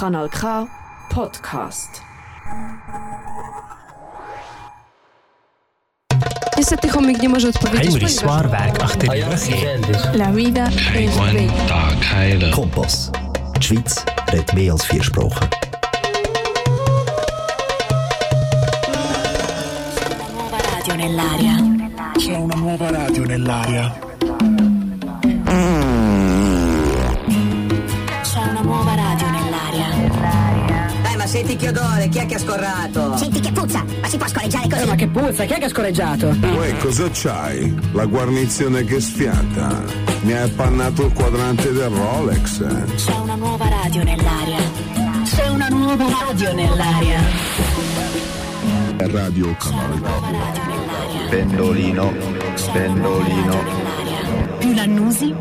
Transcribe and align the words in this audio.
Kanal 0.00 0.28
K 0.28 0.66
Podcast. 1.08 2.02
Niestety 6.56 6.88
chomik 6.88 7.22
nie 7.22 7.28
może 7.28 7.48
odpowiedzieć, 7.48 7.90
Heinrich 7.90 8.10
Zwaarwerk 8.10 8.82
achter. 8.82 9.08
La 10.14 10.32
vida 10.32 10.68
es 10.94 11.16
bella. 11.16 12.50
Kompass. 12.54 13.10
Die 13.56 13.62
Schweiz 13.62 14.04
redet 14.32 14.52
mehr 14.54 14.72
als 14.72 14.84
vier 14.86 15.04
Sprachen. 15.04 15.48
nuova 20.32 20.58
radio 20.58 20.94
nell'aria. 20.94 21.56
C'è 22.18 22.36
una 22.36 22.54
nuova 22.54 22.90
radio 22.90 23.24
nell'aria. 23.24 24.15
Senti 31.36 31.56
che 31.56 31.68
odore, 31.68 32.08
chi 32.08 32.18
è 32.18 32.26
che 32.26 32.34
ha 32.36 32.38
scorrato? 32.38 33.16
Senti 33.18 33.40
che 33.40 33.52
puzza, 33.52 33.84
ma 34.00 34.08
si 34.08 34.16
può 34.16 34.26
scorreggiare 34.26 34.68
così? 34.68 34.86
ma 34.86 34.94
che 34.94 35.08
puzza, 35.08 35.44
chi 35.44 35.52
è 35.52 35.58
che 35.58 35.64
ha 35.66 35.68
scorreggiato? 35.68 36.28
Uè, 36.28 36.76
cosa 36.78 37.10
c'hai? 37.12 37.74
La 37.92 38.06
guarnizione 38.06 38.84
che 38.84 39.00
sfiata. 39.00 39.84
Mi 40.22 40.32
hai 40.32 40.44
appannato 40.44 41.04
il 41.04 41.12
quadrante 41.12 41.72
del 41.72 41.90
Rolex. 41.90 42.64
C'è 42.94 43.18
una 43.18 43.34
nuova 43.34 43.68
radio 43.68 44.02
nell'aria. 44.02 44.56
C'è 45.24 45.48
una 45.48 45.68
nuova 45.68 46.06
radio 46.26 46.54
nell'aria. 46.54 47.20
Radio 48.98 49.56
Canale 49.56 49.94
nell'aria. 49.94 51.28
Pendolino, 51.28 52.12
pendolino. 52.72 53.64
Più 54.58 54.74
l'annusi, 54.74 55.34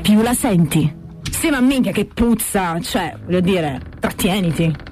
più 0.00 0.22
la 0.22 0.34
senti. 0.34 0.96
Sì, 1.28 1.50
ma 1.50 1.60
minchia 1.60 1.90
che 1.92 2.04
puzza. 2.06 2.78
Cioè, 2.80 3.16
voglio 3.24 3.40
dire, 3.40 3.80
trattieniti. 3.98 4.86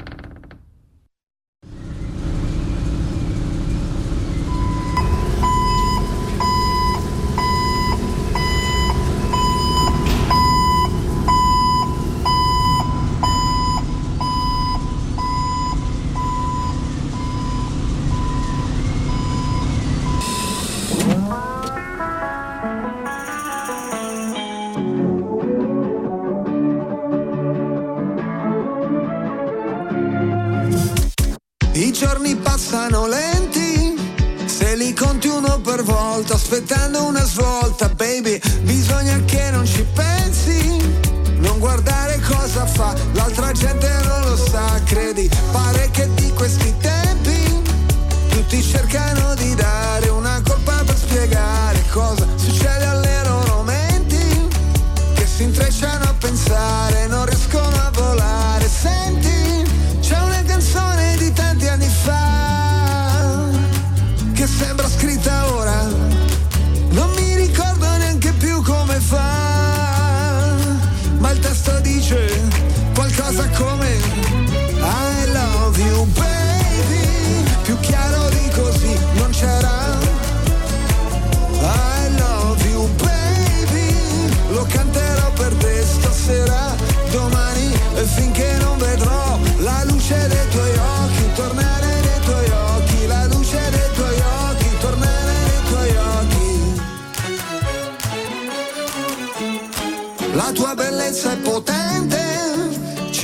Tutti 48.56 48.62
cercano 48.62 49.25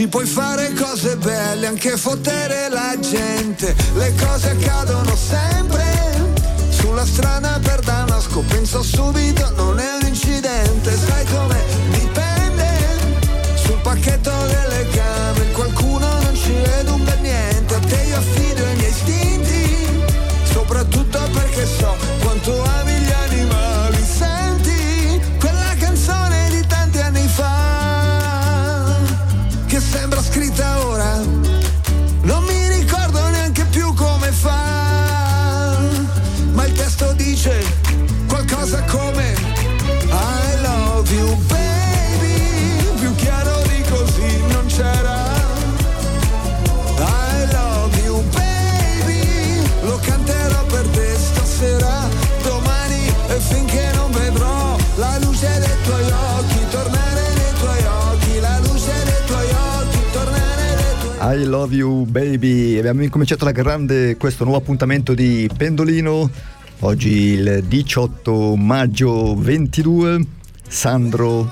ci 0.03 0.09
puoi 0.09 0.27
fare 0.27 0.73
cose 0.73 1.17
belle, 1.17 1.69
anche 1.69 1.97
fottere 1.97 2.69
la 2.69 2.99
gente. 2.99 3.73
Le 3.95 4.13
cose 4.17 4.51
accadono 4.51 5.15
sempre, 5.15 6.35
sulla 6.71 7.07
strada 7.07 7.61
per 7.63 7.79
Damasco, 7.79 8.41
penso 8.49 8.83
subito, 8.83 9.53
non 9.55 9.79
è 9.79 9.93
un 10.01 10.09
incidente, 10.09 10.97
sai 10.97 11.25
come 11.27 11.82
I 61.33 61.45
love 61.45 61.75
you 61.75 62.05
baby. 62.05 62.79
Abbiamo 62.79 63.03
incominciato 63.03 63.45
la 63.45 63.53
grande 63.53 64.17
questo 64.17 64.45
nuovo 64.45 64.59
appuntamento 64.59 65.15
di 65.15 65.49
Pendolino. 65.57 66.31
Oggi 66.81 67.11
il 67.11 67.65
18 67.67 68.55
maggio 68.57 69.35
22. 69.37 70.21
Sandro. 70.69 71.49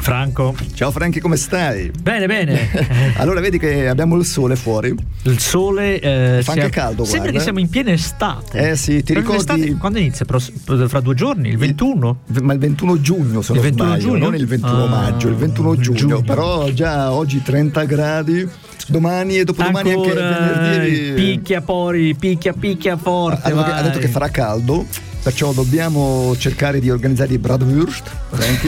Franco. 0.00 0.56
Ciao 0.74 0.90
Franchi, 0.90 1.20
come 1.20 1.36
stai? 1.36 1.92
Bene, 2.00 2.26
bene. 2.26 3.14
Allora 3.18 3.38
vedi 3.40 3.56
che 3.60 3.86
abbiamo 3.86 4.16
il 4.16 4.24
sole 4.24 4.56
fuori. 4.56 4.92
Il 5.22 5.38
sole. 5.38 6.00
eh, 6.00 6.42
Fa 6.42 6.52
anche 6.52 6.70
caldo, 6.70 7.04
Sembra 7.04 7.30
guarda. 7.30 7.36
che 7.38 7.40
siamo 7.44 7.60
in 7.60 7.68
piena 7.68 7.92
estate. 7.92 8.70
Eh 8.70 8.76
sì, 8.76 9.04
ti 9.04 9.12
Però 9.12 9.20
ricordi- 9.20 9.74
Quando 9.76 9.98
inizia? 10.00 10.24
Pro- 10.24 10.40
Fra 10.40 10.98
due 11.00 11.14
giorni? 11.14 11.50
Il 11.50 11.58
21? 11.58 12.22
Ma 12.40 12.52
il 12.54 12.58
21 12.58 13.00
giugno 13.00 13.42
se 13.42 13.52
Il 13.52 13.58
non 13.60 13.66
21 13.68 13.88
sbaglio, 13.88 14.02
giugno? 14.02 14.18
non 14.24 14.34
il 14.34 14.46
21 14.46 14.84
Ah, 14.84 14.88
maggio, 14.88 15.28
il 15.28 15.34
21 15.36 15.76
giugno. 15.76 15.96
giugno. 15.96 16.22
Però 16.22 16.68
già 16.70 17.12
oggi 17.12 17.40
30 17.40 17.84
gradi, 17.84 18.48
domani 18.88 19.38
e 19.38 19.44
dopodomani 19.44 19.92
anche 19.92 20.08
Ancora 20.10 20.60
venerdì. 20.68 21.12
picchia 21.12 21.60
pori, 21.60 22.14
picchia, 22.14 22.52
picchia 22.52 22.96
forte. 22.96 23.48
ha, 23.48 23.50
detto 23.50 23.62
che, 23.64 23.70
ha 23.72 23.82
detto 23.82 23.98
che 23.98 24.08
farà 24.08 24.28
caldo, 24.30 24.84
perciò 25.22 25.52
dobbiamo 25.52 26.34
cercare 26.38 26.80
di 26.80 26.90
organizzare 26.90 27.32
i 27.34 27.38
bratwurst. 27.38 28.10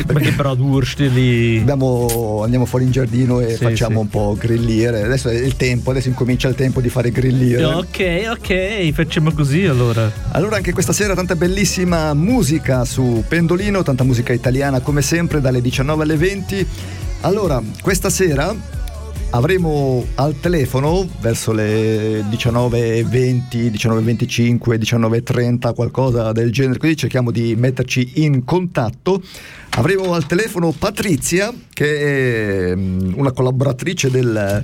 Perché 0.07 0.31
Bratwurst 0.33 0.99
lì. 1.01 1.59
Abbiamo- 1.59 2.43
andiamo 2.45 2.65
fuori 2.67 2.85
in 2.85 2.91
giardino 2.91 3.41
e 3.41 3.51
Sì, 3.57 3.65
facciamo 3.65 3.95
sì. 3.95 4.01
un 4.03 4.09
po' 4.09 4.37
grilliere. 4.39 5.03
Adesso 5.03 5.29
è 5.31 5.35
il 5.35 5.57
tempo, 5.57 5.91
adesso 5.91 6.09
incomincia 6.09 6.49
il 6.49 6.55
tempo 6.55 6.81
di 6.81 6.89
fare 6.91 7.11
grilliere. 7.11 7.65
Ok, 7.65 8.29
ok, 8.31 8.93
facciamo 8.93 9.33
così 9.33 9.65
allora. 9.65 10.11
Allora 10.33 10.57
anche 10.57 10.73
questa 10.73 10.93
sera 10.93 11.15
tanta 11.15 11.35
bellissima 11.35 12.13
musica 12.15 12.85
su 12.85 13.25
Pendolino, 13.27 13.83
tanta 13.83 14.05
musica 14.05 14.33
italiana 14.33 14.81
come 14.81 15.01
sempre 15.03 15.41
dalle 15.41 15.61
19 15.63 16.03
alle 16.03 16.17
20. 16.17 16.67
Allora, 17.23 17.61
questa 17.81 18.11
sera 18.11 18.55
avremo 19.35 20.07
al 20.15 20.39
telefono 20.39 21.09
verso 21.21 21.53
le 21.53 22.21
19.20, 22.21 23.69
19.25, 23.69 24.79
19.30, 24.79 25.75
qualcosa 25.75 26.31
del 26.31 26.53
genere, 26.53 26.79
così 26.79 26.97
cerchiamo 26.97 27.33
di 27.33 27.57
metterci 27.57 28.23
in 28.25 28.45
contatto. 28.45 29.21
Avremo 29.71 30.15
al 30.15 30.27
telefono 30.27 30.71
Patrizia, 30.71 31.53
che 31.73 32.71
è 32.71 32.77
mm, 32.77 33.15
una 33.17 33.33
collaboratrice 33.33 34.09
del 34.09 34.63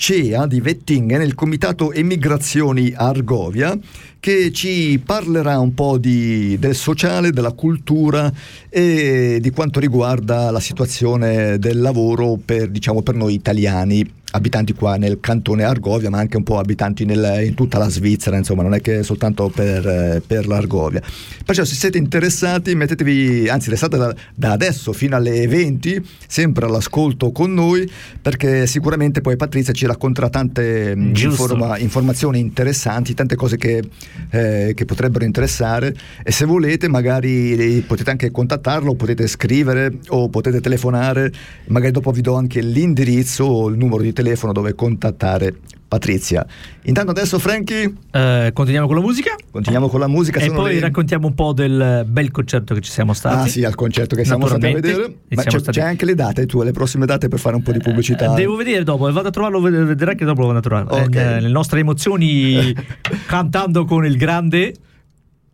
CEA 0.00 0.46
di 0.46 0.62
Vettingen, 0.62 1.18
nel 1.18 1.34
comitato 1.34 1.92
Emigrazioni 1.92 2.90
Argovia, 2.96 3.78
che 4.18 4.50
ci 4.50 4.98
parlerà 5.04 5.58
un 5.58 5.74
po' 5.74 5.98
di, 5.98 6.56
del 6.58 6.74
sociale, 6.74 7.32
della 7.32 7.52
cultura 7.52 8.32
e 8.70 9.40
di 9.42 9.50
quanto 9.50 9.78
riguarda 9.78 10.50
la 10.50 10.58
situazione 10.58 11.58
del 11.58 11.82
lavoro 11.82 12.38
per, 12.42 12.68
diciamo, 12.70 13.02
per 13.02 13.14
noi 13.14 13.34
italiani 13.34 14.19
abitanti 14.32 14.74
qua 14.74 14.96
nel 14.96 15.18
cantone 15.20 15.64
Argovia, 15.64 16.10
ma 16.10 16.18
anche 16.18 16.36
un 16.36 16.42
po' 16.42 16.58
abitanti 16.58 17.04
nel, 17.04 17.44
in 17.44 17.54
tutta 17.54 17.78
la 17.78 17.88
Svizzera, 17.88 18.36
insomma, 18.36 18.62
non 18.62 18.74
è 18.74 18.80
che 18.80 19.02
soltanto 19.02 19.48
per, 19.48 20.22
per 20.26 20.46
l'Argovia. 20.46 21.02
Perciò 21.44 21.64
se 21.64 21.74
siete 21.74 21.98
interessati, 21.98 22.74
mettetevi, 22.74 23.48
anzi 23.48 23.70
restate 23.70 23.96
da, 23.96 24.14
da, 24.34 24.52
adesso 24.52 24.92
fino 24.92 25.16
alle 25.16 25.46
20, 25.46 26.04
sempre 26.26 26.66
all'ascolto 26.66 27.32
con 27.32 27.52
noi, 27.52 27.90
perché 28.20 28.66
sicuramente 28.66 29.20
poi 29.20 29.36
Patrizia 29.36 29.72
ci 29.72 29.86
racconterà 29.86 30.28
tante 30.28 30.94
informa, 30.96 31.78
informazioni 31.78 32.38
interessanti, 32.38 33.14
tante 33.14 33.34
cose 33.34 33.56
che, 33.56 33.82
eh, 34.30 34.72
che, 34.74 34.84
potrebbero 34.84 35.24
interessare. 35.24 35.94
E 36.22 36.30
se 36.30 36.44
volete 36.44 36.88
magari 36.88 37.82
potete 37.86 38.10
anche 38.10 38.30
contattarlo, 38.30 38.94
potete 38.94 39.26
scrivere 39.26 39.98
o 40.08 40.28
potete 40.28 40.60
telefonare, 40.60 41.32
magari 41.66 41.92
dopo 41.92 42.10
vi 42.12 42.20
do 42.20 42.34
anche 42.34 42.60
l'indirizzo 42.60 43.44
o 43.44 43.68
il 43.68 43.76
numero 43.76 44.02
di 44.02 44.12
telefono 44.12 44.19
dove 44.52 44.74
contattare 44.74 45.54
Patrizia. 45.90 46.46
Intanto 46.82 47.10
adesso 47.10 47.40
Franky 47.40 47.92
eh, 48.12 48.50
continuiamo 48.52 48.86
con 48.86 48.94
la 48.94 49.02
musica. 49.02 49.34
Continuiamo 49.50 49.88
con 49.88 49.98
la 49.98 50.06
musica 50.06 50.38
e 50.38 50.48
poi 50.48 50.74
le... 50.74 50.80
raccontiamo 50.80 51.26
un 51.26 51.34
po' 51.34 51.52
del 51.52 52.04
bel 52.06 52.30
concerto 52.30 52.74
che 52.74 52.80
ci 52.80 52.92
siamo 52.92 53.12
stati. 53.12 53.48
Ah 53.48 53.50
sì, 53.50 53.64
al 53.64 53.74
concerto 53.74 54.14
che 54.14 54.24
siamo 54.24 54.46
stati 54.46 54.66
a 54.66 54.72
vedere. 54.72 55.16
Ma 55.30 55.42
c'è, 55.42 55.58
stati... 55.58 55.80
c'è, 55.80 55.84
anche 55.84 56.04
le 56.04 56.14
date 56.14 56.46
tu, 56.46 56.62
le 56.62 56.70
prossime 56.70 57.06
date 57.06 57.26
per 57.26 57.40
fare 57.40 57.56
un 57.56 57.62
po' 57.62 57.72
di 57.72 57.80
pubblicità. 57.80 58.34
Eh, 58.34 58.36
devo 58.36 58.54
vedere 58.54 58.84
dopo, 58.84 59.10
vado 59.10 59.26
a 59.26 59.30
trovarlo, 59.32 59.60
vedrai 59.60 60.14
che 60.14 60.24
dopo 60.24 60.42
lo 60.42 60.46
vado 60.46 60.58
a 60.58 60.62
trovare. 60.62 61.06
Okay. 61.06 61.36
Eh, 61.36 61.40
le 61.40 61.48
nostre 61.48 61.80
emozioni 61.80 62.72
cantando 63.26 63.84
con 63.84 64.06
il 64.06 64.16
grande 64.16 64.72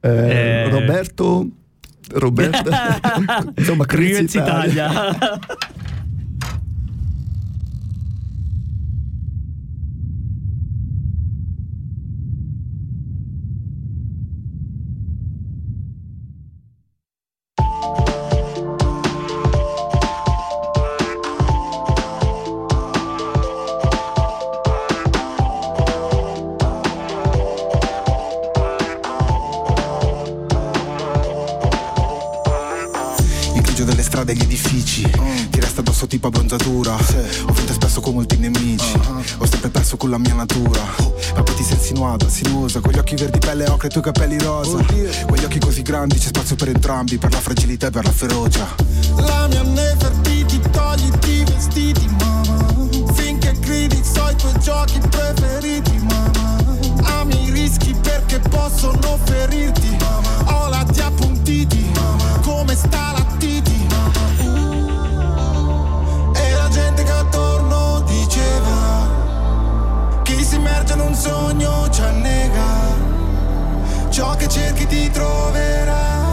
eh, 0.01 0.69
Roberto 0.69 1.49
Roberto 2.13 2.71
insomma 3.57 3.87
Crienzi 3.87 4.37
Italia. 4.37 4.91
Italia. 4.91 5.39
con 40.07 40.11
la 40.11 40.19
mia 40.19 40.35
natura. 40.35 40.85
Ma 41.35 41.43
poi 41.43 41.55
ti 41.57 41.65
sei 41.65 41.77
insinuata, 41.77 42.29
sinuosa 42.29 42.81
Con 42.81 42.93
gli 42.93 42.99
occhi 42.99 43.17
verdi 43.17 43.39
pelle 43.39 43.69
ocre 43.69 43.89
e 43.89 43.91
i 43.91 43.91
tuoi 43.91 44.05
capelli 44.05 44.39
rosa. 44.39 44.79
Quegli 45.27 45.45
occhi 45.45 45.59
così 45.59 45.83
grandi 45.83 46.17
c'è 46.17 46.29
spazio 46.29 46.55
per 46.57 46.69
entrambi 46.69 47.19
Per 47.19 47.33
la 47.33 47.41
fragilità 47.41 47.89
e 47.89 47.91
per 47.91 48.05
la 48.05 48.13
ferocia. 48.13 48.75
La 49.17 49.47
mia 49.49 49.63
Nefertiti 49.63 50.61
togliti 50.71 51.31
i 51.31 51.45
vestiti 51.45 52.07
mamma 52.21 52.89
Finché 53.15 53.53
gridi 53.59 54.01
so 54.03 54.29
i 54.31 54.37
tuoi 54.37 54.59
giochi 54.61 55.01
preferiti 55.11 55.99
mamma 56.09 56.57
Ami 57.21 57.49
i 57.49 57.51
rischi 57.51 57.95
perché 58.01 58.39
possono 58.39 59.19
ferirti 59.25 59.97
Ho 60.45 60.69
la 60.69 60.85
ti 60.85 61.01
appuntiti 61.01 61.91
Come 62.43 62.75
sta 62.75 63.13
la 63.13 63.27
titi 63.39 63.75
gente 66.69 67.05
che 67.05 67.11
attorno 67.11 68.03
diceva 68.07 68.76
si 70.47 70.55
immerge 70.55 70.93
in 70.93 71.01
un 71.01 71.15
sogno 71.15 71.89
ci 71.91 72.01
annega. 72.03 72.95
Ciò 74.11 74.37
che 74.37 74.49
cerchi 74.49 74.87
ti 74.87 75.11
troverà 75.11 76.26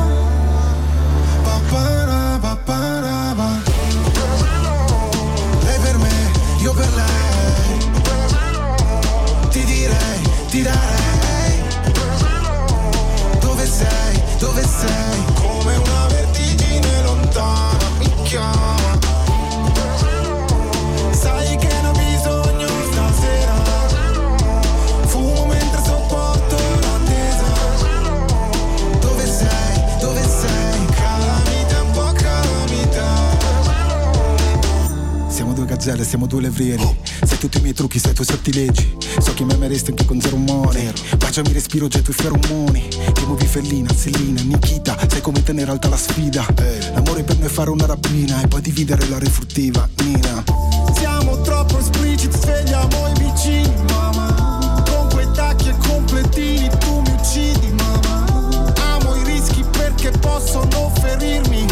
siamo 36.14 36.28
due 36.28 36.42
levrieri. 36.42 36.98
Sai 37.26 37.40
tutti 37.40 37.58
i 37.58 37.62
miei 37.62 37.74
trucchi, 37.74 37.98
sai 37.98 38.12
i 38.12 38.14
tuoi 38.14 38.28
sortilegi 38.28 38.98
So 39.18 39.34
che 39.34 39.44
mi 39.44 39.54
ameresti 39.54 39.90
anche 39.90 40.06
con 40.06 40.22
zero 40.22 40.36
umore 40.36 40.94
Baciami 41.18 41.52
respiro 41.52 41.88
già 41.88 41.98
i 41.98 42.04
feromoni. 42.04 42.88
Ti 42.88 43.26
muovi 43.26 43.48
fellina, 43.48 43.92
sellina, 43.92 44.42
Nikita 44.42 44.96
Sai 45.10 45.22
come 45.22 45.42
tenere 45.42 45.72
alta 45.72 45.90
la 45.90 45.98
sfida. 45.98 46.46
L'amore 46.94 47.24
per 47.24 47.38
me 47.40 47.48
è 47.48 47.50
fare 47.50 47.72
una 47.72 47.88
rapina 47.88 48.44
E 48.44 48.48
poi 48.48 48.62
dividere 48.62 49.08
la 49.08 49.18
refruttiva, 49.18 49.90
Nina. 50.04 50.44
Siamo 50.94 51.42
troppo 51.42 51.80
espliciti, 51.80 52.38
svegliamo 52.38 53.08
i 53.08 53.20
vicini, 53.20 53.74
mamma. 53.90 54.84
Con 54.88 55.10
quei 55.10 55.28
tacchi 55.34 55.70
e 55.70 55.76
completini 55.88 56.70
tu 56.78 57.00
mi 57.00 57.12
uccidi, 57.12 57.74
mamma. 57.74 58.72
Amo 58.94 59.16
i 59.16 59.24
rischi 59.24 59.64
perché 59.72 60.12
possono 60.12 60.92
ferirmi, 61.02 61.63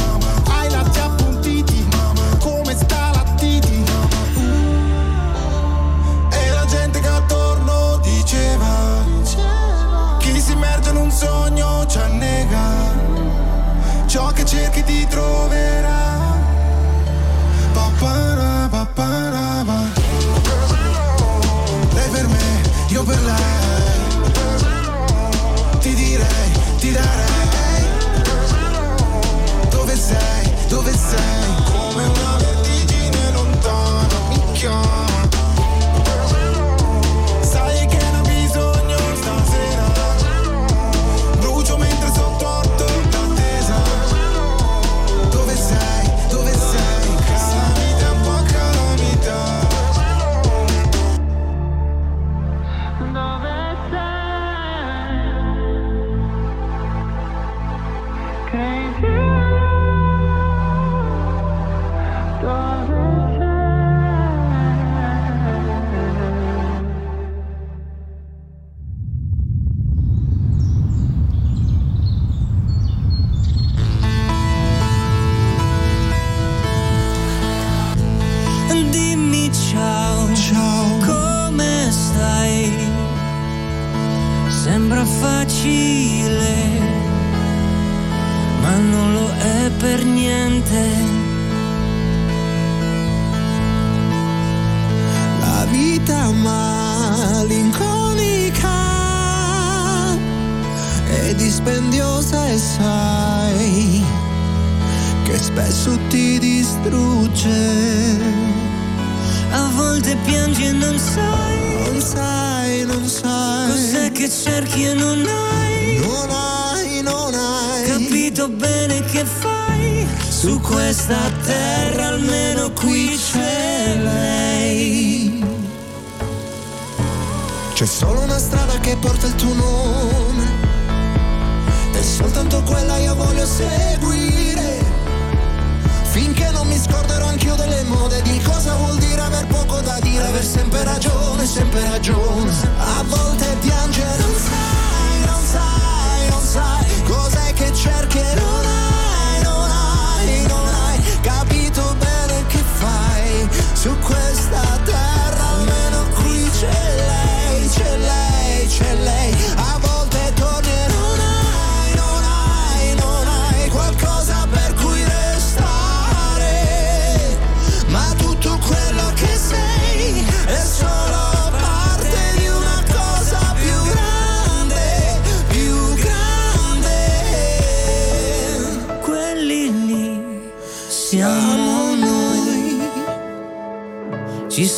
time 31.12 31.41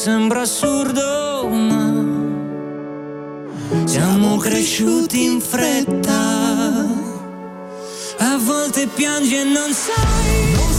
sembra 0.04 0.42
assurdo, 0.42 1.48
ma 1.48 1.94
siamo 3.86 4.36
cresciuti 4.36 5.24
in 5.24 5.40
fretta. 5.40 6.86
A 8.18 8.38
volte 8.38 8.88
piangi 8.88 9.38
e 9.38 9.46
non 9.46 9.72
sai, 9.72 10.73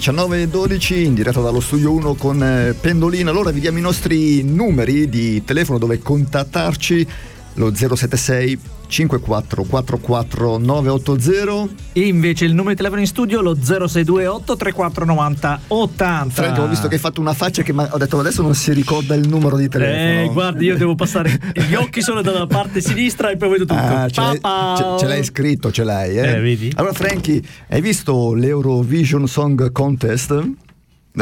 19.12 0.00 0.94
in 0.94 1.12
diretta 1.12 1.42
dallo 1.42 1.60
studio 1.60 1.92
1 1.92 2.14
con 2.14 2.42
eh, 2.42 2.72
Pendolino. 2.72 3.28
Allora 3.28 3.50
vi 3.50 3.60
diamo 3.60 3.76
i 3.76 3.82
nostri 3.82 4.42
numeri 4.42 5.10
di 5.10 5.44
telefono 5.44 5.76
dove 5.76 5.98
contattarci 5.98 7.06
lo 7.54 7.74
076 7.74 8.58
5444 8.90 10.58
980. 10.58 11.72
E 11.92 12.00
invece 12.06 12.44
il 12.44 12.50
numero 12.52 12.70
di 12.70 12.76
telefono 12.76 13.00
in 13.00 13.06
studio 13.06 13.40
lo 13.40 13.54
0628 13.54 14.56
3490 14.56 15.60
80. 15.68 16.30
Frank, 16.32 16.58
ho 16.58 16.66
visto 16.68 16.88
che 16.88 16.94
hai 16.94 17.00
fatto 17.00 17.20
una 17.20 17.32
faccia 17.34 17.62
che 17.62 17.72
ho 17.72 17.98
detto 17.98 18.18
adesso 18.18 18.42
non 18.42 18.54
si 18.54 18.72
ricorda 18.72 19.14
il 19.14 19.28
numero 19.28 19.56
di 19.56 19.68
telefono. 19.68 20.30
Eh, 20.30 20.32
guardi, 20.32 20.64
io 20.66 20.76
devo 20.76 20.94
passare. 20.94 21.38
Gli 21.68 21.74
occhi 21.74 22.02
sono 22.02 22.22
dalla 22.22 22.46
parte 22.46 22.80
sinistra 22.80 23.30
e 23.30 23.36
poi 23.36 23.50
vedo 23.50 23.64
tutto. 23.66 23.80
Ah, 23.80 24.08
ce 24.08 24.20
l'hai, 24.20 24.40
ce- 24.40 24.96
ce 24.98 25.06
l'hai 25.06 25.24
scritto, 25.24 25.70
ce 25.70 25.84
l'hai, 25.84 26.16
eh? 26.18 26.36
Eh, 26.36 26.40
vedi? 26.40 26.72
Allora, 26.76 26.92
Frankie, 26.94 27.40
hai 27.68 27.80
visto 27.80 28.34
l'Eurovision 28.34 29.26
Song 29.28 29.70
Contest? 29.72 30.48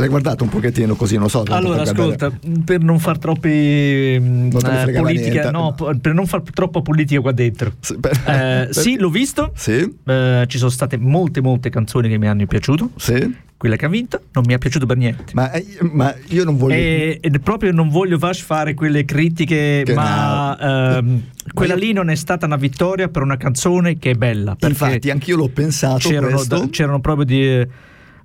L'hai 0.00 0.08
guardato 0.08 0.44
un 0.44 0.50
pochettino 0.50 0.94
così, 0.94 1.16
non 1.16 1.28
so. 1.28 1.42
Allora, 1.48 1.82
ascolta, 1.82 2.30
per 2.64 2.80
non 2.82 2.98
far 2.98 3.18
troppi 3.18 4.16
mm, 4.20 4.50
Non 4.50 4.60
ne 4.62 4.82
eh, 4.84 4.92
politica, 4.92 5.50
no, 5.50 5.74
per 6.00 6.14
non 6.14 6.26
far 6.26 6.42
troppa 6.42 6.80
politica 6.82 7.20
qua 7.20 7.32
dentro. 7.32 7.72
Sì, 7.80 7.96
per- 7.98 8.12
Eh, 8.12 8.20
per- 8.24 8.74
sì, 8.74 8.96
l'ho 8.98 9.10
visto. 9.10 9.52
Sì, 9.54 9.92
Eh, 10.04 10.44
ci 10.46 10.58
sono 10.58 10.70
state 10.70 10.96
molte, 10.96 11.40
molte 11.40 11.70
canzoni 11.70 12.08
che 12.08 12.18
mi 12.18 12.28
hanno 12.28 12.46
piaciuto. 12.46 12.90
sì. 12.96 13.46
Quella 13.58 13.74
che 13.74 13.86
ha 13.86 13.88
vinto 13.88 14.22
non 14.34 14.44
mi 14.46 14.54
è 14.54 14.58
piaciuto 14.58 14.86
per 14.86 14.96
niente. 14.96 15.32
Ma, 15.32 15.50
eh, 15.50 15.66
ma 15.80 16.14
io 16.28 16.44
non 16.44 16.56
voglio... 16.56 16.74
E, 16.74 17.18
ed 17.20 17.40
proprio 17.40 17.72
non 17.72 17.88
voglio 17.88 18.16
far 18.16 18.36
fare 18.36 18.72
quelle 18.74 19.04
critiche, 19.04 19.82
Che 19.84 19.94
ma 19.94 20.96
ehm, 20.98 21.22
quella 21.52 21.74
lì 21.74 21.92
non 21.92 22.08
è 22.08 22.14
stata 22.14 22.46
una 22.46 22.54
vittoria 22.54 23.08
per 23.08 23.22
una 23.22 23.36
canzone 23.36 23.98
che 23.98 24.12
è 24.12 24.14
bella. 24.14 24.56
Infatti, 24.60 25.10
anch'io 25.10 25.36
l'ho 25.36 25.48
pensato 25.48 26.08
c'erano, 26.08 26.44
da- 26.44 26.68
c'erano 26.70 27.00
proprio 27.00 27.24
di 27.24 27.66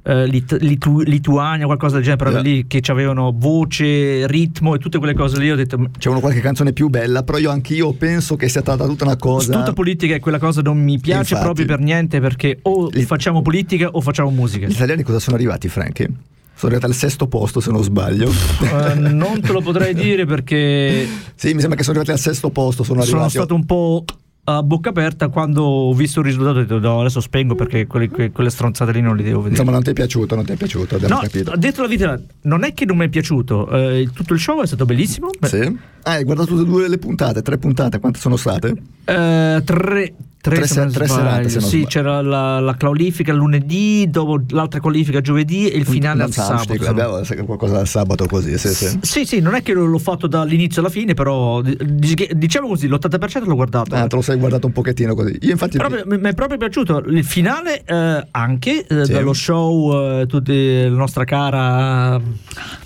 eh, 0.06 0.28
Lit- 0.28 0.58
Litu- 0.60 1.04
Lituania, 1.04 1.66
qualcosa 1.66 1.96
del 1.96 2.04
genere, 2.04 2.22
proprio 2.24 2.42
Yeah. 2.44 2.54
lì 2.56 2.68
che 2.68 2.82
avevano 2.92 3.34
voce, 3.36 4.28
ritmo 4.28 4.76
e 4.76 4.78
tutte 4.80 4.98
quelle 4.98 5.14
cose 5.14 5.40
lì. 5.40 5.50
Ho 5.52 5.56
detto, 5.56 5.78
"Ma 5.78 5.90
C'è 5.98 6.10
una 6.10 6.20
qualche 6.20 6.42
canzone 6.42 6.74
più 6.74 6.90
bella, 6.90 7.24
però 7.24 7.38
io 7.38 7.50
anch'io 7.52 7.94
penso 7.94 8.36
che 8.36 8.50
sia 8.50 8.62
stata 8.62 8.86
tutta 8.86 9.06
una 9.06 9.16
cosa. 9.18 9.54
tutta 9.58 9.74
politica 9.74 10.16
e 10.16 10.20
quella 10.20 10.40
cosa 10.40 10.62
non 10.62 10.78
mi 10.82 11.00
piace 11.00 11.34
Infatti. 11.34 11.44
proprio 11.44 11.66
per 11.66 11.80
niente 11.80 12.20
perché 12.20 12.60
o 12.64 12.90
Gli- 12.92 13.02
facciamo 13.04 13.42
politica 13.42 13.90
o 13.92 14.02
facciamo 14.02 14.30
musica. 14.30 14.68
Gli 14.68 14.72
italiani 14.72 15.04
cosa 15.04 15.20
sono 15.20 15.36
arrivati, 15.36 15.68
Frankie? 15.70 16.10
Sono 16.56 16.72
arrivati 16.76 16.86
al 16.86 16.98
sesto 16.98 17.28
posto, 17.28 17.60
se 17.60 17.72
non 17.72 17.84
sbaglio. 17.84 18.30
Eh, 18.30 18.94
non 18.96 19.42
te 19.42 19.52
lo 19.52 19.62
potrei 19.62 19.94
dire 19.96 20.26
perché 20.26 21.08
sì, 21.36 21.54
mi 21.54 21.60
sembra 21.60 21.78
che 21.78 21.84
sono 21.84 21.98
arrivati 22.00 22.12
al 22.12 22.20
sesto 22.24 22.50
posto. 22.52 22.84
Sono, 22.84 23.02
sono 23.02 23.16
arrivati. 23.18 23.32
stato 23.38 23.56
un 23.56 23.66
po' 23.66 24.06
a 24.46 24.62
bocca 24.62 24.90
aperta 24.90 25.30
quando 25.30 25.64
ho 25.64 25.94
visto 25.94 26.20
il 26.20 26.26
risultato 26.26 26.58
ho 26.58 26.62
detto 26.62 26.80
no 26.80 27.00
adesso 27.00 27.22
spengo 27.22 27.56
perché 27.56 27.88
quelle, 27.88 28.10
que- 28.10 28.32
quelle 28.32 28.50
stronzate 28.50 28.92
lì 28.92 29.00
non 29.02 29.16
li 29.16 29.24
devo 29.24 29.38
vedere 29.38 29.54
Insomma, 29.54 29.72
non 29.72 29.84
ti 29.84 29.92
è 29.92 29.94
piaciuto, 29.94 30.36
non 30.36 30.44
ti 30.44 30.52
è 30.52 30.56
piaciuto, 30.58 30.96
abbiamo 30.96 31.16
no, 31.16 31.22
capito. 31.22 31.56
detto 31.56 31.82
la 31.82 31.88
vita 31.88 32.20
non 32.42 32.64
è 32.64 32.74
che 32.74 32.84
non 32.86 32.98
mi 32.98 33.06
è 33.06 33.10
piaciuto 33.10 33.70
eh, 33.70 34.10
tutto 34.14 34.34
il 34.34 34.40
show 34.40 34.62
è 34.62 34.68
stato 34.68 34.86
bellissimo 34.86 35.30
Sì. 35.42 35.78
Ah, 36.04 36.12
hai 36.12 36.24
guardato 36.26 36.50
tutte 36.50 36.64
e 36.64 36.66
due 36.66 36.90
le 36.90 36.98
puntate, 36.98 37.42
tre 37.42 37.58
puntate, 37.58 38.00
quante 38.00 38.20
sono 38.20 38.36
state? 38.36 38.74
Eh, 39.06 39.62
tre, 39.64 40.14
tre, 40.44 40.56
Tre 40.58 40.68
se 40.68 40.86
tre 40.88 41.08
serate, 41.08 41.48
se 41.48 41.62
sì, 41.62 41.86
c'era 41.86 42.22
la, 42.22 42.60
la 42.60 42.76
qualifica 42.76 43.32
lunedì, 43.32 44.10
dopo 44.10 44.42
l'altra 44.50 44.82
qualifica 44.82 45.22
giovedì 45.22 45.70
e 45.70 45.78
il 45.78 45.86
finale 45.86 46.24
al 46.24 46.34
sabato. 46.34 46.74
Abbiamo 46.74 47.22
qualcosa 47.46 47.80
al 47.80 47.88
sabato 47.88 48.26
così, 48.26 48.58
sì, 48.58 48.68
sì. 48.74 49.00
Sì, 49.02 49.26
sì, 49.26 49.40
non 49.40 49.56
è 49.56 49.64
che 49.64 49.72
l'ho 49.72 49.98
fatto 50.00 50.28
dall'inizio 50.28 50.82
alla 50.82 50.90
fine, 50.90 51.14
però 51.14 51.62
di- 51.62 51.78
di- 51.82 52.30
diciamo 52.34 52.68
così, 52.68 52.90
l'80% 52.90 53.46
l'ho 53.46 53.56
guardato. 53.56 53.96
Ah, 53.96 54.06
te 54.06 54.16
lo 54.18 54.22
sei 54.22 54.38
guardato 54.38 54.68
un 54.68 54.74
pochettino 54.74 55.16
così. 55.16 55.38
Io 55.44 55.52
infatti 55.52 55.78
Proprio- 55.78 56.04
mi 56.06 56.20
è 56.20 56.34
proprio 56.34 56.58
piaciuto 56.58 56.98
il 57.08 57.24
finale 57.24 57.82
eh, 57.86 58.28
anche 58.32 58.86
eh, 58.86 59.06
dallo 59.08 59.32
show 59.32 60.20
eh, 60.20 60.26
tutti- 60.28 60.84
la 60.84 60.90
nostra 60.90 61.24
cara 61.24 62.20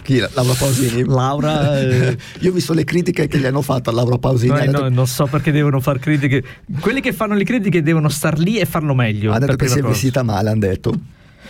chi? 0.04 0.20
Laura 0.20 0.54
Pausini? 0.54 1.04
Laura 1.10 1.80
eh, 1.80 2.18
Io 2.40 2.52
ho 2.52 2.54
visto 2.54 2.74
le 2.74 2.84
critiche 2.84 3.28
che 3.28 3.40
gli 3.40 3.46
hanno 3.46 3.62
fatto 3.62 3.90
a 3.90 3.94
Laura 3.94 4.18
Pausini. 4.18 4.52
no, 4.52 4.58
ha 4.58 4.66
detto, 4.66 4.82
no, 4.84 4.90
non 4.90 5.08
so 5.08 5.26
perché 5.26 5.52
devono 5.52 5.80
fare 5.80 6.00
critiche 6.00 6.44
quelli 6.80 7.02
che 7.02 7.12
fanno 7.14 7.34
le 7.34 7.44
critiche 7.48 7.82
devono 7.82 8.10
star 8.10 8.38
lì 8.38 8.58
e 8.58 8.66
farlo 8.66 8.94
meglio 8.94 9.32
ha 9.32 9.39
detto 9.39 9.56
che 9.56 9.70
si 9.70 9.80
è 9.80 9.82
vestita 9.82 10.22
male, 10.22 10.50
hanno 10.50 10.60
detto. 10.60 10.94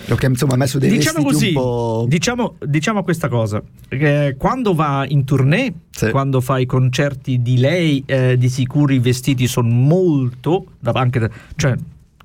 Ok, 0.09 0.23
insomma, 0.23 0.53
ha 0.53 0.57
messo 0.57 0.77
dei 0.77 0.91
diciamo 0.91 1.23
così, 1.23 1.47
un 1.47 1.53
po'. 1.53 2.05
Diciamo, 2.07 2.55
diciamo 2.63 3.03
questa 3.03 3.27
cosa: 3.27 3.61
eh, 3.89 4.35
quando 4.37 4.73
va 4.73 5.05
in 5.07 5.25
tournée, 5.25 5.73
sì. 5.89 6.11
quando 6.11 6.39
fa 6.39 6.59
i 6.59 6.65
concerti 6.65 7.41
di 7.41 7.57
lei, 7.57 8.03
eh, 8.05 8.37
di 8.37 8.47
sicuro 8.47 8.93
i 8.93 8.99
vestiti 8.99 9.47
sono 9.47 9.67
molto. 9.67 10.65
Anche, 10.83 11.29
cioè, 11.55 11.75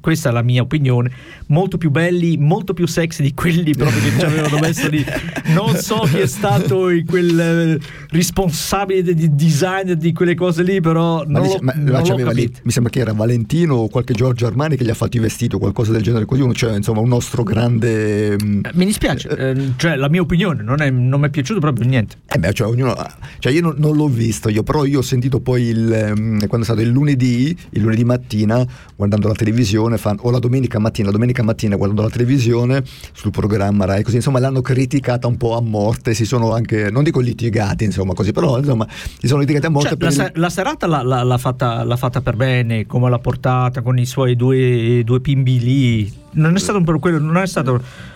questa 0.02 0.30
è 0.30 0.32
la 0.32 0.42
mia 0.42 0.60
opinione, 0.60 1.10
molto 1.46 1.78
più 1.78 1.90
belli, 1.90 2.36
molto 2.36 2.74
più 2.74 2.86
sexy 2.86 3.22
di 3.22 3.32
quelli 3.34 3.72
proprio 3.72 4.02
che 4.02 4.18
ci 4.18 4.24
avevano 4.24 4.58
messo 4.60 4.88
lì. 4.88 5.02
Non 5.54 5.76
so 5.76 6.00
chi 6.00 6.18
è 6.18 6.26
stato 6.26 6.88
quel 7.06 7.40
eh, 7.40 7.78
responsabile 8.10 9.14
di 9.14 9.34
design 9.34 9.92
di 9.92 10.12
quelle 10.12 10.34
cose 10.34 10.64
lì, 10.64 10.80
però 10.80 11.24
non, 11.24 11.42
dice, 11.42 11.58
lo, 11.60 11.72
non 11.76 12.02
l'ho 12.02 12.30
lì, 12.32 12.52
mi 12.64 12.70
sembra 12.72 12.92
che 12.92 12.98
era 12.98 13.12
Valentino 13.12 13.76
o 13.76 13.88
qualche 13.88 14.12
Giorgio 14.12 14.46
Armani 14.46 14.76
che 14.76 14.84
gli 14.84 14.90
ha 14.90 14.94
fatto 14.94 15.16
i 15.16 15.20
vestiti 15.20 15.54
o 15.54 15.58
qualcosa 15.58 15.92
del 15.92 16.02
genere 16.02 16.24
così, 16.24 16.42
cioè 16.54 16.74
insomma 16.74 17.00
un 17.00 17.08
nostro 17.08 17.44
grande... 17.44 18.36
Mm, 18.42 18.60
eh, 18.64 18.70
mi 18.74 18.84
dispiace, 18.84 19.28
eh, 19.28 19.72
cioè 19.76 19.94
la 19.94 20.08
mia 20.08 20.20
opinione 20.20 20.62
non, 20.62 20.82
è, 20.82 20.90
non 20.90 21.20
mi 21.20 21.28
è 21.28 21.30
piaciuto 21.30 21.60
proprio 21.60 21.86
niente. 21.86 22.16
Eh 22.26 22.38
beh, 22.38 22.52
cioè, 22.52 22.66
ognuno, 22.66 22.96
cioè 23.38 23.52
io 23.52 23.60
non, 23.60 23.74
non, 23.78 23.96
l'ho 23.96 24.08
visto, 24.08 24.48
io, 24.48 24.64
però 24.64 24.84
io 24.84 24.98
ho 24.98 25.02
sentito 25.02 25.38
poi 25.38 25.62
il, 25.64 26.12
mm, 26.18 26.38
quando 26.40 26.60
è 26.60 26.64
stato 26.64 26.80
il 26.80 26.88
lunedì, 26.88 27.56
il 27.70 27.80
lunedì 27.80 28.04
mattina, 28.04 28.66
guardando 28.96 29.28
la 29.28 29.34
televisione, 29.34 29.91
fan, 29.98 30.18
o 30.20 30.30
la 30.30 30.38
domenica 30.38 30.78
mattina, 30.78 31.06
la 31.06 31.12
domenica 31.12 31.42
mattina 31.42 31.76
guardando 31.76 32.02
la 32.02 32.10
televisione 32.10 32.82
sul 33.12 33.30
programma 33.30 33.84
Rai, 33.84 34.02
così 34.02 34.16
insomma 34.16 34.38
l'hanno 34.38 34.60
criticata 34.60 35.26
un 35.26 35.36
po' 35.36 35.56
a 35.56 35.60
morte, 35.60 36.14
si 36.14 36.24
sono 36.24 36.52
anche, 36.52 36.90
non 36.90 37.02
dico 37.02 37.20
litigati 37.20 37.84
insomma 37.84 38.14
così, 38.14 38.32
però 38.32 38.58
insomma 38.58 38.86
si 38.90 39.26
sono 39.26 39.40
litigati 39.40 39.66
a 39.66 39.70
morte. 39.70 39.96
Cioè, 39.98 40.16
la, 40.16 40.24
il... 40.26 40.32
la, 40.34 40.50
serata 40.50 40.86
l'ha, 40.86 41.02
l'ha, 41.02 41.22
l'ha, 41.22 41.38
fatta, 41.38 41.84
l'ha, 41.84 41.96
fatta, 41.96 42.20
per 42.20 42.36
bene, 42.36 42.86
come 42.86 43.08
l'ha 43.08 43.18
portata 43.18 43.82
con 43.82 43.98
i 43.98 44.06
suoi 44.06 44.36
due, 44.36 45.02
due 45.04 45.20
bimbi 45.20 45.58
lì, 45.58 46.12
non 46.32 46.54
è 46.54 46.58
stato 46.58 46.80
per 46.82 46.98
quello, 46.98 47.18
non 47.18 47.36
è 47.36 47.46
stato... 47.46 48.10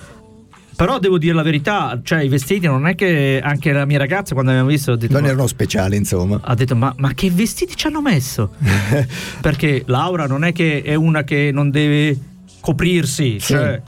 Però 0.76 0.98
devo 0.98 1.16
dire 1.16 1.32
la 1.32 1.42
verità, 1.42 1.98
cioè 2.02 2.20
i 2.20 2.28
vestiti 2.28 2.66
non 2.66 2.86
è 2.86 2.94
che 2.94 3.40
anche 3.42 3.72
la 3.72 3.86
mia 3.86 3.96
ragazza 3.96 4.34
quando 4.34 4.50
abbiamo 4.50 4.68
visto 4.68 4.92
ha 4.92 4.96
detto, 4.96 5.14
non 5.14 5.24
erano 5.24 5.46
speciali 5.46 5.96
insomma. 5.96 6.38
Ha 6.42 6.54
detto 6.54 6.76
ma, 6.76 6.92
ma 6.98 7.14
che 7.14 7.30
vestiti 7.30 7.74
ci 7.74 7.86
hanno 7.86 8.02
messo? 8.02 8.50
Perché 9.40 9.84
Laura 9.86 10.26
non 10.26 10.44
è 10.44 10.52
che 10.52 10.82
è 10.82 10.94
una 10.94 11.24
che 11.24 11.50
non 11.50 11.70
deve 11.70 12.18
coprirsi, 12.60 13.40
sì. 13.40 13.54
cioè 13.54 13.80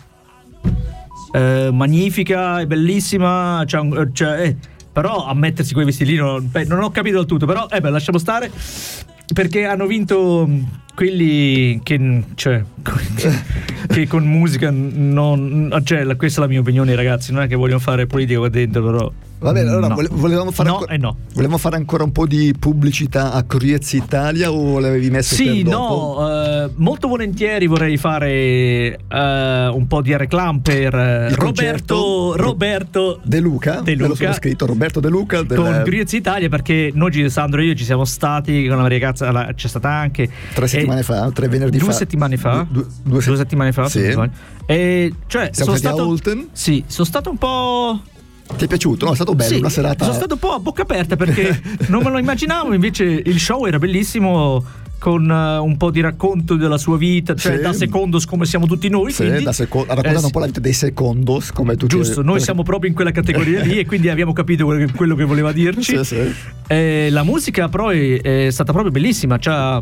eh, 1.32 1.68
magnifica, 1.70 2.60
è 2.60 2.66
bellissima, 2.66 3.62
cioè, 3.66 4.10
cioè, 4.12 4.40
eh, 4.40 4.56
però 4.90 5.26
a 5.26 5.34
mettersi 5.34 5.74
quei 5.74 5.84
vestiti 5.84 6.12
lì 6.12 6.16
non, 6.16 6.48
beh, 6.50 6.64
non 6.64 6.82
ho 6.82 6.90
capito 6.90 7.18
del 7.18 7.26
tutto, 7.26 7.44
però 7.44 7.68
eh 7.70 7.82
beh, 7.82 7.90
lasciamo 7.90 8.16
stare 8.16 8.50
perché 9.32 9.64
hanno 9.64 9.86
vinto 9.86 10.48
quelli 10.94 11.80
che, 11.82 12.22
cioè, 12.34 12.62
che 13.86 14.06
con 14.08 14.24
musica 14.24 14.70
non 14.72 15.80
cioè 15.84 16.16
questa 16.16 16.40
è 16.40 16.44
la 16.44 16.50
mia 16.50 16.60
opinione 16.60 16.94
ragazzi 16.96 17.32
non 17.32 17.42
è 17.42 17.46
che 17.46 17.54
vogliono 17.54 17.78
fare 17.78 18.06
politica 18.06 18.40
qua 18.40 18.48
dentro 18.48 18.82
però 18.84 19.12
Va 19.40 19.52
bene, 19.52 19.70
allora 19.70 19.86
no. 19.86 19.96
volevamo, 20.10 20.50
fare 20.50 20.68
no 20.68 20.78
ancora, 20.78 20.96
no. 20.96 21.16
volevamo 21.32 21.58
fare 21.58 21.76
ancora 21.76 22.02
un 22.02 22.10
po' 22.10 22.26
di 22.26 22.52
pubblicità 22.58 23.32
a 23.32 23.44
Curiez 23.44 23.92
Italia 23.92 24.50
o 24.50 24.80
l'avevi 24.80 25.10
messo 25.10 25.36
sì, 25.36 25.62
no, 25.62 26.28
eh, 26.28 26.70
molto 26.74 27.06
volentieri 27.06 27.68
vorrei 27.68 27.96
fare 27.96 28.98
eh, 29.08 29.68
un 29.72 29.86
po' 29.86 30.02
di 30.02 30.16
reclam 30.16 30.58
per 30.58 30.92
eh, 30.92 31.34
Roberto, 31.36 32.34
Roberto 32.36 33.20
De 33.22 33.38
Luca, 33.38 33.80
De 33.80 33.94
Luca 33.94 34.32
scritto 34.32 34.66
Roberto 34.66 34.98
De 34.98 35.08
Luca 35.08 35.42
del... 35.42 35.56
con 35.56 35.80
Curiez 35.84 36.12
Italia 36.14 36.48
perché 36.48 36.90
noi 36.92 37.30
Sandro 37.30 37.60
e 37.60 37.66
io 37.66 37.74
ci 37.76 37.84
siamo 37.84 38.04
stati 38.04 38.66
con 38.66 38.78
la 38.78 38.88
ragazza 38.88 39.52
c'è 39.54 39.68
stata 39.68 39.88
anche 39.88 40.28
tre 40.52 40.66
settimane 40.66 41.04
fa, 41.04 41.30
tre 41.30 41.46
venerdì 41.46 41.78
due 41.78 41.86
fa 41.86 41.94
settimane 41.94 42.36
fa 42.36 42.66
due, 42.68 42.86
due, 43.04 43.22
due 43.22 43.36
settimane 43.36 43.70
fa 43.70 43.88
sì. 43.88 44.12
e 44.66 45.12
cioè 45.28 45.50
siamo 45.52 45.70
sono 45.70 45.76
stato 45.76 46.02
a 46.02 46.06
Holten 46.06 46.48
sì, 46.50 46.82
sono 46.88 47.06
stato 47.06 47.30
un 47.30 47.38
po' 47.38 48.00
Ti 48.56 48.64
è 48.64 48.66
piaciuto? 48.66 49.06
No, 49.06 49.12
è 49.12 49.14
stato 49.14 49.34
bello, 49.34 49.54
sì, 49.54 49.58
una 49.58 49.68
serata. 49.68 50.04
Sono 50.04 50.16
stato 50.16 50.34
un 50.34 50.40
po' 50.40 50.52
a 50.52 50.58
bocca 50.58 50.82
aperta 50.82 51.16
perché 51.16 51.60
non 51.88 52.02
me 52.02 52.10
lo 52.10 52.18
immaginavo, 52.18 52.72
invece 52.74 53.04
il 53.04 53.38
show 53.38 53.66
era 53.66 53.78
bellissimo 53.78 54.64
con 54.98 55.30
uh, 55.30 55.64
un 55.64 55.76
po' 55.76 55.90
di 55.90 56.00
racconto 56.00 56.56
della 56.56 56.76
sua 56.76 56.96
vita, 56.96 57.34
cioè 57.34 57.56
sì. 57.56 57.62
da 57.62 57.72
secondos 57.72 58.24
come 58.26 58.44
siamo 58.44 58.66
tutti 58.66 58.88
noi. 58.88 59.12
Sì, 59.12 59.24
quindi, 59.24 59.44
da 59.44 59.52
seco- 59.52 59.82
ha 59.86 59.94
raccontato 59.94 60.22
eh, 60.22 60.24
un 60.24 60.30
po' 60.30 60.38
la 60.40 60.46
vita 60.46 60.60
dei 60.60 60.72
secondos 60.72 61.52
come 61.52 61.76
tu 61.76 61.86
Giusto, 61.86 62.22
noi 62.22 62.40
siamo 62.40 62.62
proprio 62.62 62.90
in 62.90 62.96
quella 62.96 63.12
categoria 63.12 63.62
lì 63.62 63.78
e 63.78 63.86
quindi 63.86 64.08
abbiamo 64.08 64.32
capito 64.32 64.64
quello 64.64 64.84
che, 64.84 64.92
quello 64.92 65.14
che 65.14 65.24
voleva 65.24 65.52
dirci. 65.52 65.96
Sì, 65.98 66.04
sì. 66.04 66.34
Eh, 66.66 67.08
la 67.10 67.22
musica 67.22 67.68
però 67.68 67.88
è, 67.88 68.20
è, 68.20 68.50
stata 68.50 68.72
proprio 68.72 68.90
bellissima, 68.92 69.38
cioè, 69.38 69.80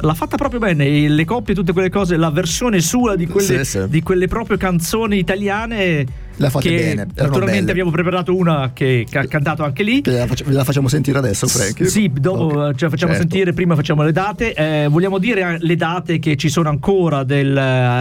l'ha 0.00 0.14
fatta 0.14 0.36
proprio 0.36 0.58
bene, 0.58 1.08
le 1.08 1.24
coppie, 1.24 1.54
tutte 1.54 1.72
quelle 1.72 1.90
cose, 1.90 2.16
la 2.16 2.30
versione 2.30 2.80
sua 2.80 3.14
di 3.14 3.26
quelle, 3.26 3.64
di 3.88 4.02
quelle 4.02 4.26
proprio 4.26 4.56
canzoni 4.56 5.18
italiane 5.18 6.24
la 6.36 6.50
fate 6.50 6.70
bene. 6.70 7.06
Naturalmente 7.14 7.70
abbiamo 7.70 7.90
preparato 7.90 8.34
una 8.34 8.70
che, 8.72 9.06
che, 9.08 9.18
ha 9.18 9.26
cantato 9.26 9.64
anche 9.64 9.82
lì. 9.82 10.02
La, 10.04 10.26
facciamo, 10.26 10.52
la 10.52 10.64
facciamo 10.64 10.88
sentire 10.88 11.18
adesso, 11.18 11.46
Frank. 11.46 11.86
Sì, 11.88 12.10
dopo 12.12 12.44
okay. 12.44 12.74
ce 12.74 12.84
la 12.84 12.90
facciamo 12.90 13.12
certo. 13.12 13.28
sentire, 13.28 13.52
prima 13.52 13.74
facciamo 13.74 14.02
le 14.02 14.12
date. 14.12 14.54
Eh, 14.54 14.88
vogliamo 14.88 15.18
dire 15.18 15.58
le 15.60 15.76
date 15.76 16.18
che 16.18 16.36
ci 16.36 16.48
sono 16.48 16.68
ancora 16.68 17.24
del, 17.24 17.52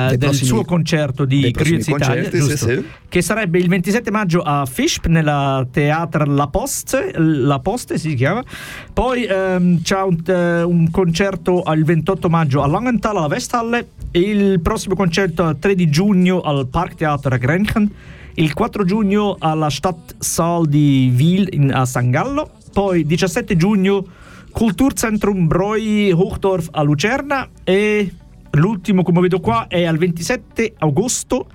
del 0.09 0.17
prossimi, 0.17 0.47
suo 0.47 0.63
concerto 0.63 1.25
di 1.25 1.51
Curious 1.51 1.87
Italia, 1.87 2.29
sì, 2.29 2.57
sì. 2.57 2.85
che 3.07 3.21
sarebbe 3.21 3.59
il 3.59 3.67
27 3.67 4.11
maggio 4.11 4.41
a 4.41 4.65
Fischb 4.65 5.05
nella 5.05 5.65
Teatro 5.71 6.25
La 6.25 6.47
Poste, 6.47 7.13
La 7.17 7.59
Poste 7.59 7.97
si 7.97 8.13
chiama. 8.15 8.43
Poi 8.91 9.23
ehm, 9.23 9.81
c'è 9.81 10.01
un, 10.01 10.17
uh, 10.25 10.69
un, 10.69 10.89
concerto 10.91 11.63
il 11.73 11.83
28 11.83 12.29
maggio 12.29 12.61
a 12.61 12.67
Langenthal 12.67 13.17
alla 13.17 13.27
Westhalle 13.27 13.87
e 14.11 14.19
il 14.19 14.59
prossimo 14.59 14.95
concerto 14.95 15.47
il 15.49 15.57
3 15.59 15.75
di 15.75 15.89
giugno 15.89 16.41
al 16.41 16.67
Parktheater 16.67 17.33
a 17.33 17.37
Grenchen 17.37 17.91
il 18.35 18.53
4 18.53 18.83
giugno 18.83 19.35
alla 19.39 19.69
Stadtsaal 19.69 20.67
di 20.67 21.13
Wil 21.15 21.47
in, 21.51 21.73
a 21.73 21.85
San 21.85 22.09
Gallo, 22.09 22.51
poi 22.73 23.05
17 23.05 23.55
giugno 23.55 24.05
Kulturzentrum 24.51 25.47
Broi 25.47 26.11
Hochdorf 26.11 26.69
a 26.71 26.81
Lucerna 26.81 27.47
e 27.63 28.13
l'ultimo 28.51 29.03
come 29.03 29.21
vedo 29.21 29.39
qua 29.39 29.67
è 29.67 29.85
al 29.85 29.97
27 29.97 30.73
agosto 30.77 31.47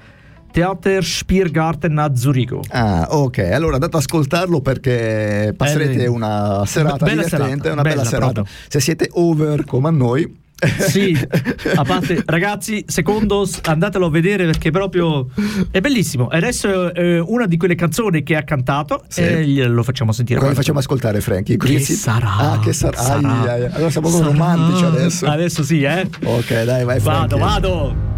Theater 0.51 1.05
Spiergarten 1.05 1.97
a 1.99 2.15
Zurigo. 2.15 2.63
Ah, 2.71 3.07
ok. 3.11 3.39
Allora 3.39 3.75
andate 3.75 3.97
ad 3.97 4.03
ascoltarlo 4.03 4.61
perché 4.61 5.55
passerete 5.57 6.05
eh, 6.05 6.09
una 6.09 6.65
serata 6.67 7.05
divertente, 7.07 7.29
serata, 7.29 7.73
una 7.73 7.83
bella, 7.83 7.95
bella 7.95 8.05
serata. 8.05 8.33
Proprio. 8.33 8.55
Se 8.69 8.81
siete 8.81 9.09
over 9.13 9.65
come 9.65 9.89
a 9.89 9.93
noi, 9.93 10.40
sì, 10.89 11.17
a 11.75 11.85
parte 11.85 12.23
ragazzi, 12.27 12.85
secondos, 12.87 13.61
andatelo 13.65 14.07
a 14.07 14.11
vedere 14.11 14.45
perché 14.47 14.71
proprio 14.71 15.29
è 15.71 15.81
bellissimo. 15.81 16.31
E 16.31 16.37
adesso 16.37 16.93
è 16.93 17.21
una 17.21 17.47
di 17.47 17.57
quelle 17.57 17.75
canzoni 17.75 18.23
che 18.23 18.37
ha 18.37 18.43
cantato 18.43 19.05
sì. 19.09 19.23
e 19.23 19.45
glielo 19.47 19.83
facciamo 19.83 20.13
sentire. 20.13 20.39
Come 20.41 20.55
facciamo 20.55 20.79
ascoltare, 20.79 21.21
Frankie? 21.21 21.57
Che 21.57 21.79
si... 21.81 21.95
sarà? 21.95 22.37
Ah, 22.37 22.59
che 22.59 22.73
sarà? 22.73 22.97
sarà. 22.97 23.41
Ai, 23.43 23.63
ai. 23.63 23.73
Allora 23.73 23.91
siamo 23.91 24.09
sarà. 24.09 24.27
romantici 24.27 24.85
adesso. 24.85 25.27
Adesso 25.27 25.63
sì, 25.63 25.83
eh? 25.83 26.09
Ok, 26.25 26.65
dai, 26.65 26.85
vai, 26.85 27.01
Frankie. 27.01 27.39
Vado, 27.39 27.39
vado. 27.39 28.11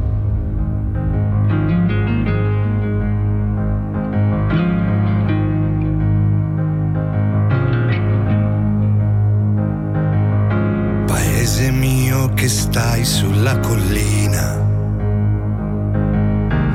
Stai 13.03 13.05
sulla 13.05 13.59
collina, 13.59 14.59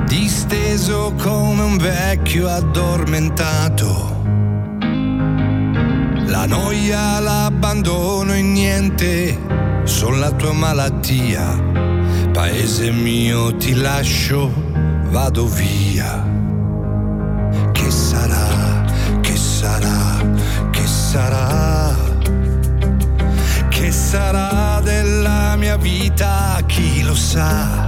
disteso 0.05 1.13
come 1.17 1.63
un 1.63 1.77
vecchio 1.77 2.47
addormentato. 2.47 4.15
La 6.25 6.45
noia, 6.45 7.19
l'abbandono 7.19 8.33
e 8.33 8.41
niente, 8.41 9.39
sono 9.83 10.17
la 10.17 10.31
tua 10.31 10.51
malattia. 10.51 11.63
Paese 12.33 12.91
mio, 12.91 13.55
ti 13.55 13.73
lascio, 13.73 14.51
vado 15.09 15.47
via. 15.47 16.25
Che 17.71 17.89
sarà, 17.89 18.85
che 19.21 19.35
sarà, 19.35 20.17
che 20.71 20.85
sarà? 20.85 21.86
Che 23.87 23.93
sarà 23.93 24.81
della 24.81 25.55
mia 25.55 25.77
vita, 25.77 26.59
chi 26.65 27.03
lo 27.03 27.15
sa? 27.15 27.87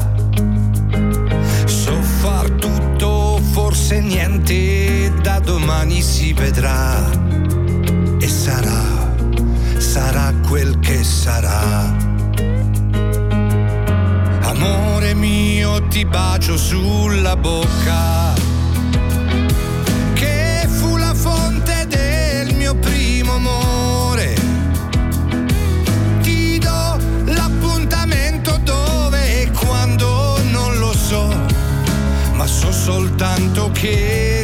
So 1.65 2.01
far 2.21 2.49
tutto, 2.51 3.37
forse 3.51 3.99
niente, 3.99 5.11
da 5.21 5.39
domani 5.39 6.01
si 6.01 6.31
vedrà. 6.31 7.03
E 8.17 8.27
sarà, 8.29 9.11
sarà 9.77 10.33
quel 10.47 10.79
che 10.79 11.03
sarà. 11.03 11.93
Amore 14.43 15.13
mio, 15.15 15.85
ti 15.89 16.05
bacio 16.05 16.55
sulla 16.55 17.35
bocca 17.35 18.18
soltanto 32.79 33.69
che 33.73 34.38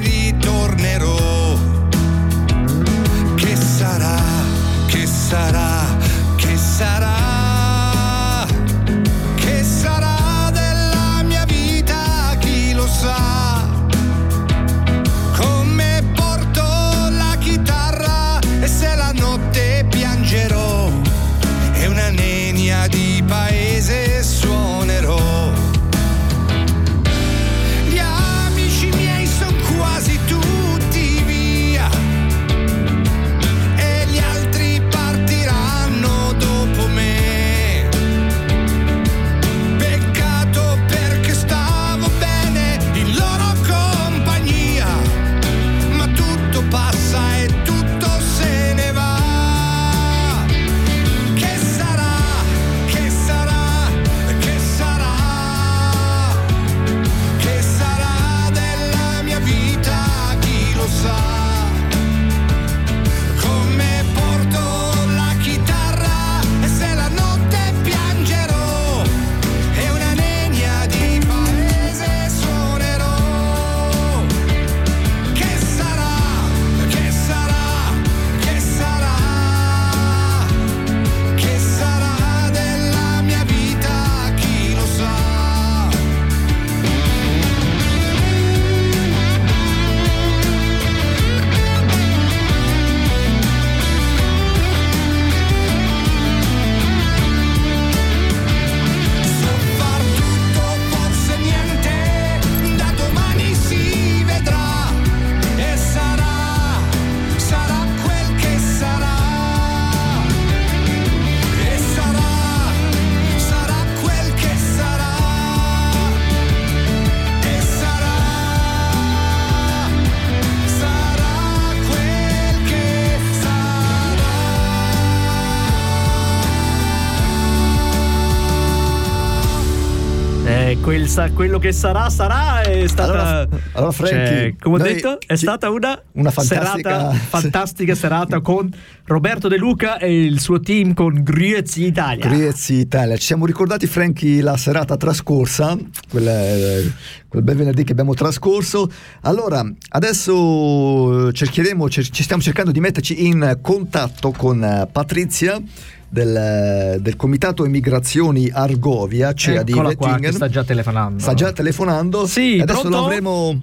sa- 131.16 131.32
quello 131.32 131.60
che 131.60 131.72
sarà, 131.72 132.10
sarà 132.10 132.62
è 132.62 132.86
stata. 132.88 133.12
Allora- 133.12 133.48
allora, 133.72 133.92
Frankie, 133.92 134.28
cioè, 134.28 134.56
come 134.60 134.76
ho 134.76 134.84
detto, 134.84 135.18
è 135.26 135.36
stata 135.36 135.70
una, 135.70 136.02
una 136.14 136.30
fantastica- 136.30 136.90
serata, 137.00 137.12
fantastica 137.16 137.96
serata 137.96 138.42
con 138.42 138.70
Roberto 139.06 139.48
De 139.48 139.56
Luca 139.56 139.98
e 139.98 140.26
il 140.26 140.42
suo 140.42 140.60
team 140.60 140.94
con 140.94 141.24
Griezzi 141.24 141.86
Italia. 141.86 142.28
Griezzi 142.28 142.74
Italia. 142.74 143.16
Ci 143.16 143.28
siamo 143.28 143.46
ricordati, 143.46 143.88
Frankie, 143.88 144.42
la 144.42 144.58
serata 144.58 144.98
trascorsa, 144.98 145.78
quel, 146.10 146.28
eh, 146.28 146.92
quel 147.30 147.44
bel 147.44 147.56
venerdì 147.56 147.86
che 147.86 147.94
abbiamo 147.94 148.14
trascorso. 148.14 148.90
Allora, 149.22 149.64
adesso 149.92 151.32
cercheremo, 151.32 151.88
cer- 151.88 152.10
ci 152.10 152.24
stiamo 152.24 152.42
cercando 152.42 152.72
di 152.72 152.82
metterci 152.82 153.26
in 153.26 153.60
contatto 153.62 154.32
con 154.32 154.62
eh, 154.62 154.88
Patrizia. 154.92 155.62
Del, 156.08 156.98
del 157.02 157.16
comitato 157.18 157.66
emigrazioni 157.66 158.50
Argovia, 158.50 159.34
CEA 159.34 159.64
di 159.64 159.72
Eccola 159.72 159.96
qua, 159.96 160.08
che 160.08 160.12
Wettingen. 160.12 160.34
sta 160.34 160.48
già 160.48 160.64
telefonando. 160.64 161.20
Sta 161.20 161.34
già 161.34 161.52
telefonando. 161.52 162.26
Sì, 162.26 162.60
adesso 162.62 162.82
pronto? 162.82 162.98
lo 162.98 163.04
avremo. 163.04 163.62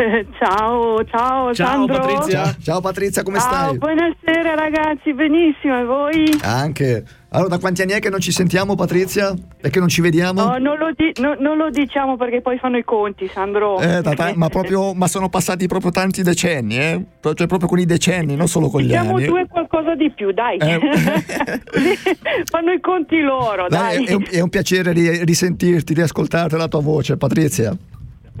Ciao, 0.38 1.04
ciao, 1.04 1.52
Ciao, 1.52 1.54
Sandro. 1.54 1.98
Patrizia. 1.98 2.44
Ciao, 2.44 2.54
ciao 2.62 2.80
Patrizia, 2.80 3.22
come 3.22 3.38
Ciao, 3.38 3.48
stai? 3.48 3.78
buonasera 3.78 4.54
ragazzi, 4.54 5.12
benissimo, 5.12 5.78
e 5.78 5.84
voi? 5.84 6.38
Anche. 6.42 7.04
Allora, 7.32 7.50
da 7.50 7.58
quanti 7.58 7.82
anni 7.82 7.92
è 7.92 7.98
che 8.00 8.08
non 8.10 8.18
ci 8.18 8.32
sentiamo, 8.32 8.74
Patrizia? 8.74 9.32
E 9.60 9.68
che 9.70 9.78
non 9.78 9.88
ci 9.88 10.00
vediamo? 10.00 10.42
Oh, 10.42 10.58
non, 10.58 10.78
lo 10.78 10.90
di- 10.96 11.12
no- 11.20 11.36
non 11.38 11.56
lo 11.58 11.70
diciamo 11.70 12.16
perché 12.16 12.40
poi 12.40 12.58
fanno 12.58 12.76
i 12.78 12.82
conti, 12.84 13.28
Sandro. 13.28 13.78
Eh, 13.78 14.00
da 14.00 14.14
ta- 14.14 14.32
ma 14.34 14.48
proprio 14.48 14.94
ma 14.94 15.06
sono 15.06 15.28
passati 15.28 15.66
proprio 15.68 15.90
tanti 15.90 16.22
decenni, 16.22 16.76
eh? 16.78 17.04
Cioè 17.20 17.46
proprio 17.46 17.68
con 17.68 17.78
i 17.78 17.84
decenni, 17.84 18.34
non 18.36 18.48
solo 18.48 18.68
con 18.68 18.80
gli 18.80 18.86
Diciamo 18.86 19.16
anni. 19.16 19.26
due 19.26 19.46
qualcosa 19.48 19.94
di 19.94 20.10
più, 20.10 20.32
dai. 20.32 20.56
Eh. 20.56 20.80
Fanno 22.50 22.72
i 22.72 22.80
conti 22.80 23.20
loro, 23.20 23.66
Dai, 23.68 23.96
dai. 23.96 24.04
è, 24.06 24.12
un, 24.14 24.24
è 24.30 24.40
un 24.40 24.48
piacere 24.48 24.92
ri- 24.92 25.24
risentirti, 25.24 25.94
riascoltare 25.94 26.56
la 26.56 26.66
tua 26.68 26.80
voce, 26.80 27.16
Patrizia. 27.16 27.76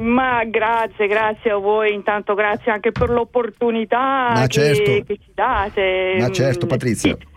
Ma 0.00 0.44
grazie, 0.44 1.06
grazie 1.06 1.50
a 1.50 1.56
voi, 1.56 1.92
intanto 1.94 2.34
grazie 2.34 2.72
anche 2.72 2.90
per 2.92 3.10
l'opportunità 3.10 4.32
che, 4.42 4.48
certo. 4.48 4.90
che 5.06 5.18
ci 5.22 5.30
date. 5.34 6.16
Ma 6.18 6.30
certo, 6.30 6.66
Mm, 6.66 6.68
Patrizia. 6.68 7.16
sì. 7.18 7.28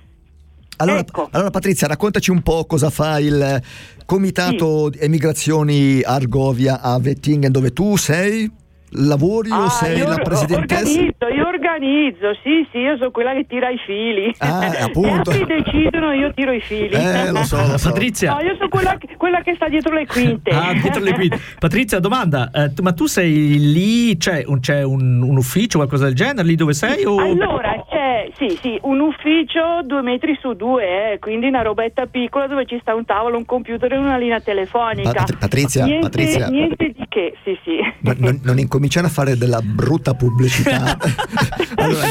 Allora, 0.77 0.99
Ecco. 0.99 1.27
allora, 1.31 1.49
Patrizia, 1.51 1.87
raccontaci 1.87 2.31
un 2.31 2.41
po' 2.41 2.65
cosa 2.65 2.89
fa 2.89 3.19
il 3.19 3.61
Comitato 4.05 4.91
Emigrazioni 4.93 6.01
Argovia 6.01 6.81
a 6.81 6.95
Wettingen, 6.97 7.51
dove 7.51 7.71
tu 7.71 7.95
sei? 7.95 8.49
Lavori 8.95 9.49
o 9.51 9.63
Ah, 9.63 9.69
sei 9.69 9.97
io 9.97 10.07
la 10.07 10.15
presidentessa? 10.17 10.81
Organizzo, 10.83 11.27
io 11.27 11.47
organizzo, 11.47 12.33
sì, 12.43 12.67
sì, 12.71 12.77
io 12.79 12.97
sono 12.97 13.11
quella 13.11 13.33
che 13.33 13.45
tira 13.47 13.69
i 13.69 13.77
fili. 13.85 14.33
Ah, 14.39 14.67
appunto. 14.85 15.31
Gli 15.31 15.39
altri 15.41 15.45
decidono, 15.63 16.11
io 16.13 16.31
tiro 16.33 16.51
i 16.51 16.59
fili. 16.61 16.89
Eh, 16.93 17.31
lo 17.31 17.43
so, 17.43 17.57
lo 17.65 17.77
so. 17.77 17.89
Patrizia. 17.89 18.33
No, 18.33 18.41
io 18.41 18.55
sono 18.55 18.69
quella, 18.69 18.97
che- 18.97 19.15
quella 19.17 19.41
che 19.41 19.53
sta 19.55 19.67
dietro 19.69 19.93
le 19.93 20.05
quinte. 20.05 20.51
Ah, 20.51 20.73
dietro 20.73 21.01
le 21.01 21.13
quinte. 21.13 21.39
Patrizia, 21.59 21.99
domanda, 21.99 22.49
eh, 22.53 22.73
tu- 22.73 22.83
ma 22.83 22.93
tu 22.93 23.05
sei 23.07 23.57
lì, 23.71 24.17
c'è, 24.17 24.43
un, 24.45 24.59
c'è 24.59 24.83
un, 24.83 25.21
un 25.21 25.37
ufficio, 25.37 25.77
qualcosa 25.77 26.05
del 26.05 26.13
genere, 26.15 26.47
lì 26.47 26.55
dove 26.55 26.73
sei? 26.73 27.03
O... 27.05 27.17
Allora, 27.19 27.82
c'è 28.13 28.29
sì, 28.37 28.57
sì, 28.61 28.77
un 28.83 28.99
ufficio 28.99 29.81
due 29.83 30.01
metri 30.01 30.37
su 30.39 30.53
due, 30.53 31.13
eh, 31.13 31.19
quindi 31.19 31.47
una 31.47 31.61
robetta 31.63 32.05
piccola 32.05 32.45
dove 32.47 32.65
ci 32.65 32.77
sta 32.81 32.93
un 32.93 33.05
tavolo, 33.05 33.37
un 33.37 33.45
computer 33.45 33.91
e 33.91 33.97
una 33.97 34.17
linea 34.17 34.39
telefonica. 34.39 35.11
Pat- 35.11 35.37
Patrizia, 35.37 35.85
niente, 35.85 36.07
Patrizia. 36.07 36.47
niente 36.47 36.93
di 36.95 37.05
che, 37.09 37.35
sì, 37.43 37.57
sì. 37.63 37.77
Non, 38.01 38.15
non- 38.19 38.39
non 38.43 38.59
incominciare 38.59 39.07
a 39.07 39.09
fare 39.09 39.35
della 39.37 39.59
brutta 39.61 40.13
pubblicità. 40.13 40.97
allora, 41.75 42.05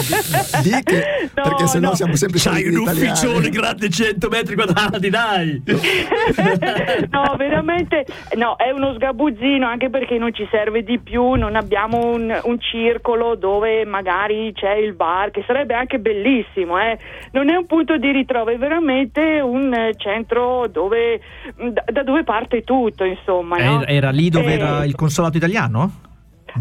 di, 0.63 0.71
di 0.71 0.83
che, 0.83 1.05
No, 1.35 1.43
perché 1.45 1.67
sennò 1.67 1.89
no. 1.91 1.95
siamo 1.95 2.17
sempre 2.17 2.41
C'hai 2.41 2.67
un 2.67 2.83
italiani. 2.83 3.09
ufficione 3.11 3.49
grande 3.49 3.89
100 3.89 4.29
metri 4.29 4.55
quadrati, 4.55 5.09
dai! 5.09 5.63
no, 7.11 7.35
veramente 7.37 8.05
no, 8.37 8.57
è 8.57 8.71
uno 8.71 8.95
sgabuzzino 8.95 9.67
anche 9.67 9.89
perché 9.91 10.19
non 10.19 10.33
ci 10.35 10.47
serve 10.51 10.83
di 10.83 10.99
più, 10.99 11.33
non 11.35 11.55
abbiamo 11.57 12.07
un, 12.07 12.39
un 12.43 12.61
circolo 12.61 13.35
dove 13.37 13.85
magari 13.85 14.53
c'è 14.55 14.75
il 14.75 14.95
bar, 14.95 15.31
che 15.31 15.43
sarebbe 15.47 15.75
anche 15.75 15.92
bellissimo, 15.99 16.79
eh. 16.79 16.99
non 17.33 17.51
è 17.51 17.57
un 17.57 17.67
punto 17.67 17.97
di 17.97 18.11
ritrovo, 18.11 18.51
è 18.51 18.59
veramente 18.59 19.41
un 19.41 19.73
eh, 19.73 19.95
centro 19.97 20.67
dove, 20.69 21.21
da, 21.57 21.85
da 21.91 22.03
dove 22.03 22.25
parte 22.25 22.63
tutto, 22.63 23.05
insomma. 23.05 23.57
no? 23.57 23.85
Era, 23.85 24.11
lì 24.11 24.29
dove 24.29 24.53
Eh, 24.53 24.59
era 24.59 24.85
il 24.85 24.95
consolato 24.95 25.37
italiano? 25.37 25.91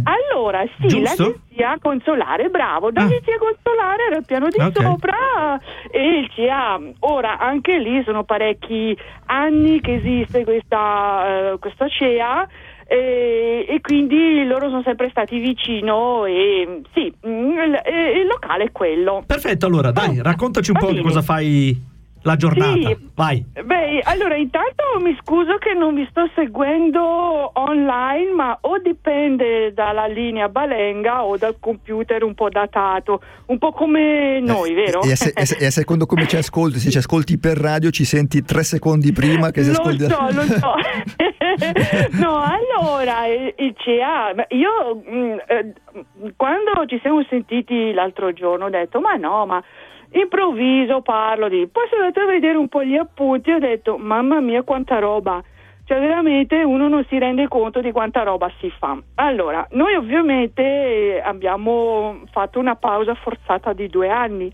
Allora, 0.04 0.64
sì, 0.80 0.88
Giusto? 0.88 1.24
l'agenzia 1.24 1.78
consolare, 1.82 2.48
bravo, 2.48 2.92
l'agenzia 2.94 3.38
consolare 3.38 4.06
era 4.06 4.16
al 4.16 4.26
piano 4.26 4.48
di 4.48 4.58
Ok. 4.58 4.82
sopra 4.82 5.60
e 5.92 6.20
il 6.20 6.32
CA. 6.34 6.80
Ora, 7.00 7.38
anche 7.38 7.78
lì 7.78 8.02
sono 8.06 8.24
parecchi 8.24 8.98
anni 9.26 9.82
che 9.82 9.96
esiste 9.96 10.46
questa, 10.46 11.52
eh, 11.52 11.60
questa 11.60 11.90
CEA 11.90 12.48
e, 12.92 13.66
e 13.70 13.80
quindi 13.80 14.44
loro 14.44 14.68
sono 14.68 14.82
sempre 14.84 15.08
stati 15.12 15.40
vicino 15.40 16.26
e 16.26 16.82
sì, 16.94 17.14
mm, 17.26 17.58
il, 17.58 17.82
il 18.22 18.28
locale 18.28 18.66
è 18.66 18.72
quello. 18.74 19.24
Perfetto, 19.26 19.66
allora 19.66 19.92
dai, 19.92 20.22
raccontaci 20.22 20.72
un 20.72 20.78
po' 20.78 20.88
che 20.88 20.94
bene. 20.96 21.06
cosa 21.06 21.22
fai 21.22 21.82
la 22.24 22.36
giornata. 22.36 22.88
Sì. 22.88 22.98
Vai. 23.16 23.46
Beh, 23.64 24.02
allora 24.04 24.36
intanto 24.36 24.84
mi 25.02 25.18
scuso 25.22 25.58
che 25.58 25.74
non 25.74 25.96
vi 25.96 26.06
sto 26.10 26.30
seguendo 26.36 27.52
online, 27.54 28.32
ma 28.32 28.58
o 28.62 28.78
dipende 28.80 29.74
dalla 29.74 30.06
linea 30.08 30.50
balenga 30.50 31.24
o 31.24 31.38
dal 31.38 31.56
computer 31.60 32.24
un 32.24 32.34
po' 32.34 32.50
datato, 32.50 33.22
un 33.48 33.58
po' 33.58 33.72
come 33.72 34.40
noi, 34.40 34.74
vero? 34.74 35.02
E 35.02 35.12
a, 35.12 35.16
se- 35.16 35.34
e 35.36 35.46
se- 35.46 35.58
e 35.60 35.66
a 35.66 35.72
secondo 35.72 36.06
come 36.06 36.28
ci 36.28 36.38
ascolti, 36.38 36.80
se 36.80 36.90
ci 36.92 36.98
ascolti 36.98 37.38
per 37.38 37.58
radio 37.58 37.90
ci 37.90 38.06
senti 38.06 38.44
tre 38.44 38.64
secondi 38.64 39.12
prima 39.12 39.52
che 39.52 39.64
si 39.64 39.72
lo 39.72 39.78
ascolti 39.78 40.06
so, 40.06 40.28
lo 40.32 40.42
so. 40.44 40.74
no, 42.20 42.42
allora, 42.42 43.26
il, 43.28 43.54
il 43.58 43.76
CA, 43.78 44.34
ma 44.36 44.46
io 44.50 45.04
mm, 45.10 45.38
eh, 45.48 45.74
quando 46.36 46.86
ci 46.88 47.00
siamo 47.02 47.24
sentiti 47.30 47.92
l'altro 47.94 48.32
giorno 48.34 48.66
ho 48.66 48.70
detto, 48.70 49.00
ma 49.00 49.16
no, 49.16 49.46
ma 49.46 49.64
improvviso 50.12 51.02
parlo 51.02 51.48
di... 51.48 51.68
Poi 51.68 51.88
sono 51.90 52.04
andata 52.04 52.24
a 52.24 52.32
vedere 52.32 52.58
un 52.58 52.68
po' 52.68 52.84
gli 52.84 52.96
appunti 52.96 53.50
e 53.50 53.56
ho 53.56 53.60
detto, 53.60 53.98
mamma 53.98 54.40
mia 54.40 54.64
quanta 54.64 55.00
roba. 55.00 55.44
Cioè 55.86 56.00
veramente 56.00 56.64
uno 56.64 56.88
non 56.88 57.06
si 57.10 57.18
rende 57.18 57.48
conto 57.48 57.82
di 57.82 57.92
quanta 57.92 58.24
roba 58.24 58.50
si 58.60 58.70
fa. 58.78 58.98
Allora, 59.16 59.68
noi 59.72 59.96
ovviamente 59.96 60.62
eh, 60.62 61.22
abbiamo 61.22 62.22
fatto 62.32 62.60
una 62.60 62.76
pausa 62.76 63.14
forzata 63.16 63.74
di 63.74 63.88
due 63.88 64.10
anni. 64.10 64.54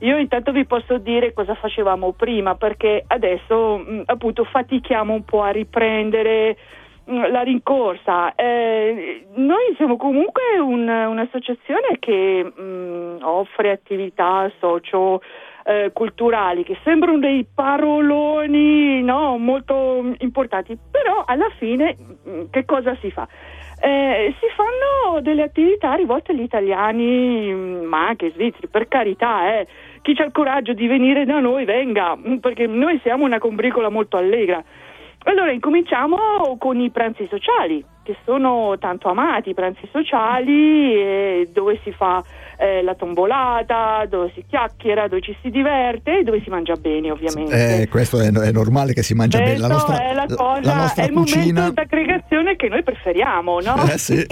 Io 0.00 0.16
intanto 0.18 0.50
vi 0.50 0.64
posso 0.64 0.98
dire 0.98 1.32
cosa 1.32 1.54
facevamo 1.54 2.12
prima, 2.12 2.56
perché 2.56 3.04
adesso 3.06 3.78
mh, 3.78 4.02
appunto 4.06 4.42
fatichiamo 4.42 5.12
un 5.12 5.24
po' 5.24 5.42
a 5.42 5.50
riprendere 5.50 6.56
la 7.28 7.42
rincorsa. 7.42 8.34
Eh, 8.34 9.26
noi 9.34 9.74
siamo 9.76 9.96
comunque 9.96 10.58
un- 10.58 10.88
un'associazione 10.88 11.98
che 11.98 12.44
mh, 12.44 13.18
offre 13.22 13.70
attività 13.70 14.50
socio 14.58 15.20
eh, 15.64 15.90
culturali 15.92 16.64
che 16.64 16.76
sembrano 16.82 17.18
dei 17.18 17.46
paroloni 17.52 19.02
no, 19.02 19.38
molto 19.38 20.14
importanti, 20.18 20.76
però 20.90 21.22
alla 21.24 21.50
fine 21.58 21.96
mh, 22.24 22.42
che 22.50 22.64
cosa 22.64 22.96
si 23.00 23.10
fa? 23.10 23.28
Eh, 23.84 24.32
si 24.38 24.46
fanno 24.54 25.20
delle 25.22 25.42
attività 25.42 25.94
rivolte 25.94 26.30
agli 26.30 26.42
italiani, 26.42 27.52
mh, 27.52 27.84
ma 27.84 28.06
anche 28.08 28.30
svizzeri, 28.30 28.68
per 28.68 28.86
carità, 28.86 29.58
eh. 29.58 29.66
chi 30.02 30.14
ha 30.18 30.24
il 30.24 30.32
coraggio 30.32 30.72
di 30.72 30.86
venire 30.86 31.24
da 31.24 31.40
noi 31.40 31.64
venga, 31.64 32.16
perché 32.40 32.66
noi 32.68 33.00
siamo 33.02 33.24
una 33.24 33.38
combricola 33.38 33.88
molto 33.88 34.16
allegra. 34.16 34.62
Allora 35.24 35.52
incominciamo 35.52 36.16
con 36.58 36.80
i 36.80 36.90
pranzi 36.90 37.26
sociali, 37.30 37.84
che 38.02 38.16
sono 38.24 38.76
tanto 38.78 39.08
amati, 39.08 39.50
i 39.50 39.54
pranzi 39.54 39.88
sociali 39.92 40.94
eh, 40.94 41.48
dove 41.52 41.78
si 41.84 41.92
fa 41.92 42.22
eh, 42.58 42.82
la 42.82 42.94
tombolata, 42.94 44.04
dove 44.08 44.32
si 44.34 44.44
chiacchiera, 44.48 45.06
dove 45.06 45.20
ci 45.20 45.36
si 45.40 45.50
diverte 45.50 46.18
e 46.18 46.22
dove 46.24 46.40
si 46.42 46.50
mangia 46.50 46.74
bene 46.74 47.10
ovviamente. 47.10 47.82
Eh, 47.82 47.88
questo 47.88 48.18
è, 48.20 48.30
è 48.30 48.50
normale 48.52 48.92
che 48.92 49.02
si 49.02 49.14
mangia 49.14 49.38
bene. 49.38 49.58
La 49.58 49.68
Questo 49.68 49.90
nostra, 49.92 50.08
è 50.08 50.14
la 50.14 50.26
cosa, 50.26 50.60
la 50.62 50.74
nostra 50.74 51.02
è 51.02 51.06
il 51.06 51.12
cucina. 51.12 51.42
momento 51.60 51.72
d'aggregazione 51.72 52.56
che 52.56 52.68
noi 52.68 52.82
preferiamo, 52.82 53.60
no? 53.60 53.74
Eh 53.92 53.98
sì. 53.98 54.26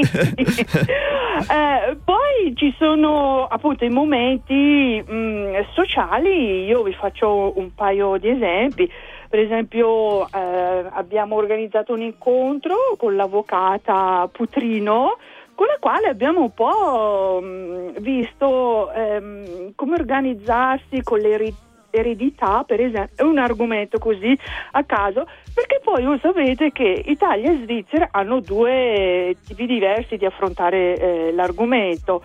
Eh, 1.41 1.97
poi 2.05 2.55
ci 2.55 2.75
sono 2.79 3.47
appunto 3.47 3.87
i 3.87 3.89
momenti 3.89 5.03
mh, 5.03 5.73
sociali, 5.73 6.67
io 6.67 6.83
vi 6.83 6.93
faccio 6.93 7.59
un 7.59 7.73
paio 7.75 8.19
di 8.19 8.29
esempi. 8.29 8.91
Per 9.31 9.39
esempio 9.39 10.27
eh, 10.27 10.87
abbiamo 10.91 11.37
organizzato 11.37 11.93
un 11.93 12.03
incontro 12.03 12.75
con 12.99 13.15
l'avvocata 13.15 14.29
Putrino 14.33 15.19
con 15.55 15.69
la 15.69 15.77
quale 15.79 16.09
abbiamo 16.09 16.41
un 16.41 16.53
po' 16.53 17.39
mh, 17.41 18.01
visto 18.01 18.91
ehm, 18.91 19.73
come 19.77 19.95
organizzarsi 19.95 21.03
con 21.05 21.21
le 21.21 21.29
eri- 21.29 21.55
eredità, 21.91 22.65
per 22.67 22.81
esempio, 22.81 23.25
è 23.25 23.29
un 23.29 23.39
argomento 23.39 23.99
così 23.99 24.37
a 24.73 24.83
caso, 24.83 25.27
perché 25.55 25.81
poi 25.85 26.03
voi 26.03 26.19
sapete 26.21 26.73
che 26.73 27.03
Italia 27.07 27.53
e 27.53 27.61
Svizzera 27.63 28.09
hanno 28.11 28.41
due 28.41 29.37
tipi 29.47 29.67
diversi 29.67 30.17
di 30.17 30.25
affrontare 30.25 30.97
eh, 30.97 31.33
l'argomento. 31.33 32.25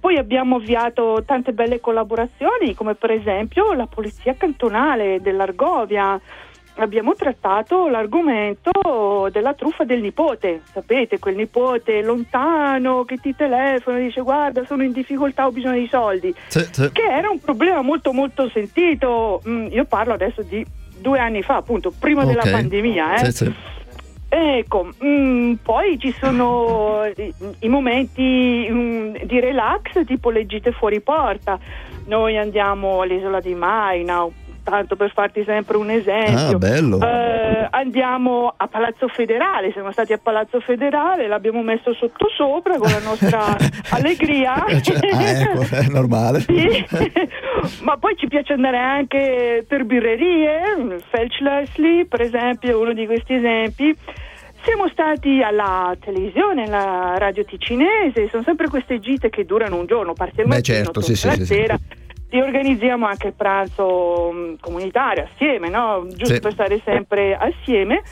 Poi 0.00 0.16
abbiamo 0.16 0.56
avviato 0.56 1.22
tante 1.26 1.52
belle 1.52 1.78
collaborazioni, 1.78 2.74
come 2.74 2.94
per 2.94 3.10
esempio 3.10 3.72
la 3.74 3.86
Polizia 3.86 4.34
Cantonale 4.34 5.20
dell'Argovia. 5.20 6.18
Abbiamo 6.76 7.14
trattato 7.14 7.88
l'argomento 7.88 9.28
della 9.30 9.52
truffa 9.52 9.84
del 9.84 10.00
nipote, 10.00 10.62
sapete, 10.72 11.18
quel 11.18 11.34
nipote 11.36 12.00
lontano 12.00 13.04
che 13.04 13.16
ti 13.16 13.34
telefona 13.36 13.98
e 13.98 14.04
dice 14.04 14.22
guarda 14.22 14.64
sono 14.64 14.82
in 14.84 14.92
difficoltà, 14.92 15.46
ho 15.46 15.50
bisogno 15.50 15.78
di 15.78 15.88
soldi, 15.90 16.34
Sì, 16.46 16.66
sì. 16.70 16.90
che 16.92 17.02
era 17.02 17.28
un 17.28 17.38
problema 17.40 17.82
molto 17.82 18.12
molto 18.12 18.48
sentito, 18.48 19.42
Mm, 19.46 19.66
io 19.72 19.84
parlo 19.84 20.14
adesso 20.14 20.42
di 20.42 20.64
due 20.98 21.18
anni 21.18 21.42
fa, 21.42 21.56
appunto, 21.56 21.92
prima 21.98 22.24
della 22.24 22.42
Ok. 22.42 22.50
pandemia. 22.50 23.14
Eh. 23.16 23.30
Sì. 23.32 23.52
Ecco, 24.32 24.92
mm, 25.04 25.54
poi 25.54 25.98
ci 25.98 26.12
sono 26.12 27.04
i, 27.04 27.34
i 27.58 27.68
momenti 27.68 28.64
mm, 28.70 29.16
di 29.24 29.40
relax, 29.40 30.04
tipo 30.04 30.30
le 30.30 30.46
gite 30.46 30.70
fuori 30.70 31.00
porta. 31.00 31.58
Noi 32.04 32.38
andiamo 32.38 33.00
all'isola 33.00 33.40
di 33.40 33.56
Maina, 33.56 34.24
tanto 34.62 34.96
per 34.96 35.12
farti 35.12 35.42
sempre 35.44 35.76
un 35.76 35.90
esempio. 35.90 36.56
Ah, 36.56 36.58
bello. 36.58 37.00
Eh, 37.00 37.68
andiamo 37.70 38.52
a 38.56 38.66
Palazzo 38.66 39.08
Federale, 39.08 39.72
siamo 39.72 39.92
stati 39.92 40.12
a 40.12 40.18
Palazzo 40.18 40.60
Federale, 40.60 41.26
l'abbiamo 41.26 41.62
messo 41.62 41.94
sotto 41.94 42.28
sopra 42.36 42.76
con 42.78 42.90
la 42.90 43.00
nostra 43.00 43.56
allegria. 43.90 44.64
Eh, 44.66 44.82
cioè, 44.82 44.98
ah, 45.12 45.28
ecco, 45.28 45.66
è 45.74 45.86
normale. 45.88 46.44
Sì. 46.50 47.82
Ma 47.82 47.96
poi 47.96 48.16
ci 48.16 48.26
piace 48.26 48.54
andare 48.54 48.78
anche 48.78 49.64
per 49.66 49.84
birrerie, 49.84 50.98
Felch 51.10 51.40
Leslie 51.40 52.06
per 52.06 52.22
esempio 52.22 52.70
è 52.70 52.74
uno 52.74 52.92
di 52.92 53.06
questi 53.06 53.34
esempi. 53.34 53.96
Siamo 54.62 54.88
stati 54.88 55.40
alla 55.42 55.96
televisione, 55.98 56.64
alla 56.64 57.16
radio 57.16 57.44
ticinese, 57.44 58.28
sono 58.28 58.42
sempre 58.42 58.68
queste 58.68 59.00
gite 59.00 59.30
che 59.30 59.46
durano 59.46 59.76
un 59.76 59.86
giorno, 59.86 60.12
parti 60.12 60.40
al 60.40 60.48
Beh, 60.48 60.56
mattino, 60.56 60.76
certo, 60.76 61.00
sì, 61.00 61.14
sì, 61.14 61.26
la 61.26 61.32
sì, 61.32 61.46
sì. 61.46 61.66
E 62.32 62.40
organizziamo 62.40 63.06
anche 63.06 63.28
il 63.28 63.32
pranzo 63.34 64.30
mh, 64.30 64.60
comunitario 64.60 65.28
assieme, 65.32 65.68
no? 65.68 66.06
giusto 66.06 66.34
Sì. 66.34 66.40
per 66.40 66.52
stare 66.52 66.80
sempre 66.84 67.36
assieme. 67.36 68.02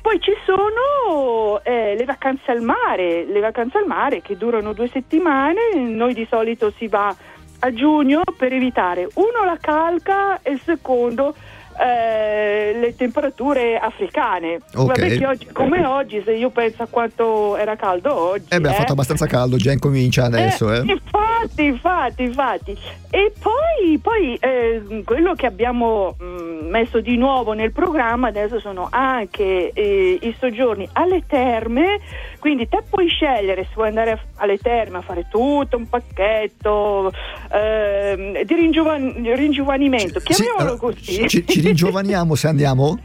Poi 0.00 0.20
ci 0.20 0.32
sono 0.44 1.60
eh, 1.64 1.94
le 1.96 2.04
vacanze 2.04 2.50
al 2.50 2.60
mare, 2.60 3.24
le 3.24 3.40
vacanze 3.40 3.78
al 3.78 3.86
mare 3.86 4.20
che 4.20 4.36
durano 4.36 4.72
due 4.74 4.88
settimane, 4.88 5.74
noi 5.74 6.12
di 6.14 6.26
solito 6.30 6.70
si 6.76 6.86
va 6.88 7.14
a 7.60 7.72
giugno 7.72 8.20
per 8.36 8.52
evitare 8.52 9.08
uno 9.14 9.44
la 9.44 9.56
calca 9.58 10.40
e 10.42 10.52
il 10.52 10.60
secondo 10.60 11.34
eh, 11.78 12.76
le 12.78 12.94
temperature 12.96 13.78
africane. 13.78 14.60
Ok. 14.74 14.86
Vabbè 14.86 15.16
che 15.16 15.26
oggi, 15.26 15.46
come 15.52 15.84
oggi, 15.84 16.22
se 16.24 16.32
io 16.32 16.50
penso 16.50 16.82
a 16.82 16.86
quanto 16.88 17.56
era 17.56 17.76
caldo 17.76 18.14
oggi. 18.14 18.46
Eh 18.48 18.60
beh, 18.60 18.68
ha 18.68 18.72
eh. 18.72 18.74
fatto 18.74 18.92
abbastanza 18.92 19.26
caldo, 19.26 19.56
già 19.56 19.72
incomincia 19.72 20.24
adesso, 20.24 20.72
eh. 20.72 20.82
Infatti, 20.84 21.64
infatti, 21.64 22.22
infatti. 22.22 22.78
E 23.10 23.32
poi, 23.38 23.98
poi 23.98 24.34
eh, 24.40 25.02
quello 25.04 25.34
che 25.34 25.46
abbiamo 25.46 26.16
mh, 26.18 26.66
messo 26.68 27.00
di 27.00 27.16
nuovo 27.16 27.52
nel 27.52 27.72
programma 27.72 28.28
adesso 28.28 28.58
sono 28.58 28.88
anche 28.90 29.70
eh, 29.72 30.18
i 30.20 30.34
soggiorni 30.38 30.88
alle 30.92 31.22
terme, 31.26 32.00
quindi 32.44 32.68
te 32.68 32.82
puoi 32.90 33.08
scegliere 33.08 33.62
se 33.64 33.70
vuoi 33.74 33.88
andare 33.88 34.20
alle 34.36 34.58
terme 34.58 34.98
a 34.98 35.00
fare 35.00 35.26
tutto 35.30 35.78
un 35.78 35.88
pacchetto 35.88 37.10
ehm, 37.50 38.42
di 38.42 38.54
ringiova- 38.54 38.96
ringiovanimento, 38.98 40.20
chiamiamolo 40.20 40.76
così. 40.76 41.26
Ci, 41.26 41.46
ci 41.46 41.60
ringiovaniamo 41.64 42.34
se 42.34 42.46
andiamo? 42.48 42.98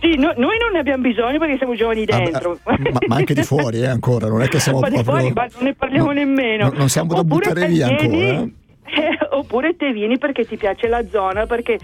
Sì, 0.00 0.14
no- 0.16 0.32
noi 0.38 0.56
non 0.58 0.72
ne 0.72 0.78
abbiamo 0.78 1.02
bisogno 1.02 1.38
perché 1.38 1.58
siamo 1.58 1.74
giovani 1.74 2.04
Ah, 2.08 2.16
dentro. 2.16 2.58
ma, 2.64 2.76
ma 3.08 3.16
anche 3.16 3.34
di 3.34 3.42
fuori, 3.42 3.80
eh, 3.82 3.88
ancora, 3.88 4.26
non 4.28 4.40
è 4.40 4.48
che 4.48 4.58
siamo 4.58 4.78
Ma 4.80 4.88
di 4.88 4.94
proprio... 5.02 5.18
fuori, 5.18 5.32
ma 5.34 5.46
non 5.54 5.64
ne 5.64 5.74
parliamo 5.74 6.06
no, 6.06 6.12
nemmeno. 6.12 6.64
no, 6.68 6.72
non 6.74 6.88
siamo 6.88 7.12
da 7.12 7.20
Oppure 7.20 7.48
buttare 7.50 7.60
te 7.66 7.66
via 7.72 7.88
vieni- 7.88 8.30
ancora, 8.30 8.48
eh. 8.86 9.02
eh, 9.04 9.18
oppure 9.36 9.76
te 9.76 9.92
vieni 9.92 10.16
perché 10.16 10.46
ti 10.46 10.56
piace 10.56 10.88
la 10.88 11.04
zona, 11.10 11.44
perché 11.44 11.78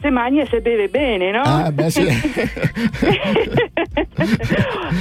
se 0.00 0.10
mangi 0.10 0.40
e 0.40 0.46
se 0.46 0.60
beve 0.60 0.88
bene, 0.88 1.30
no? 1.30 1.42
Ah, 1.42 1.70
beh, 1.72 1.90
sì. 1.90 2.06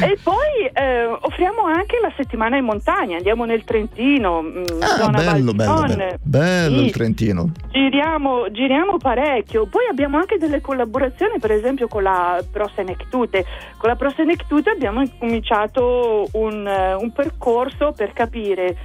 e 0.01 0.17
poi 0.23 0.69
eh, 0.73 1.05
offriamo 1.05 1.63
anche 1.65 1.99
la 2.01 2.11
settimana 2.15 2.57
in 2.57 2.65
montagna, 2.65 3.17
andiamo 3.17 3.45
nel 3.45 3.63
Trentino, 3.63 4.41
mm, 4.41 4.63
Ah, 4.81 4.85
zona 4.97 5.17
bello, 5.17 5.53
bello, 5.53 5.85
bello. 5.85 6.15
Bello 6.21 6.77
Sì. 6.79 6.85
il 6.85 6.91
Trentino. 6.91 7.51
Giriamo, 7.71 8.51
giriamo 8.51 8.97
parecchio, 8.97 9.65
poi 9.67 9.85
abbiamo 9.89 10.17
anche 10.17 10.37
delle 10.37 10.61
collaborazioni 10.61 11.39
per 11.39 11.51
esempio 11.51 11.87
con 11.87 12.03
la 12.03 12.43
Prosenectute. 12.49 13.45
Con 13.77 13.89
la 13.89 13.95
Prosenectute 13.95 14.69
abbiamo 14.71 15.03
cominciato 15.19 16.27
un, 16.33 16.67
eh, 16.67 16.93
un 16.95 17.11
percorso 17.11 17.93
per 17.95 18.13
capire 18.13 18.75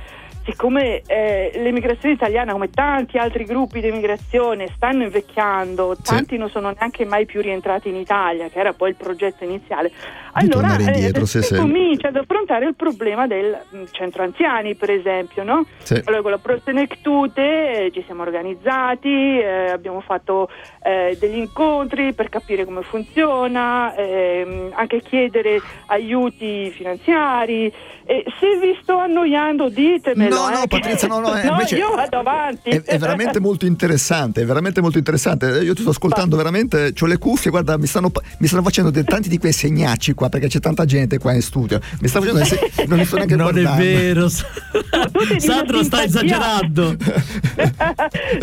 siccome 0.44 1.02
eh, 1.06 1.52
l'emigrazione 1.54 2.14
italiana, 2.14 2.52
come 2.52 2.70
tanti 2.70 3.18
altri 3.18 3.44
gruppi 3.44 3.80
di 3.80 3.88
emigrazione, 3.88 4.68
stanno 4.74 5.04
invecchiando, 5.04 5.96
tanti 6.02 6.36
non 6.36 6.50
sono 6.50 6.70
neanche 6.70 7.04
mai 7.04 7.26
più 7.26 7.40
rientrati 7.40 7.88
in 7.88 7.96
Italia, 7.96 8.48
che 8.48 8.58
era 8.58 8.72
poi 8.72 8.90
il 8.90 8.96
progetto 8.96 9.44
iniziale, 9.44 9.90
allora 10.32 10.68
tornare 10.68 10.84
indietro, 10.84 11.22
eh, 11.22 11.26
sì, 11.26 11.42
si 11.42 11.54
sì. 11.54 11.60
comincia 11.60 12.08
ad 12.08 12.16
affrontare 12.16 12.66
il 12.66 12.74
problema 12.74 13.26
del 13.26 13.56
mm, 13.74 13.84
centro 13.90 14.22
anziani, 14.22 14.74
per 14.74 14.90
esempio, 14.90 15.44
no? 15.44 15.64
Sì. 15.82 16.00
Allora 16.04 16.22
con 16.22 16.30
la 16.30 16.38
Prosenectute 16.38 17.84
eh, 17.84 17.90
ci 17.92 18.02
siamo 18.06 18.22
organizzati, 18.22 19.38
eh, 19.38 19.70
abbiamo 19.70 20.00
fatto 20.00 20.48
eh, 20.82 21.16
degli 21.20 21.36
incontri 21.36 22.12
per 22.14 22.28
capire 22.28 22.64
come 22.64 22.82
funziona, 22.82 23.94
ehm, 23.94 24.72
anche 24.74 25.02
chiedere 25.02 25.60
aiuti 25.86 26.70
finanziari. 26.70 27.72
Se 28.04 28.58
vi 28.60 28.76
sto 28.82 28.98
annoiando 28.98 29.68
ditemelo. 29.68 30.31
No, 30.34 30.48
no, 30.48 30.62
eh, 30.62 30.66
Patrizia, 30.68 31.08
no, 31.08 31.20
no, 31.20 31.34
eh, 31.38 31.44
no, 31.44 31.50
invece 31.52 31.76
io 31.76 31.94
vado 31.94 32.18
avanti. 32.18 32.70
È, 32.70 32.82
è 32.82 32.98
veramente 32.98 33.40
molto 33.40 33.66
interessante, 33.66 34.42
è 34.42 34.44
veramente 34.44 34.80
molto 34.80 34.98
interessante. 34.98 35.46
Io 35.62 35.74
ti 35.74 35.80
sto 35.82 35.90
ascoltando 35.90 36.36
veramente, 36.36 36.92
ho 36.98 37.06
le 37.06 37.18
cuffie, 37.18 37.50
guarda, 37.50 37.76
mi 37.78 37.86
stanno, 37.86 38.10
mi 38.38 38.46
stanno 38.46 38.62
facendo 38.62 38.90
de- 38.90 39.04
tanti 39.04 39.28
di 39.28 39.38
quei 39.38 39.52
segnacci 39.52 40.12
qua 40.14 40.28
perché 40.28 40.48
c'è 40.48 40.60
tanta 40.60 40.84
gente 40.84 41.18
qua 41.18 41.32
in 41.34 41.42
studio. 41.42 41.80
Mi 42.00 42.08
sta 42.08 42.20
facendo 42.20 42.44
se- 42.44 42.70
non 42.86 42.98
mi 42.98 43.04
sto 43.04 43.16
neanche 43.16 43.36
Non 43.36 43.48
è 43.48 43.52
guardando. 43.52 43.82
vero, 43.84 44.28
Tutti 45.12 45.34
di 45.34 45.40
Sandro 45.40 45.82
sta 45.82 45.98
simpatia. 46.00 46.04
esagerando. 46.06 46.96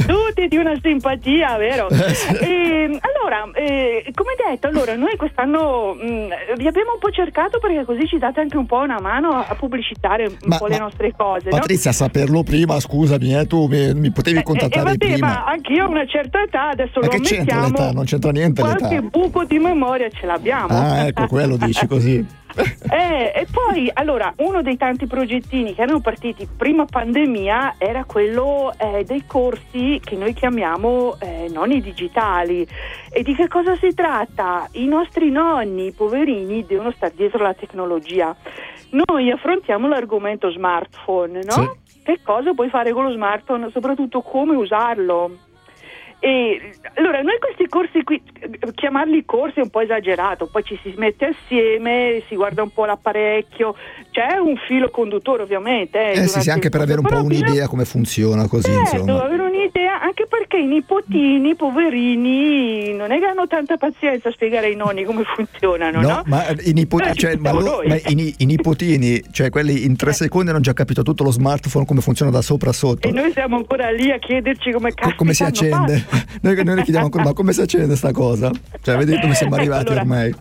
tutti 0.05 0.47
di 0.47 0.57
una 0.57 0.73
simpatia, 0.81 1.57
vero? 1.57 1.89
E, 1.89 2.99
allora, 3.29 3.51
eh, 3.57 4.11
come 4.13 4.31
detto, 4.35 4.67
allora, 4.67 4.95
noi 4.95 5.15
quest'anno 5.15 5.93
mh, 5.93 6.55
vi 6.57 6.67
abbiamo 6.67 6.93
un 6.93 6.99
po' 6.99 7.11
cercato 7.11 7.59
perché 7.59 7.85
così 7.85 8.07
ci 8.07 8.17
date 8.17 8.39
anche 8.39 8.57
un 8.57 8.65
po' 8.65 8.77
una 8.77 8.99
mano 8.99 9.29
a 9.29 9.55
pubblicitare 9.55 10.25
un 10.25 10.35
Ma- 10.45 10.57
po' 10.57 10.67
le 10.67 10.77
ma- 10.77 10.83
nostre 10.85 11.13
cose, 11.15 11.49
no? 11.49 11.57
Patrizia, 11.57 11.91
saperlo 11.91 12.43
prima, 12.43 12.79
scusami, 12.79 13.35
eh, 13.37 13.45
tu 13.45 13.67
mi, 13.67 13.93
mi 13.93 14.11
potevi 14.11 14.37
Eh, 14.37 14.39
eh, 14.39 14.43
contattare 14.43 14.83
vabbè, 14.83 14.97
prima. 14.97 15.27
ma 15.27 15.45
anch'io 15.45 15.85
ho 15.85 15.89
una 15.89 16.05
certa 16.07 16.41
età, 16.41 16.69
adesso 16.69 16.99
Ma 16.99 17.05
lo 17.05 17.11
che 17.11 17.19
c'entra 17.21 17.55
ammettiamo. 17.57 17.67
l'età? 17.85 17.91
Non 17.91 18.05
c'entra 18.05 18.31
niente 18.31 18.61
Qualche 18.61 18.95
l'età. 18.95 19.07
buco 19.11 19.43
di 19.45 19.59
memoria 19.59 20.09
ce 20.09 20.25
l'abbiamo. 20.25 20.67
Ah, 20.69 21.05
ecco, 21.07 21.27
quello 21.27 21.57
dici 21.57 21.85
così. 21.87 22.25
Eh, 22.55 23.31
e 23.35 23.47
poi, 23.51 23.89
allora, 23.93 24.33
uno 24.37 24.61
dei 24.61 24.75
tanti 24.75 25.05
progettini 25.05 25.75
che 25.75 25.83
erano 25.83 26.01
partiti 26.01 26.47
prima 26.57 26.85
pandemia 26.85 27.75
era 27.77 28.03
quello 28.03 28.73
eh, 28.77 29.03
dei 29.03 29.25
corsi 29.27 30.01
che 30.03 30.15
noi 30.15 30.33
chiamiamo 30.33 31.17
eh, 31.19 31.47
nonni 31.51 31.81
digitali. 31.81 32.67
E 33.11 33.23
di 33.23 33.35
che 33.35 33.47
cosa 33.47 33.75
si 33.75 33.93
tratta? 33.93 34.67
I 34.73 34.85
nostri 34.85 35.29
nonni, 35.29 35.91
poverini, 35.91 36.65
devono 36.65 36.91
stare 36.91 37.13
dietro 37.15 37.43
la 37.43 37.53
tecnologia. 37.53 38.35
Noi 38.91 39.29
affrontiamo 39.29 39.87
l'argomento 39.87 40.49
smartphone, 40.49 41.41
no? 41.43 41.77
Che 42.03 42.19
cosa 42.23 42.53
puoi 42.53 42.69
fare 42.69 42.91
con 42.91 43.03
lo 43.03 43.11
smartphone, 43.11 43.69
soprattutto 43.69 44.21
come 44.21 44.55
usarlo. 44.55 45.48
E 46.21 46.71
allora 46.95 47.21
noi 47.21 47.37
questi 47.39 47.65
corsi 47.69 48.03
qui, 48.03 48.21
eh, 48.41 48.49
chiamarli 48.73 49.23
corsi 49.23 49.59
è 49.59 49.63
un 49.63 49.69
po' 49.69 49.79
esagerato, 49.79 50.47
poi 50.51 50.63
ci 50.63 50.77
si 50.83 50.93
mette 50.97 51.27
assieme, 51.33 52.21
si 52.27 52.35
guarda 52.35 52.61
un 52.61 52.71
po' 52.73 52.83
l'apparecchio, 52.83 53.73
c'è 54.11 54.37
un 54.37 54.57
filo 54.67 54.89
conduttore 54.89 55.43
ovviamente. 55.43 55.97
Eh 55.97 56.13
sì, 56.15 56.25
durante 56.25 56.41
sì, 56.41 56.49
anche 56.49 56.69
per 56.69 56.81
avere 56.81 56.99
un 56.99 57.05
po' 57.05 57.23
un'idea 57.23 57.67
come 57.67 57.85
funziona 57.85 58.47
così, 58.47 58.69
Certo, 58.69 58.95
insomma. 58.97 59.23
avere 59.23 59.43
un'idea, 59.43 60.01
anche 60.01 60.25
perché 60.27 60.57
i 60.57 60.65
nipotini, 60.65 61.55
poverini, 61.55 62.93
non 62.93 63.11
è 63.11 63.19
che 63.19 63.25
hanno 63.25 63.47
tanta 63.47 63.77
pazienza 63.77 64.27
a 64.27 64.31
spiegare 64.33 64.67
ai 64.67 64.75
nonni 64.75 65.05
come 65.05 65.23
funzionano, 65.23 66.01
no? 66.01 66.07
No, 66.07 66.21
ma 66.25 66.43
i 66.65 66.73
nipotini, 66.73 67.11
Eh, 67.11 67.15
cioè, 67.15 67.35
ma 67.37 67.51
lo- 67.53 67.81
ma 67.85 67.95
i, 67.95 68.35
i 68.39 68.45
nipotini, 68.45 69.21
cioè 69.31 69.49
quelli 69.49 69.85
in 69.85 69.95
tre 69.95 70.11
secondi 70.11 70.49
hanno 70.49 70.59
già 70.59 70.73
capito 70.73 71.01
tutto 71.01 71.23
lo 71.23 71.31
smartphone 71.31 71.85
come 71.85 72.01
funziona 72.01 72.29
da 72.29 72.41
sopra 72.41 72.71
a 72.71 72.73
sotto. 72.73 73.07
E 73.07 73.11
noi 73.11 73.31
siamo 73.31 73.55
ancora 73.55 73.89
lì 73.91 74.11
a 74.11 74.17
chiederci 74.19 74.71
come 74.71 74.93
come 75.15 75.33
si 75.33 75.43
accende? 75.43 76.07
Noi, 76.41 76.63
noi 76.63 76.75
le 76.75 76.83
chiediamo 76.83 77.05
ancora, 77.05 77.23
ma 77.23 77.33
come 77.33 77.53
si 77.53 77.61
accende 77.61 77.95
sta 77.95 78.11
cosa? 78.11 78.51
Cioè, 78.81 78.97
vedete 78.97 79.19
dove 79.21 79.33
siamo 79.33 79.53
Ecco, 79.53 79.61
arrivati 79.61 79.85
allora, 79.87 80.01
ormai? 80.01 80.35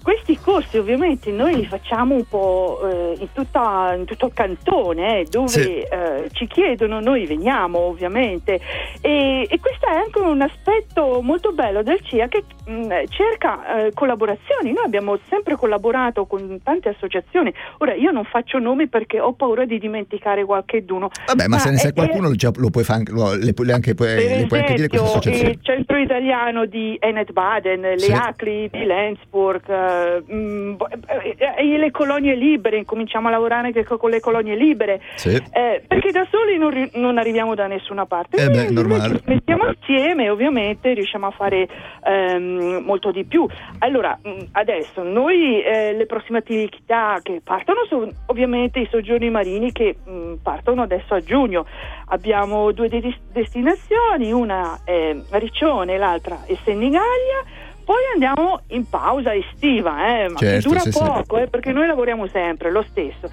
Questi 0.00 0.38
corsi 0.38 0.78
ovviamente 0.78 1.30
noi 1.32 1.56
li 1.56 1.66
facciamo 1.66 2.14
un 2.14 2.24
po' 2.28 2.78
eh, 2.88 3.16
in, 3.18 3.28
tutta- 3.32 3.94
in 3.98 4.04
tutto 4.04 4.26
il 4.26 4.32
cantone, 4.32 5.20
eh, 5.20 5.24
dove 5.28 5.48
Sì. 5.48 5.60
eh, 5.80 6.28
ci 6.32 6.46
chiedono, 6.46 7.00
noi 7.00 7.26
veniamo 7.26 7.78
ovviamente. 7.80 8.60
E, 9.00 9.46
e 9.50 9.58
questo 9.60 9.86
è 9.86 9.94
anche 9.94 10.20
un 10.20 10.40
aspetto 10.40 11.20
molto 11.20 11.50
bello 11.52 11.82
del 11.82 12.00
CIA 12.04 12.28
che 12.28 12.44
mh, 12.64 13.04
cerca 13.08 13.86
eh, 13.86 13.92
collaborazioni. 13.92 14.72
Noi 14.72 14.84
abbiamo 14.84 15.18
sempre 15.28 15.56
collaborato 15.56 16.26
con 16.26 16.60
tante 16.62 16.88
associazioni. 16.90 17.52
Ora 17.78 17.94
io 17.94 18.10
non 18.10 18.24
faccio 18.24 18.58
nomi 18.58 18.88
perché 18.88 19.20
ho 19.20 19.32
paura 19.32 19.64
di 19.64 19.78
dimenticare 19.78 20.44
qualcheduno. 20.44 21.10
Vabbè, 21.26 21.46
ma 21.46 21.58
se 21.58 21.70
ne 21.70 21.76
sai 21.76 21.92
qualcuno 21.92 22.30
già 22.32 22.50
lo 22.56 22.70
puoi 22.70 22.84
fare 22.84 23.02
lo- 23.08 23.34
le, 23.34 23.52
puoi- 23.54 23.66
le 23.66 23.72
anche, 23.72 23.94
puoi- 23.94 24.14
le 24.14 24.46
puoi 24.46 24.60
anche 24.60 24.74
dire 24.74 24.88
queste 24.88 25.06
esempio, 25.06 25.18
associazioni. 25.18 25.50
il 25.50 25.58
centro 25.62 25.96
italiano 25.98 26.64
di 26.66 26.96
Ennet 27.00 27.32
Baden, 27.32 27.80
le 27.80 27.98
Sì. 27.98 28.12
ACLI 28.12 28.68
di 28.70 28.84
Lenzburg, 28.84 29.68
eh, 29.68 30.22
mm, 30.32 30.74
eh, 31.06 31.36
eh, 31.56 31.78
le 31.78 31.90
colonie 31.90 32.34
libere, 32.34 32.76
incominciamo 32.78 33.28
a 33.28 33.30
lavorare 33.30 33.68
anche 33.68 33.84
co- 33.84 33.96
con 33.96 34.10
le 34.10 34.20
colonie 34.20 34.54
libere, 34.56 35.00
Sì. 35.16 35.34
eh, 35.52 35.82
perché 35.86 36.10
da 36.10 36.26
soli 36.30 36.58
non, 36.58 36.90
non 36.94 37.18
arriviamo 37.18 37.54
da 37.54 37.66
nessuna 37.66 38.06
parte. 38.06 38.36
Eh 38.44 38.48
beh, 38.50 38.70
normale. 38.70 39.20
mettiamo 39.26 39.66
insieme 39.68 40.24
e 40.24 40.30
ovviamente 40.30 40.92
riusciamo 40.94 41.26
a 41.26 41.30
fare 41.30 41.68
ehm, 42.04 42.51
molto 42.52 43.10
di 43.10 43.24
più. 43.24 43.46
Allora, 43.78 44.18
mh, 44.22 44.44
adesso 44.52 45.02
noi 45.02 45.62
eh, 45.62 45.92
le 45.94 46.06
prossime 46.06 46.38
attività 46.38 47.18
che 47.22 47.40
partono 47.42 47.84
sono 47.88 48.08
ovviamente 48.26 48.80
i 48.80 48.88
soggiorni 48.90 49.30
marini 49.30 49.72
che 49.72 49.96
mh, 50.04 50.34
partono 50.42 50.82
adesso 50.82 51.14
a 51.14 51.20
giugno. 51.20 51.66
Abbiamo 52.06 52.72
due 52.72 52.88
de- 52.88 53.18
destinazioni, 53.32 54.32
una 54.32 54.80
è 54.84 55.16
Riccione 55.30 55.98
l'altra 55.98 56.44
è 56.44 56.56
Senigallia. 56.64 57.44
Poi 57.84 57.96
andiamo 58.12 58.60
in 58.68 58.88
pausa 58.88 59.34
estiva, 59.34 60.20
eh, 60.20 60.28
ma 60.28 60.38
Certo, 60.38 60.68
dura 60.68 60.80
sì, 60.80 60.92
sì. 60.92 60.98
poco, 61.02 61.38
eh, 61.38 61.48
perché 61.48 61.72
noi 61.72 61.88
lavoriamo 61.88 62.28
sempre 62.28 62.70
lo 62.70 62.82
stesso. 62.82 63.28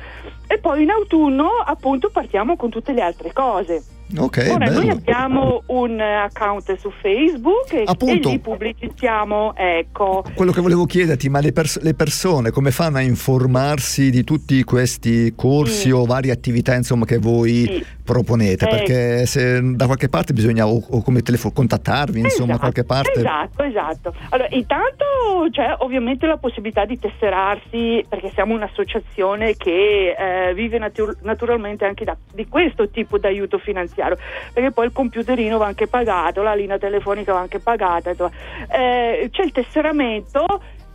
E 0.47 0.58
poi 0.58 0.82
in 0.82 0.89
autunno 0.89 1.49
appunto 1.63 2.10
partiamo 2.10 2.55
con 2.55 2.71
tutte 2.71 2.91
le 2.93 3.01
altre 3.01 3.32
cose. 3.32 3.84
Ok, 4.17 4.48
Ora 4.50 4.65
noi 4.65 4.86
bello. 4.88 4.91
abbiamo 4.93 5.62
un 5.67 6.00
eh, 6.00 6.15
account 6.15 6.76
su 6.80 6.89
Facebook 7.00 7.72
e, 7.74 7.84
Appunto. 7.86 8.30
e 8.30 8.32
lì 8.32 8.39
pubblicizziamo, 8.39 9.56
ecco. 9.56 10.24
Quello 10.34 10.52
che 10.52 10.62
volevo 10.62 10.86
chiederti, 10.86 11.30
ma 11.30 11.39
le, 11.41 11.52
pers- 11.52 11.80
le 11.82 11.93
persone 11.93 12.50
come 12.50 12.72
fanno 12.72 12.98
a 12.98 13.02
informarsi 13.02 14.10
di 14.10 14.24
tutti 14.24 14.63
questi 14.63 15.34
corsi 15.36 15.74
Sì. 15.82 15.91
o 15.91 16.06
varie 16.06 16.32
attività 16.32 16.74
insomma, 16.74 17.06
che 17.06 17.19
voi 17.19 17.65
Sì. 17.65 17.86
Proponete? 18.13 18.65
Ecco. 18.65 18.76
Perché 18.76 19.26
se 19.28 19.60
da 19.76 19.86
qualche 19.86 20.10
parte 20.10 20.34
bisogna 20.34 20.65
o, 20.67 20.82
o 20.89 21.02
come 21.04 21.22
telefono 21.22 21.54
contattarvi, 21.54 22.19
insomma, 22.19 22.54
Esatto, 22.54 22.60
qualche 22.60 22.84
parte. 22.84 23.19
Esatto, 23.19 23.63
esatto. 23.63 24.13
Allora, 24.30 24.50
intanto 24.52 25.06
c'è 25.52 25.76
ovviamente 25.80 26.26
la 26.26 26.38
possibilità 26.38 26.86
di 26.86 26.98
tesserarsi 26.98 28.04
perché 28.10 28.32
siamo 28.34 28.56
un'associazione 28.56 29.56
che 29.56 30.15
eh, 30.17 30.54
vive 30.56 30.78
natu- 30.80 31.17
naturalmente 31.22 31.86
anche 31.86 32.04
da- 32.06 32.17
di 32.34 32.48
questo 32.48 32.89
tipo 32.89 33.17
di 33.19 33.28
aiuto 33.28 33.58
finanziario, 33.60 34.17
perché 34.54 34.72
poi 34.72 34.86
il 34.88 34.91
computerino 34.91 35.58
va 35.58 35.67
anche 35.67 35.88
pagato, 35.88 36.41
la 36.41 36.56
linea 36.56 36.78
telefonica 36.78 37.34
va 37.34 37.39
anche 37.39 37.60
pagata. 37.60 38.12
Eh, 38.12 39.30
c'è 39.32 39.43
il 39.43 39.52
tesseramento. 39.52 40.45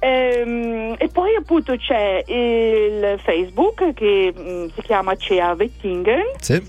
ehm, 0.01 0.97
e 0.99 1.09
poi 1.11 1.35
appunto 1.35 1.75
c'è 1.77 2.23
il 2.27 3.19
Facebook 3.23 3.95
che 3.95 4.35
mm, 4.37 4.67
si 4.75 4.83
chiama 4.83 5.17
CEA 5.17 5.55
Wettingen 5.59 6.21
Sì. 6.41 6.63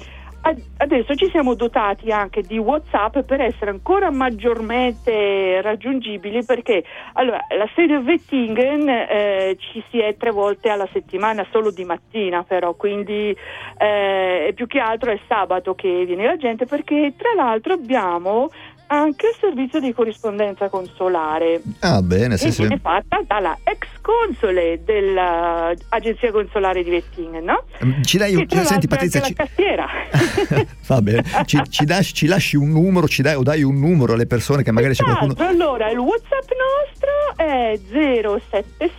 Ad- 0.48 0.76
Adesso 0.78 1.16
ci 1.16 1.30
siamo 1.30 1.56
dotati 1.56 2.12
anche 2.12 2.42
di 2.42 2.58
WhatsApp 2.58 3.20
per 3.20 3.40
essere 3.40 3.72
ancora 3.72 4.12
maggiormente 4.12 5.62
raggiungibili 5.62 6.44
perché 6.44 6.84
allora, 7.14 7.40
la 7.58 7.68
sede 7.74 7.96
Wettingen 7.96 8.88
eh, 8.90 9.58
ci 9.58 9.84
si 9.90 10.00
è 10.00 10.18
tre 10.18 10.32
volte 10.32 10.70
alla 10.70 10.88
settimana 10.92 11.48
solo 11.50 11.72
di 11.72 11.86
mattina 11.86 12.44
però 12.44 12.74
quindi 12.74 13.36
eh, 13.78 14.52
più 14.54 14.68
che 14.68 14.80
altro 14.80 15.12
è 15.12 15.20
sabato 15.28 15.76
che 15.76 16.04
viene 16.06 16.26
la 16.26 16.36
gente 16.36 16.66
perché 16.66 17.14
tra 17.18 17.34
l'altro 17.34 17.74
abbiamo 17.74 18.52
anche 18.88 19.28
il 19.28 19.36
servizio 19.40 19.80
di 19.80 19.94
corrispondenza 19.94 20.70
consolare 20.70 21.62
Ah, 21.80 22.02
bene, 22.02 22.38
sì, 22.38 22.48
e 22.48 22.52
sì. 22.52 22.62
viene 22.62 22.80
fatta 22.80 23.22
dalla 23.26 23.58
ex 23.64 23.88
console 24.02 24.82
dell'agenzia 24.84 26.32
consolare 26.32 26.84
di 26.84 26.90
Wettingen 26.90 27.44
no? 27.44 27.64
Mm, 27.84 28.02
Ci 28.02 28.18
dai 28.18 28.36
un... 28.36 28.46
Che 28.46 28.64
Senti 28.64 28.88
Patrizia, 28.88 29.22
ci... 29.22 29.36
va 30.88 31.02
bene. 31.02 31.24
Ci, 31.46 31.62
ci 31.70 31.86
dai- 31.86 32.04
ci 32.04 32.28
lasci 32.28 32.56
un 32.56 32.70
numero, 32.70 33.08
ci 33.08 33.22
dai 33.22 33.36
o 33.36 33.44
dai 33.44 33.64
un 33.64 33.80
numero 33.80 34.14
alle 34.14 34.28
persone 34.28 34.64
che 34.64 34.72
magari 34.72 34.94
c'è 34.94 35.04
qualcuno... 35.04 35.34
Esatto, 35.34 35.50
allora 35.50 35.90
il 35.90 35.98
WhatsApp 35.98 36.50
nostro 36.52 37.36
è 37.38 37.80
077 37.92 38.94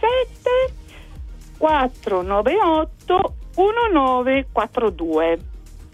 498 1.58 3.34
1942. 3.56 5.38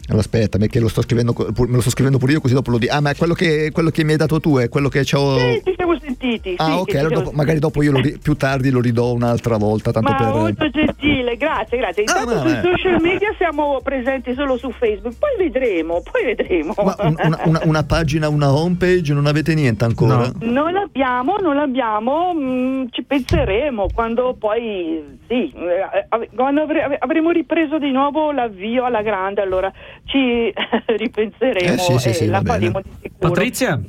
Allora 0.08 0.20
aspetta, 0.24 0.58
perché 0.58 0.80
lo 0.80 0.88
sto 0.88 1.00
scrivendo, 1.02 1.32
me 1.38 1.66
lo 1.74 1.80
sto 1.80 1.90
scrivendo 1.90 2.18
pure 2.18 2.32
io 2.32 2.40
così 2.40 2.54
dopo 2.54 2.70
lo 2.72 2.78
dico. 2.78 2.92
Ah, 2.92 3.00
ma 3.00 3.10
è 3.10 3.16
quello 3.16 3.34
che, 3.34 3.70
quello 3.72 3.90
che 3.90 4.02
mi 4.04 4.10
hai 4.12 4.16
dato 4.16 4.40
tu, 4.40 4.58
è 4.58 4.68
quello 4.68 4.88
che 4.88 5.04
c'ho... 5.04 5.38
Sì, 5.38 5.62
ci 5.64 5.72
siamo 5.76 5.96
sentiti. 6.00 6.54
Ah, 6.58 6.64
sì, 6.64 6.70
ok, 6.72 6.94
allora 6.96 7.14
dopo- 7.14 7.30
magari 7.32 7.58
dopo 7.60 7.82
io 7.82 7.92
lo 7.92 8.00
ri- 8.00 8.18
più 8.20 8.34
tardi 8.34 8.70
lo 8.70 8.80
ridò 8.80 9.12
un'altra 9.12 9.56
volta, 9.58 9.92
tanto 9.92 10.10
Ma 10.10 10.16
per... 10.18 10.26
molto 10.34 10.68
gentile, 10.70 11.36
grazie, 11.36 11.78
grazie. 11.78 12.02
Intanto 12.02 12.34
ma 12.34 12.40
sui 12.40 12.52
beh. 12.52 12.60
social 12.62 13.00
media 13.00 13.32
siamo 13.38 13.80
presenti 13.82 14.34
solo 14.34 14.56
su 14.56 14.70
Facebook, 14.72 15.14
poi 15.18 15.30
vedremo, 15.38 16.02
poi 16.10 16.24
vedremo. 16.34 16.74
Ma 16.84 16.96
un- 16.98 17.14
una, 17.22 17.40
una- 17.44 17.60
una 17.64 17.82
pagina, 17.84 18.28
una 18.28 18.52
homepage, 18.52 19.12
non 19.14 19.26
avete 19.26 19.54
niente 19.54 19.84
ancora? 19.84 20.30
Non 20.40 20.72
l'abbiamo, 20.72 21.36
non 21.38 21.54
l'abbiamo, 21.54 22.34
mm, 22.34 22.86
ci 22.90 23.04
penseremo 23.04 23.86
quando 23.94 24.34
poi, 24.38 25.18
sì, 25.28 25.52
eh, 25.54 26.26
quando 26.34 26.62
avre- 26.62 26.96
avremo 26.98 27.30
ripreso 27.30 27.78
di 27.78 27.92
nuovo 27.92 28.32
l'avvio 28.32 28.84
alla 28.84 29.02
grande, 29.02 29.40
allora 29.40 29.72
ci 30.04 30.52
ripenseremo 30.96 31.74
Eh, 31.74 31.78
sì, 31.78 31.98
sì, 31.98 32.08
e 32.08 32.12
sì, 32.12 32.26
la 32.26 32.42
faremo 32.42 32.80
di 32.80 32.90
sicuro. 33.02 33.28
Patrizia? 33.30 33.80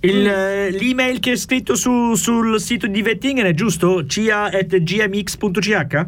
Il, 0.00 0.26
eh, 0.26 0.70
l'email 0.70 1.18
che 1.20 1.32
è 1.32 1.36
scritto 1.36 1.74
su- 1.74 2.14
sul 2.14 2.60
sito 2.60 2.86
di 2.86 3.02
Vettingen 3.02 3.46
è 3.46 3.54
giusto? 3.54 4.06
cia.gmx.ch? 4.06 6.06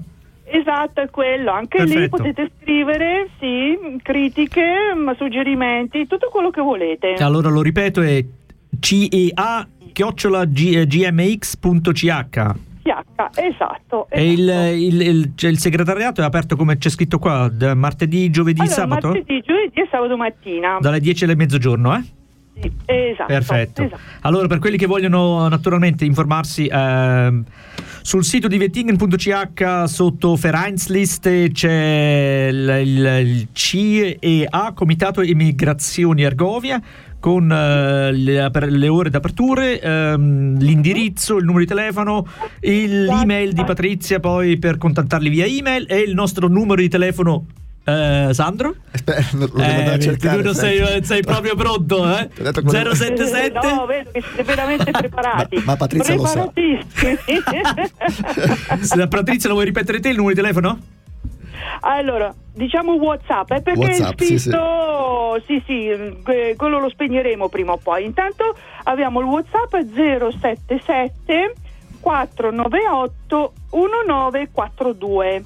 Esatto, 0.49 1.01
è 1.01 1.11
quello. 1.11 1.51
Anche 1.51 1.82
lì 1.82 1.92
Perfetto. 1.92 2.16
potete 2.18 2.51
scrivere, 2.61 3.28
sì, 3.40 3.76
critiche, 4.03 4.94
ma 4.94 5.14
suggerimenti, 5.14 6.07
tutto 6.07 6.28
quello 6.30 6.51
che 6.51 6.61
volete. 6.61 7.14
Allora 7.14 7.49
lo 7.49 7.62
ripeto 7.62 8.01
è 8.03 8.24
cea 8.78 9.66
PH, 12.87 13.41
esatto. 13.41 14.07
e 14.09 14.30
il, 14.32 14.49
il- 14.76 15.01
il- 15.01 15.32
cioè, 15.34 15.51
il 15.51 15.59
segretariato 15.59 16.20
è 16.20 16.24
aperto 16.24 16.55
come 16.57 16.78
c'è 16.78 16.89
scritto 16.89 17.18
qua 17.18 17.51
martedì, 17.74 18.30
giovedì, 18.30 18.61
Allora, 18.61 18.74
sabato? 18.74 19.09
martedì, 19.09 19.43
giovedì 19.45 19.80
e 19.80 19.89
sabato 19.91 20.16
mattina. 20.16 20.78
Dalle 20.80 21.01
10 21.01 21.24
alle 21.24 21.34
mezzogiorno, 21.37 21.97
eh? 21.97 22.03
Sì, 22.61 22.72
esatto. 22.87 23.26
Perfetto. 23.26 23.82
esatto. 23.82 24.01
Allora, 24.22 24.47
per 24.47 24.59
quelli 24.61 24.78
che 24.78 24.87
vogliono 24.87 25.47
naturalmente 25.49 26.05
informarsi, 26.07 26.66
ehm, 26.70 27.45
sul 28.07 28.22
sito 28.24 28.46
di 28.46 28.57
vettingen.ch 28.57 29.82
sotto 29.88 30.36
Vereinsliste 30.36 31.50
c'è 31.50 32.46
il, 32.52 32.80
il- 32.84 33.26
il 33.26 33.48
CEA, 33.50 34.70
Comitato 34.76 35.22
Immigrazioni 35.22 36.22
Ergovia, 36.22 36.80
con 37.18 37.50
eh, 37.50 38.12
le, 38.12 38.48
le 38.68 38.88
ore 38.88 39.11
d'aperture, 39.11 39.80
ehm, 39.80 40.57
l'indirizzo, 40.61 41.36
il 41.38 41.44
numero 41.46 41.64
di 41.64 41.66
telefono, 41.66 42.24
il- 42.61 43.07
l'email 43.07 43.52
di 43.52 43.64
Patrizia 43.64 44.20
poi 44.20 44.57
per 44.57 44.78
contattarli 44.78 45.28
via 45.28 45.44
email 45.44 45.86
e 45.88 45.98
il 45.98 46.14
nostro 46.14 46.46
numero 46.46 46.80
di 46.80 46.88
telefono. 46.88 47.46
Eh, 47.87 48.28
Sandro? 48.32 48.74
lo 49.34 49.47
devo 49.47 49.59
Eh, 49.62 49.89
a 49.93 49.99
cercare, 49.99 50.39
tu 50.39 50.45
non 50.45 50.55
sei, 50.55 51.05
sei 51.05 51.22
proprio 51.22 51.55
pronto, 51.55 52.05
eh? 52.18 52.28
Ti 52.34 52.41
ho 52.41 52.45
detto 52.45 52.62
come- 52.62 52.95
077 52.95 53.59
No, 53.72 53.87
vedo 53.87 54.11
che 54.12 54.20
siete 54.22 54.43
veramente 54.43 54.91
preparati. 54.91 55.57
Ma- 55.57 55.62
ma 55.64 55.76
Patrizia 55.76 56.14
lo 56.16 56.26
sa. 56.26 56.51
Se 58.80 58.97
la 58.97 59.07
Patrizia 59.09 59.49
lo 59.49 59.55
vuoi 59.55 59.66
ripetere 59.66 60.01
te 60.01 60.09
il 60.09 60.16
numero 60.16 60.34
di 60.34 60.41
telefono? 60.41 60.78
allora, 61.80 62.32
diciamo 62.55 62.95
WhatsApp, 62.95 63.51
è 63.53 63.62
perché 63.62 63.78
WhatsApp, 63.80 64.20
il 64.20 64.41
sì, 64.41 64.51
sì, 65.47 65.62
sì, 65.66 65.89
eh, 65.89 66.55
quello 66.57 66.78
lo 66.80 66.89
spegneremo 66.89 67.49
prima 67.49 67.72
o 67.72 67.76
poi. 67.76 68.05
Intanto 68.05 68.57
abbiamo 68.84 69.20
il 69.20 69.26
WhatsApp 69.26 69.74
077 69.95 71.53
498 72.01 73.53
1942. 73.72 75.45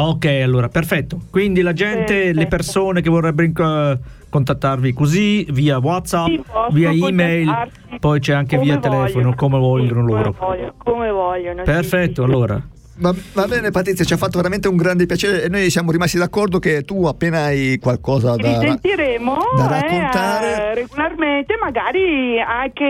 Ok, 0.00 0.24
allora, 0.42 0.68
perfetto. 0.68 1.20
Quindi 1.30 1.62
la 1.62 1.72
gente, 1.72 2.32
le 2.32 2.46
persone 2.46 3.00
che 3.00 3.10
vorrebbero 3.10 3.46
inc- 3.46 3.98
contattarvi 4.28 4.92
così, 4.92 5.46
via 5.50 5.78
WhatsApp, 5.78 6.26
Sì, 6.28 6.42
via 6.72 6.90
email, 6.90 7.68
poi 8.00 8.20
c'è 8.20 8.34
anche 8.34 8.58
via 8.58 8.76
telefono, 8.78 9.06
vogliono. 9.12 9.34
come 9.34 9.58
vogliono 9.58 10.00
Come 10.04 10.12
loro. 10.12 10.34
vogliono, 10.38 10.74
come 10.78 11.10
vogliono. 11.10 11.58
sì, 11.58 11.70
Perfetto, 11.70 12.22
allora. 12.24 12.60
Va, 12.98 13.14
va 13.34 13.44
bene 13.46 13.70
Patrizia, 13.70 14.06
ci 14.06 14.14
ha 14.14 14.16
fatto 14.16 14.38
veramente 14.38 14.68
un 14.68 14.76
grande 14.76 15.04
piacere 15.04 15.42
e 15.44 15.48
noi 15.50 15.68
siamo 15.68 15.90
rimasti 15.92 16.16
d'accordo 16.16 16.58
che 16.58 16.80
tu 16.82 17.04
appena 17.04 17.44
hai 17.44 17.78
qualcosa 17.78 18.36
da... 18.36 18.56
da 18.56 18.78
eh, 18.80 19.68
raccontare. 19.68 20.70
eh, 20.70 20.74
regolarmente, 20.74 21.58
magari 21.62 22.40
anche 22.40 22.84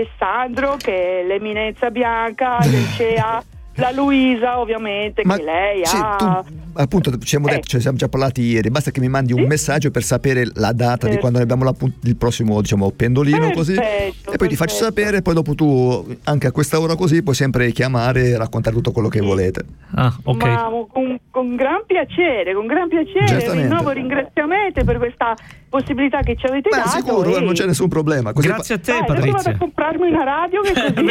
il 0.00 0.08
Sandro, 0.18 0.76
che 0.78 1.20
è 1.20 1.26
l'eminenza 1.26 1.90
bianca 1.90 2.58
del 2.64 2.86
CEA, 2.96 3.42
la 3.74 3.90
Luisa, 3.92 4.58
ovviamente, 4.58 5.22
Ma 5.24 5.36
che 5.36 5.42
lei 5.42 5.86
sì, 5.86 5.96
ha. 5.96 6.16
tu- 6.44 6.52
appunto 6.74 7.10
ci 7.18 7.26
siamo, 7.28 7.48
Eh. 7.48 7.52
detto, 7.52 7.66
ci 7.68 7.80
siamo 7.80 7.96
già 7.96 8.08
parlati 8.08 8.42
ieri, 8.42 8.70
basta 8.70 8.90
che 8.90 9.00
mi 9.00 9.08
mandi 9.08 9.32
un 9.32 9.42
messaggio 9.44 9.90
per 9.90 10.02
sapere 10.02 10.46
la 10.54 10.72
data 10.72 11.06
di 11.06 11.12
Certo. 11.12 11.18
quando 11.20 11.38
abbiamo 11.40 11.64
l'appunt- 11.64 12.04
il 12.06 12.16
prossimo 12.16 12.60
diciamo, 12.60 12.90
pendolino 12.90 13.50
così 13.52 13.74
Perfetto, 13.74 14.32
e 14.32 14.36
poi 14.36 14.48
ti 14.48 14.56
faccio 14.56 14.74
sapere 14.74 15.22
poi 15.22 15.34
dopo 15.34 15.54
tu 15.54 16.16
anche 16.24 16.46
a 16.46 16.52
questa 16.52 16.80
ora 16.80 16.94
così 16.96 17.22
puoi 17.22 17.34
sempre 17.34 17.70
chiamare 17.72 18.28
e 18.30 18.36
raccontare 18.36 18.74
tutto 18.74 18.92
quello 18.92 19.08
che 19.08 19.20
volete. 19.20 19.64
Ah, 19.94 20.14
Ma 20.24 20.68
con, 20.90 21.18
con 21.30 21.56
gran 21.56 21.82
piacere, 21.86 22.54
con 22.54 22.66
gran 22.66 22.88
piacere, 22.88 23.52
rinnovo 23.52 23.90
ringraziamenti 23.90 24.84
per 24.84 24.98
questa 24.98 25.34
possibilità 25.68 26.20
che 26.20 26.36
ci 26.36 26.44
avete 26.46 26.68
Ma 26.70 26.78
dato. 26.78 26.90
sicuro, 26.90 27.36
e- 27.36 27.40
non 27.40 27.54
c'è 27.54 27.64
nessun 27.66 27.88
problema. 27.88 28.32
Così 28.32 28.46
Grazie 28.48 28.74
a 28.74 28.78
te, 28.78 28.92
Dai, 28.92 29.00
adesso 29.00 29.14
vado 29.14 29.26
Patrizia. 29.32 29.50
a 29.52 29.56
comprarmi 29.58 30.08
una 30.10 30.24
radio 30.24 30.60
che 30.60 30.72
così 30.92 31.06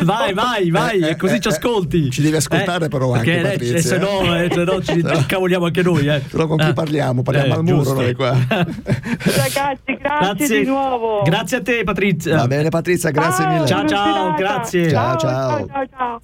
Eh, 0.00 0.04
vai, 0.04 0.32
vai, 0.32 0.70
vai, 0.70 1.00
e 1.00 1.16
così 1.16 1.40
ci 1.40 1.48
ascolti. 1.48 2.10
Ci 2.10 2.22
devi 2.22 2.36
ascoltare 2.36 2.88
però 2.88 3.12
anche, 3.12 3.38
eh, 3.38 3.42
Patrizia, 3.42 3.78
se 3.80 3.98
no, 3.98 4.34
eh. 4.72 4.76
eh, 4.76 4.82
se 4.84 4.94
no 4.96 5.08
ci 5.10 5.16
incavoliamo 5.20 5.64
anche 5.66 5.82
noi. 5.82 6.06
Eh. 6.08 6.20
Però 6.20 6.46
con 6.46 6.56
chi 6.58 6.64
Ah. 6.66 6.72
parliamo? 6.72 7.22
Parliamo 7.22 7.48
Eh, 7.48 7.56
al 7.56 7.62
muro 7.62 7.92
noi 7.92 8.14
qua. 8.14 8.30
Ragazzi, 8.48 9.96
grazie, 10.00 10.60
di 10.60 10.66
nuovo. 10.66 11.22
Grazie 11.22 11.56
a 11.58 11.62
te, 11.62 11.82
Patrizia. 11.84 12.36
Va 12.36 12.46
bene 12.46 12.68
Patrizia, 12.68 13.10
grazie 13.10 13.44
Ciao, 13.44 13.52
mille. 13.52 13.66
Ciao, 13.66 13.86
ciao, 13.88 14.34
grazie. 14.34 14.90
Ciao, 14.90 15.16
ciao, 15.16 15.30
ciao. 15.30 15.66
ciao, 15.66 15.86
ciao. 15.96 16.20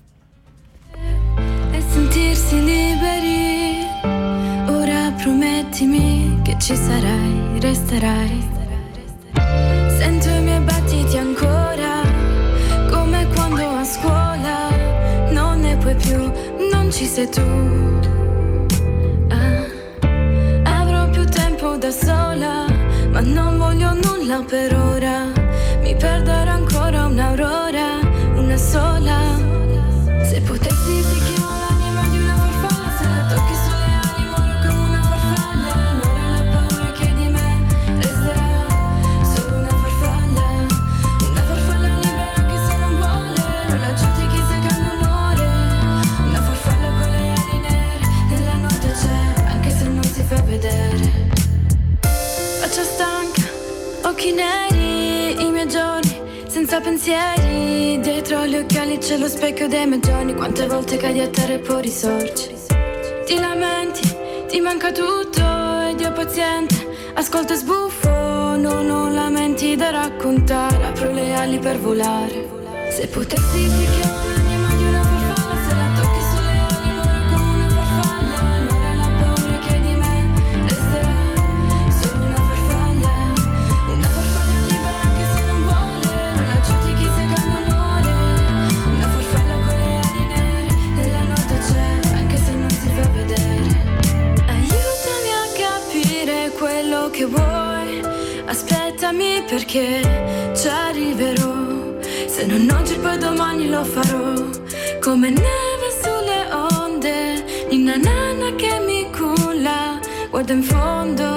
e 1.73 1.81
sentirsi 1.93 2.57
liberi. 2.65 3.87
Ora 4.69 5.13
promettimi 5.23 6.41
che 6.43 6.57
ci 6.59 6.75
sarai, 6.77 7.59
resterai. 7.61 8.51
Sento 9.99 10.29
i 10.29 10.41
miei 10.43 10.61
battiti 10.61 11.17
ancora, 11.17 12.01
come 12.91 13.27
quando 13.35 13.63
a 13.69 13.85
scuola 13.85 14.69
non 15.31 15.61
ne 15.61 15.77
puoi 15.77 15.95
più, 15.95 16.17
non 16.73 16.91
ci 16.91 17.05
sei 17.05 17.29
tu. 17.29 18.22
Sola, 21.93 22.67
ma 23.11 23.21
non 23.21 23.59
voglio 23.59 23.93
nulla 23.93 24.43
per 24.43 24.75
ora. 24.75 25.27
Mi 25.83 25.95
perderò 25.95 26.51
ancora 26.51 27.07
un'aurora, 27.07 27.62
pensieri. 56.83 58.01
Dietro 58.01 58.45
gli 58.45 58.57
occhiali 58.57 58.99
c'è 58.99 59.17
lo 59.17 59.29
specchio 59.29 59.69
dei 59.69 59.87
miei 59.87 60.01
giorni. 60.01 60.35
Quante 60.35 60.67
volte 60.67 60.97
cadi 60.97 61.21
a 61.21 61.29
terra 61.29 61.55
e 61.55 61.59
poi 61.59 61.83
risorgi. 61.83 62.55
Ti 63.25 63.39
lamenti, 63.39 64.17
ti 64.49 64.61
manca 64.61 64.93
tutto 64.93 65.43
ed 65.89 66.01
io 66.01 66.13
paziente. 66.13 66.91
Ascolto 67.15 67.53
e 67.53 67.57
sbuffo, 67.57 68.09
non 68.57 68.91
ho 68.91 69.09
lamenti 69.11 69.77
da 69.77 69.91
raccontare. 69.91 70.85
Apro 70.85 71.13
le 71.13 71.35
ali 71.35 71.59
per 71.59 71.79
volare. 71.79 72.51
Se 72.91 73.07
potessi 73.07 73.59
picchiare 73.59 74.22
l'anima 74.22 74.22
Perché 99.73 100.53
ci 100.55 100.69
arriverò. 100.69 101.97
Se 102.27 102.45
non 102.45 102.69
oggi 102.79 102.95
poi 102.97 103.17
domani 103.17 103.71
lo 103.71 103.83
farò. 103.83 104.35
Come 105.01 105.31
neve 105.31 105.89
sulle 106.03 106.53
onde 106.75 107.43
Ninna 107.71 107.97
nanna 107.97 108.55
che 108.55 108.79
mi 108.85 109.11
culla. 109.11 109.99
Guarda 110.29 110.53
in 110.53 110.63
fondo 110.63 111.32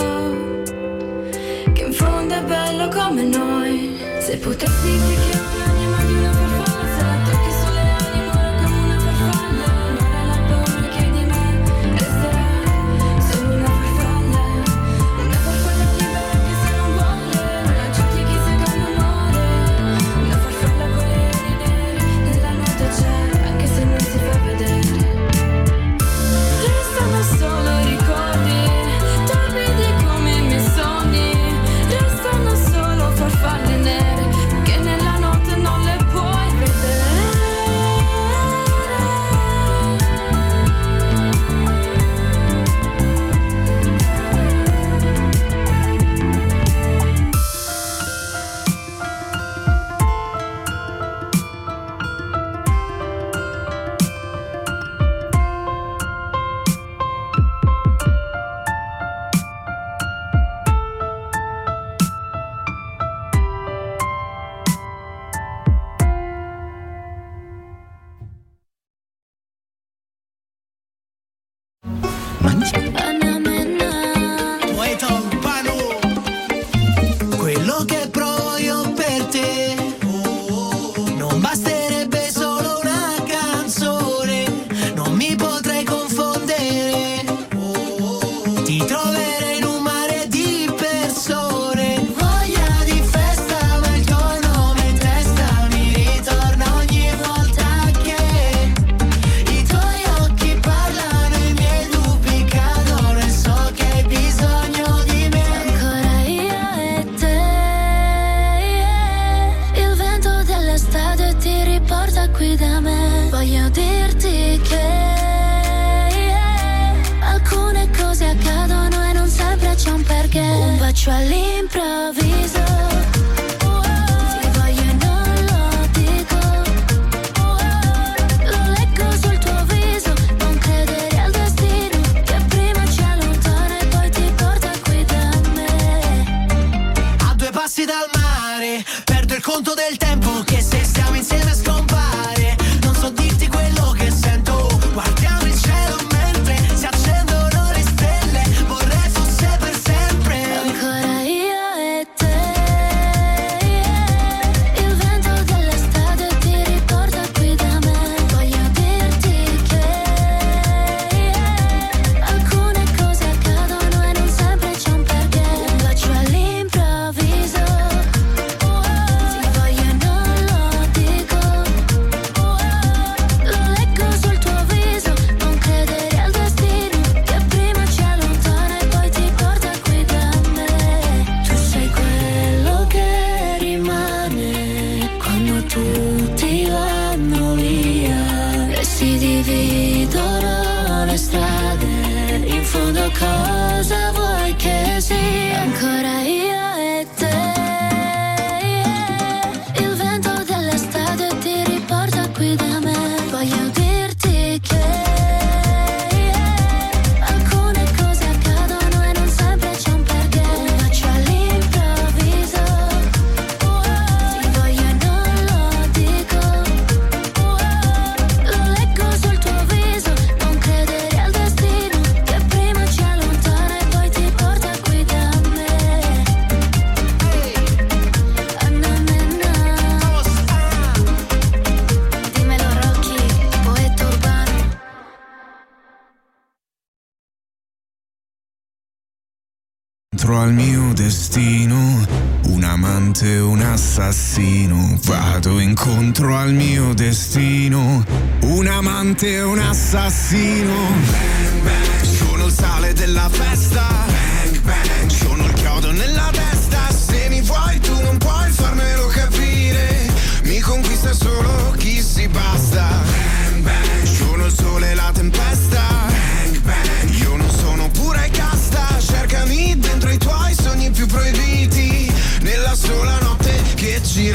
Dentro 240.15 240.39
al 240.39 240.53
mio 240.53 240.93
destino, 240.93 242.07
un 242.43 242.63
amante, 242.63 243.37
un 243.39 243.59
assassino. 243.59 244.97
Vado 245.03 245.59
incontro 245.59 246.37
al 246.37 246.53
mio 246.53 246.93
destino, 246.93 248.01
un 248.39 248.65
amante, 248.65 249.41
un 249.41 249.59
assassino. 249.59 250.73
Bang, 251.11 251.63
bang. 251.63 252.03
Sono 252.03 252.45
il 252.45 252.53
sale 252.53 252.93
della 252.93 253.27
festa. 253.27 253.89
Bang, 254.05 254.61
bang. 254.61 255.09
Sono 255.09 255.47
il 255.47 255.53
chiodo 255.53 255.91
nella 255.91 256.29
testa. 256.31 256.89
Se 256.91 257.27
mi 257.27 257.41
vuoi, 257.41 257.77
tu 257.81 258.01
non 258.01 258.17
puoi 258.17 258.49
farmelo 258.51 259.07
capire. 259.07 260.07
Mi 260.43 260.61
conquista 260.61 261.11
solo 261.11 261.75
chi 261.77 262.01
si 262.01 262.25
basta. 262.29 262.94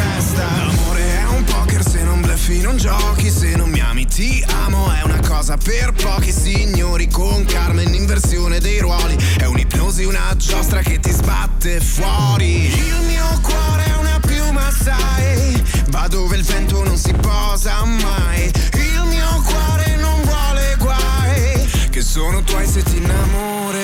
resta 0.01 0.44
L'amore 0.66 1.18
è 1.20 1.26
un 1.26 1.44
poker 1.44 1.82
se 1.86 2.03
non 2.03 2.20
bleffi 2.20 2.61
non 2.61 2.76
giochi 2.76 3.30
Se 3.30 3.55
non 3.57 3.70
mi 3.70 3.80
ami 3.80 4.07
ti 4.07 4.44
amo 4.64 4.90
è 4.92 5.03
una 5.03 5.20
cosa 5.26 5.57
per 5.57 5.92
pochi 5.92 6.32
signori 6.32 7.09
Con 7.09 7.44
carne 7.44 7.82
in 7.84 7.94
inversione 7.94 8.61
dei 8.61 8.78
ruoli. 8.80 9.16
È 9.38 9.44
un'ipnosi, 9.44 10.05
una 10.05 10.34
giostra 10.36 10.80
che 10.80 10.98
ti 10.98 11.11
sbatte 11.11 11.80
fuori. 11.80 12.66
Il 12.66 13.05
mio 13.07 13.40
cuore 13.42 13.84
è 13.84 13.94
una 13.96 14.20
piuma 14.20 14.70
sai 14.70 15.62
Va 15.90 16.07
dove 16.09 16.36
il 16.36 16.44
vento 16.44 16.82
non 16.84 16.96
si 16.96 17.12
posa 17.12 17.84
mai. 17.84 18.51
Il 18.74 19.03
mio 19.07 19.42
cuore 19.44 19.96
non 19.96 20.20
vuole 20.22 20.76
guai 20.78 21.68
Che 21.90 22.03
sono 22.03 22.42
tuoi 22.42 22.66
se 22.66 22.82
ti 22.82 22.96
innamorerai. 22.96 23.80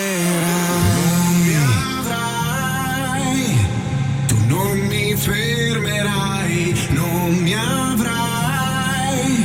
fermerai, 5.17 6.89
non 6.91 7.35
mi 7.37 7.55
avrai. 7.55 9.45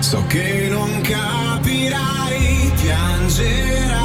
So 0.00 0.24
che 0.26 0.68
non 0.70 1.00
capirai, 1.02 2.72
piangerai. 2.80 4.00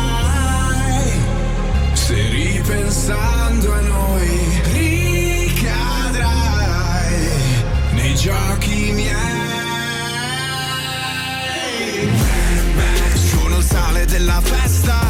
Se 1.93 2.29
ripensando 2.29 3.73
a 3.73 3.79
noi 3.81 4.61
ricadrai 4.73 5.65
nei 7.91 8.15
giochi 8.15 8.91
miei. 8.93 9.15
Bang, 12.75 13.13
sono 13.13 13.57
il 13.57 13.63
sale 13.63 14.05
della 14.05 14.41
festa 14.41 15.06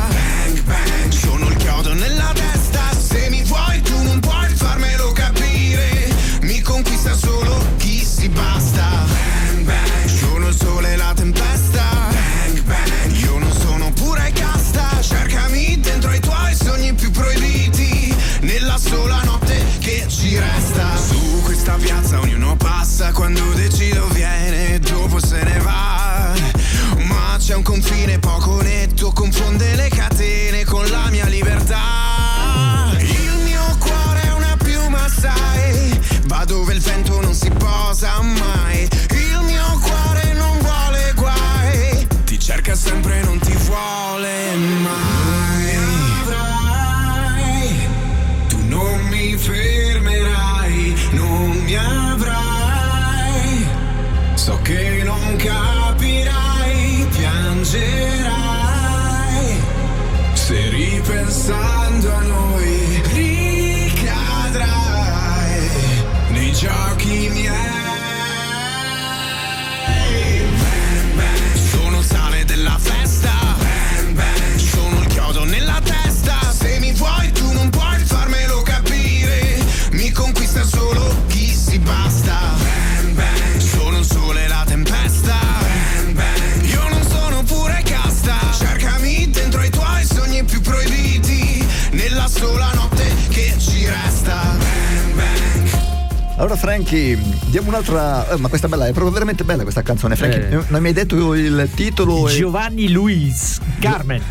Frankie, 96.57 97.17
diamo 97.49 97.69
un'altra... 97.69 98.29
eh, 98.29 98.37
ma 98.37 98.47
questa 98.49 98.67
è 98.67 98.69
bella, 98.69 98.85
è 98.87 98.91
proprio 98.91 99.11
veramente 99.11 99.43
bella 99.43 99.61
questa 99.63 99.81
canzone. 99.83 100.15
Frankie, 100.15 100.49
Eh. 100.49 100.59
non 100.67 100.81
mi 100.81 100.87
hai 100.87 100.93
detto 100.93 101.33
il 101.33 101.69
titolo? 101.73 102.27
e- 102.27 102.33
Giovanni 102.33 102.89
Luis 102.89 103.59
Carmen. 103.79 104.21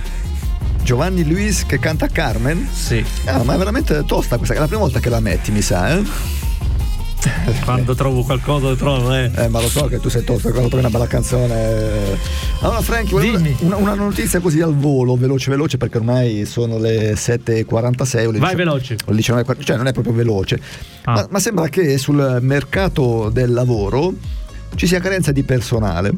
Giovanni 0.82 1.24
Luis 1.24 1.64
che 1.66 1.78
canta 1.78 2.06
Carmen? 2.08 2.68
Sì. 2.72 3.04
Ah, 3.24 3.42
ma 3.42 3.54
è 3.54 3.58
veramente 3.58 4.04
tosta 4.06 4.36
questa, 4.36 4.54
è 4.54 4.58
la 4.58 4.66
prima 4.66 4.82
volta 4.82 5.00
che 5.00 5.08
la 5.08 5.18
metti, 5.20 5.50
mi 5.50 5.62
sa, 5.62 5.90
eh? 5.96 6.02
Quando 7.64 7.94
trovo 7.94 8.22
qualcosa 8.22 8.68
lo 8.68 8.76
trovo, 8.76 9.12
eh. 9.14 9.30
Eh, 9.34 9.48
ma 9.48 9.60
lo 9.60 9.68
so 9.68 9.86
che 9.86 9.98
tu 10.00 10.08
sei 10.08 10.24
tosto 10.24 10.50
quando 10.50 10.68
trovi 10.68 10.84
una 10.84 10.90
bella 10.92 11.06
canzone. 11.06 12.18
Allora, 12.60 12.80
Frankie, 12.80 13.10
volevo- 13.12 13.36
Dimmi. 13.38 13.56
una, 13.60 13.76
una 13.76 13.94
notizia 13.94 14.40
così 14.40 14.60
al 14.60 14.74
volo, 14.76 15.16
veloce, 15.16 15.50
veloce, 15.50 15.76
perché 15.76 15.98
ormai 15.98 16.44
sono 16.46 16.78
le 16.78 17.14
7.46 17.14 18.26
o 18.26 18.30
le 18.30 18.38
Vai 18.38 18.54
19 18.54 18.56
veloce. 18.56 18.96
o 19.06 19.12
le 19.12 19.20
19.40, 19.20 19.64
cioè 19.64 19.76
non 19.76 19.86
è 19.86 19.92
proprio 19.92 20.12
veloce. 20.14 20.60
Ah. 21.04 21.12
Ma, 21.12 21.26
ma 21.30 21.38
sembra 21.38 21.68
che 21.68 21.98
sul 21.98 22.38
mercato 22.40 23.30
del 23.32 23.52
lavoro 23.52 24.12
ci 24.74 24.86
sia 24.86 25.00
carenza 25.00 25.32
di 25.32 25.42
personale. 25.42 26.12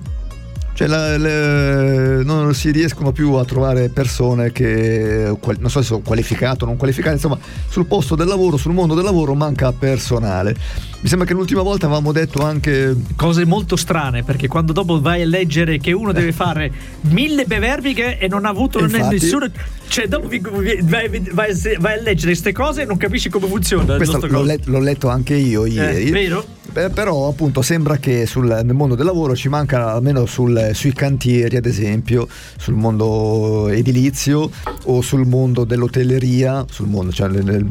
Cioè 0.78 0.86
la- 0.86 1.16
le- 1.16 2.22
non 2.22 2.54
si 2.54 2.70
riescono 2.70 3.10
più 3.10 3.32
a 3.32 3.44
trovare 3.44 3.88
persone 3.88 4.52
che, 4.52 5.24
non 5.58 5.70
so 5.70 5.80
se 5.80 5.86
sono 5.86 6.02
qualificato 6.04 6.62
o 6.62 6.68
non 6.68 6.76
qualificate, 6.76 7.14
insomma 7.16 7.36
sul 7.68 7.86
posto 7.86 8.14
del 8.14 8.28
lavoro, 8.28 8.56
sul 8.56 8.74
mondo 8.74 8.94
del 8.94 9.02
lavoro 9.02 9.34
manca 9.34 9.72
personale. 9.72 10.54
Mi 11.00 11.08
sembra 11.08 11.26
che 11.26 11.34
l'ultima 11.34 11.62
volta 11.62 11.86
avevamo 11.86 12.12
detto 12.12 12.44
anche... 12.44 12.94
Cose 13.16 13.44
molto 13.44 13.74
strane, 13.74 14.22
perché 14.22 14.46
quando 14.46 14.72
dopo 14.72 15.00
vai 15.00 15.22
a 15.22 15.26
leggere 15.26 15.78
che 15.78 15.90
uno 15.90 16.12
deve 16.12 16.30
fare 16.30 16.70
mille 17.00 17.44
beverbiche 17.44 18.16
e 18.16 18.28
non 18.28 18.44
ha 18.44 18.48
avuto 18.48 18.78
Infatti. 18.78 19.14
nessuno. 19.14 19.50
Cioè, 19.88 20.06
dopo 20.06 20.28
vi- 20.28 20.38
vi- 20.40 20.78
vai, 20.82 21.08
vai- 21.32 21.54
vai 21.78 21.98
a 21.98 22.02
leggere 22.02 22.32
queste 22.32 22.52
cose 22.52 22.82
e 22.82 22.84
non 22.84 22.96
capisci 22.96 23.28
come 23.30 23.46
funziona. 23.48 23.96
nostro 24.12 24.28
l'ho, 24.28 24.42
let- 24.44 24.66
l'ho 24.66 24.78
letto 24.80 25.08
anche 25.08 25.34
io 25.34 25.64
ieri. 25.66 26.10
vero? 26.10 26.44
Beh, 26.70 26.90
però 26.90 27.28
appunto 27.28 27.62
sembra 27.62 27.96
che 27.96 28.26
sul, 28.26 28.44
nel 28.46 28.74
mondo 28.74 28.94
del 28.94 29.06
lavoro 29.06 29.34
ci 29.34 29.48
manca 29.48 29.92
almeno 29.94 30.26
sul- 30.26 30.70
sui 30.74 30.92
cantieri 30.92 31.56
ad 31.56 31.64
esempio, 31.64 32.28
sul 32.58 32.74
mondo 32.74 33.68
edilizio 33.68 34.50
o 34.84 35.00
sul 35.00 35.26
mondo 35.26 35.64
dell'hotelleria, 35.64 36.66
sul 36.70 36.86
mondo, 36.88 37.10
cioè 37.10 37.28
nel, 37.28 37.66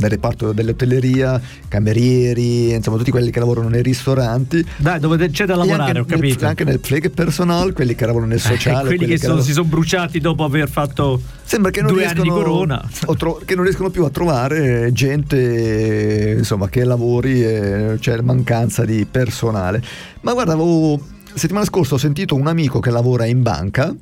nel- 0.00 0.10
reparto 0.10 0.52
dell'hotelleria, 0.52 1.40
camerieri, 1.68 2.72
insomma 2.72 2.96
tutti 2.96 3.10
quelli 3.10 3.30
che 3.30 3.38
lavorano 3.38 3.68
nei 3.68 3.82
ristoranti. 3.82 4.64
Dai, 4.76 4.98
dove 5.00 5.28
c'è 5.30 5.44
da 5.46 5.56
lavorare, 5.56 5.82
anche 5.98 6.00
ho 6.00 6.04
nel- 6.04 6.20
capito. 6.20 6.46
anche 6.46 6.64
nel 6.64 6.80
Pflegepersonal, 6.80 7.72
quelli 7.72 7.94
che 7.94 8.06
lavorano 8.06 8.30
nel 8.30 8.38
Eh, 8.38 8.40
sociale. 8.56 8.86
quelli 8.86 9.06
che, 9.06 9.16
sono- 9.18 9.34
lavorano- 9.34 9.42
si 9.46 9.52
sono 9.52 9.66
bruciati 9.66 10.20
dopo 10.20 10.44
aver 10.44 10.68
fatto 10.68 11.20
Sembra 11.44 11.70
che 11.70 11.80
non, 11.82 11.92
due 11.92 12.04
anni 12.04 12.14
riescono, 12.22 12.38
di 12.38 12.44
corona. 12.44 12.88
tro- 13.16 13.40
che 13.44 13.54
non 13.54 13.64
riescono 13.64 13.90
più 13.90 14.04
a 14.04 14.10
trovare 14.10 14.90
gente 14.92 16.34
insomma, 16.38 16.68
che 16.68 16.84
lavori 16.84 17.42
e 17.44 17.96
c'è 18.00 18.20
mancanza 18.20 18.84
di 18.84 19.06
personale. 19.10 19.82
Ma 20.22 20.32
guarda, 20.32 20.52
avevo, 20.54 21.00
settimana 21.34 21.64
scorsa 21.64 21.94
ho 21.94 21.98
sentito 21.98 22.34
un 22.34 22.46
amico 22.46 22.80
che 22.80 22.90
lavora 22.90 23.26
in 23.26 23.42
banca. 23.42 23.94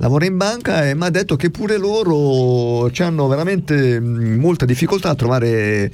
Lavora 0.00 0.26
in 0.26 0.36
banca 0.36 0.88
e 0.88 0.94
mi 0.94 1.04
ha 1.04 1.10
detto 1.10 1.34
che 1.34 1.50
pure 1.50 1.76
loro 1.76 2.88
hanno 2.98 3.26
veramente 3.26 3.98
molta 3.98 4.64
difficoltà 4.64 5.10
a 5.10 5.14
trovare 5.16 5.90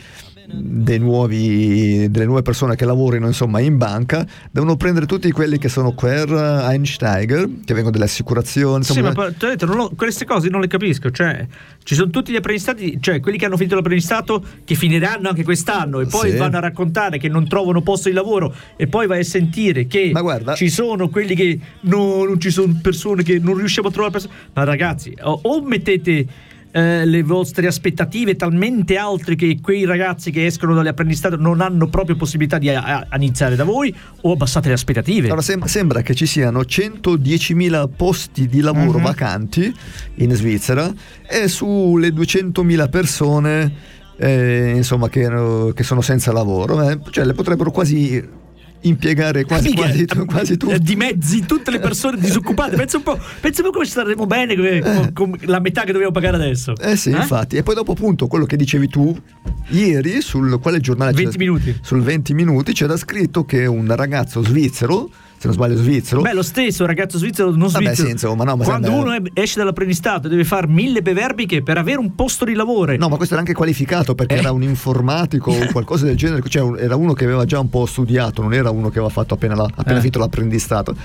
nuovi, 0.98 2.10
delle 2.10 2.24
nuove 2.26 2.42
persone 2.42 2.76
che 2.76 2.84
lavorino 2.84 3.26
insomma 3.26 3.60
in 3.60 3.76
banca 3.76 4.26
devono 4.50 4.76
prendere 4.76 5.06
tutti 5.06 5.30
quelli 5.30 5.58
che 5.58 5.68
sono 5.68 5.92
Quer 5.92 6.30
Einsteiger 6.68 7.48
che 7.64 7.72
vengono 7.74 7.90
delle 7.90 8.04
assicurazioni 8.04 8.84
Sì, 8.84 8.92
insomma, 8.92 9.08
ma 9.08 9.14
poi, 9.14 9.36
ti 9.36 9.44
ho 9.44 9.48
detto, 9.48 9.66
lo- 9.66 9.92
queste 9.96 10.24
cose 10.24 10.48
non 10.48 10.60
le 10.60 10.66
capisco. 10.66 11.10
Cioè, 11.10 11.46
ci 11.82 11.94
sono 11.94 12.10
tutti 12.10 12.32
gli 12.32 12.36
apprendistati, 12.36 12.98
cioè 13.00 13.20
quelli 13.20 13.38
che 13.38 13.46
hanno 13.46 13.56
finito 13.56 13.74
l'apprendistato, 13.76 14.44
che 14.64 14.74
finiranno 14.74 15.28
anche 15.28 15.44
quest'anno 15.44 16.00
e 16.00 16.06
poi 16.06 16.30
Sì. 16.30 16.36
vanno 16.36 16.56
a 16.56 16.60
raccontare 16.60 17.18
che 17.18 17.28
non 17.28 17.46
trovano 17.48 17.82
posto 17.82 18.08
di 18.08 18.14
lavoro 18.14 18.54
e 18.76 18.86
poi 18.86 19.06
vai 19.06 19.20
a 19.20 19.24
sentire 19.24 19.86
che 19.86 20.12
ci 20.56 20.68
sono 20.68 21.08
quelli 21.08 21.34
che 21.34 21.58
no, 21.80 22.24
non 22.24 22.40
ci 22.40 22.50
sono 22.50 22.78
persone 22.82 23.22
che 23.22 23.38
non 23.38 23.56
riusciamo 23.56 23.88
a 23.88 23.90
trovare 23.90 24.12
persone. 24.12 24.34
Ma 24.52 24.64
ragazzi, 24.64 25.14
o, 25.22 25.38
o 25.42 25.62
mettete. 25.62 26.26
Eh, 26.76 27.06
le 27.06 27.22
vostre 27.22 27.68
aspettative 27.68 28.34
talmente 28.34 28.96
alte 28.96 29.36
che 29.36 29.58
quei 29.62 29.84
ragazzi 29.84 30.32
che 30.32 30.44
escono 30.44 30.74
dall'apprendistato 30.74 31.36
non 31.36 31.60
hanno 31.60 31.86
proprio 31.86 32.16
possibilità 32.16 32.58
di 32.58 32.68
a- 32.68 33.06
a- 33.08 33.16
iniziare 33.16 33.54
da 33.54 33.62
voi 33.62 33.94
o 34.22 34.32
abbassate 34.32 34.66
le 34.66 34.74
aspettative 34.74 35.26
Allora, 35.26 35.40
sem- 35.42 35.64
sembra 35.66 36.02
che 36.02 36.16
ci 36.16 36.26
siano 36.26 36.64
110.000 36.64 37.86
posti 37.86 38.48
di 38.48 38.60
lavoro 38.60 38.98
Mhm. 38.98 39.04
vacanti 39.04 39.72
in 40.16 40.32
Svizzera 40.34 40.92
e 41.28 41.46
sulle 41.46 42.12
200.000 42.12 42.88
persone 42.88 43.72
eh, 44.16 44.72
insomma, 44.76 45.08
che, 45.08 45.28
che 45.74 45.82
sono 45.82 46.00
senza 46.00 46.30
lavoro, 46.32 46.88
eh, 46.88 46.98
cioè 47.10 47.24
le 47.24 47.32
potrebbero 47.34 47.70
quasi 47.72 48.22
impiegare 48.84 49.44
quasi, 49.44 49.68
Mica, 49.70 49.82
quasi, 49.82 50.56
quasi 50.56 50.56
eh, 50.68 50.78
di 50.78 50.96
mezzi 50.96 51.44
tutte 51.46 51.70
le 51.70 51.78
persone 51.80 52.18
disoccupate. 52.18 52.76
Pensa 52.76 52.96
un 52.98 53.02
po', 53.02 53.18
pensa 53.40 53.60
un 53.62 53.68
po' 53.68 53.72
come 53.74 53.84
staremo 53.86 54.26
bene 54.26 54.54
come- 54.56 54.80
con, 55.12 55.12
con 55.12 55.38
la 55.42 55.60
metà 55.60 55.82
che 55.84 55.92
dobbiamo 55.92 56.12
pagare 56.12 56.36
adesso. 56.36 56.74
Eh 56.76 56.96
sì, 56.96 57.10
infatti. 57.10 57.56
E 57.56 57.62
poi 57.62 57.74
dopo 57.74 57.92
appunto 57.92 58.26
quello 58.26 58.44
che 58.46 58.56
dicevi 58.56 58.88
tu 58.88 59.16
ieri 59.68 60.20
sul 60.20 60.58
quale 60.60 60.80
giornale 60.80 61.12
20 61.12 61.30
c'è- 61.32 61.38
minuti. 61.38 61.78
Sul 61.82 62.02
20 62.02 62.34
minuti 62.34 62.72
c'era 62.72 62.96
scritto 62.96 63.44
che 63.44 63.66
un 63.66 63.94
ragazzo 63.94 64.42
svizzero, 64.42 65.10
se 65.44 65.46
non 65.48 65.52
sbaglio 65.52 65.76
svizzero, 65.76 66.22
Beh, 66.22 66.32
lo 66.32 66.42
stesso 66.42 66.86
ragazzo 66.86 67.18
svizzero, 67.18 67.50
non 67.50 67.68
Vabbè, 67.70 67.84
svizzero. 67.84 68.06
sì, 68.06 68.12
insomma, 68.12 68.44
no, 68.44 68.56
ma 68.56 68.64
quando 68.64 68.86
sembra- 68.88 69.16
uno 69.16 69.26
esce 69.34 69.58
dall'apprendistato 69.58 70.26
deve 70.28 70.44
fare 70.44 70.66
mille 70.68 71.02
beverbiche 71.02 71.62
per 71.62 71.76
avere 71.76 71.98
un 71.98 72.14
posto 72.14 72.46
di 72.46 72.54
lavoro. 72.54 72.96
No, 72.96 73.08
ma 73.08 73.16
questo 73.16 73.34
era 73.34 73.42
anche 73.42 73.52
qualificato 73.54 74.14
perché 74.14 74.36
Eh. 74.36 74.38
era 74.38 74.52
un 74.52 74.62
informatico 74.62 75.50
o 75.50 75.66
qualcosa 75.72 76.06
del 76.06 76.16
genere, 76.16 76.42
cioè 76.48 76.80
era 76.80 76.96
uno 76.96 77.12
che 77.12 77.24
aveva 77.24 77.44
già 77.44 77.58
un 77.58 77.68
po' 77.68 77.84
studiato, 77.84 78.40
non 78.40 78.54
era 78.54 78.70
uno 78.70 78.88
che 78.88 78.98
aveva 78.98 79.12
fatto 79.12 79.34
appena, 79.34 79.54
la- 79.54 79.64
appena 79.74 79.96
Eh. 79.98 80.00
finito 80.00 80.18
l'apprendistato. 80.18 80.96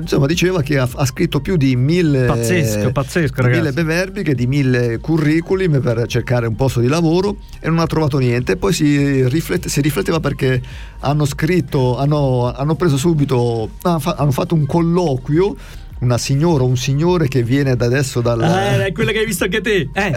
Insomma, 0.00 0.26
diceva 0.26 0.62
che 0.62 0.78
ha, 0.78 0.88
ha 0.94 1.04
scritto 1.04 1.40
più 1.40 1.56
di 1.56 1.76
mille, 1.76 2.24
Pazzesco, 2.26 2.90
pazzesco, 2.92 3.34
di 3.36 3.42
ragazzi. 3.42 3.60
mille 3.60 3.72
beverbiche, 3.72 4.34
di 4.34 4.46
mille 4.46 4.98
curriculum 4.98 5.80
per 5.80 6.06
cercare 6.06 6.46
un 6.46 6.54
posto 6.56 6.80
di 6.80 6.88
lavoro 6.88 7.36
e 7.60 7.68
non 7.68 7.78
ha 7.80 7.86
trovato 7.86 8.18
niente. 8.18 8.56
Poi 8.56 8.72
si, 8.72 9.26
riflette- 9.28 9.68
si 9.68 9.80
rifletteva 9.80 10.20
perché 10.20 10.62
hanno 11.00 11.24
scritto, 11.24 11.98
hanno, 11.98 12.52
hanno 12.54 12.74
preso 12.74 12.96
subito, 12.96 13.25
hanno 13.34 13.98
fa- 13.98 14.14
hanno 14.18 14.30
fatto 14.32 14.54
un 14.54 14.66
colloquio. 14.66 15.56
Una 15.98 16.18
signora, 16.18 16.62
un 16.62 16.76
signore 16.76 17.26
che 17.26 17.42
viene 17.42 17.74
da 17.74 17.86
adesso 17.86 18.20
dal. 18.20 18.42
Eh, 18.42 18.86
è 18.88 18.92
quella 18.92 19.12
che 19.12 19.20
hai 19.20 19.24
visto 19.24 19.44
anche 19.44 19.62
te. 19.62 19.88
Eh, 19.94 20.12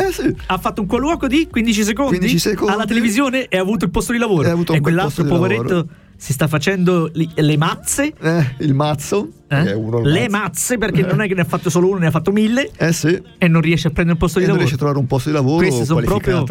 Ha 0.47 0.57
fatto 0.57 0.81
un 0.81 0.87
colloquio 0.87 1.29
di 1.29 1.47
15 1.49 1.83
secondi, 1.85 2.17
15 2.17 2.37
secondi. 2.37 2.73
alla 2.73 2.83
televisione 2.83 3.47
e 3.47 3.57
ha 3.57 3.61
avuto 3.61 3.85
il 3.85 3.91
posto 3.91 4.11
di 4.11 4.17
lavoro. 4.17 4.45
E 4.49 4.75
e 4.75 4.81
quell'altro 4.81 5.23
poveretto 5.23 5.63
lavoro. 5.63 5.87
si 6.17 6.33
sta 6.33 6.49
facendo 6.49 7.09
li- 7.13 7.29
le 7.33 7.55
mazze. 7.55 8.13
Eh, 8.21 8.55
il 8.59 8.73
mazzo. 8.73 9.29
Eh? 9.47 9.71
uno 9.73 9.99
il 9.99 10.09
Le 10.09 10.27
mazzo. 10.27 10.43
mazze 10.43 10.77
perché 10.77 11.01
non 11.03 11.21
è 11.21 11.27
che 11.29 11.33
ne 11.35 11.41
ha 11.41 11.45
fatto 11.45 11.69
solo 11.69 11.87
uno, 11.87 11.97
ne 11.99 12.07
ha 12.07 12.11
fatto 12.11 12.33
mille. 12.33 12.71
Eh 12.75 12.91
sì. 12.91 13.17
E 13.37 13.47
non 13.47 13.61
riesce 13.61 13.87
a 13.87 13.91
prendere 13.91 14.17
un 14.17 14.19
posto 14.21 14.39
di 14.39 14.45
non 14.47 14.55
lavoro. 14.57 14.67
riesce 14.67 14.75
a 14.75 14.77
trovare 14.79 14.99
un 14.99 15.07
posto 15.07 15.29
di 15.29 15.35
lavoro 15.35 15.65
Questi 15.65 15.85
sono 15.85 16.01
proprio. 16.01 16.45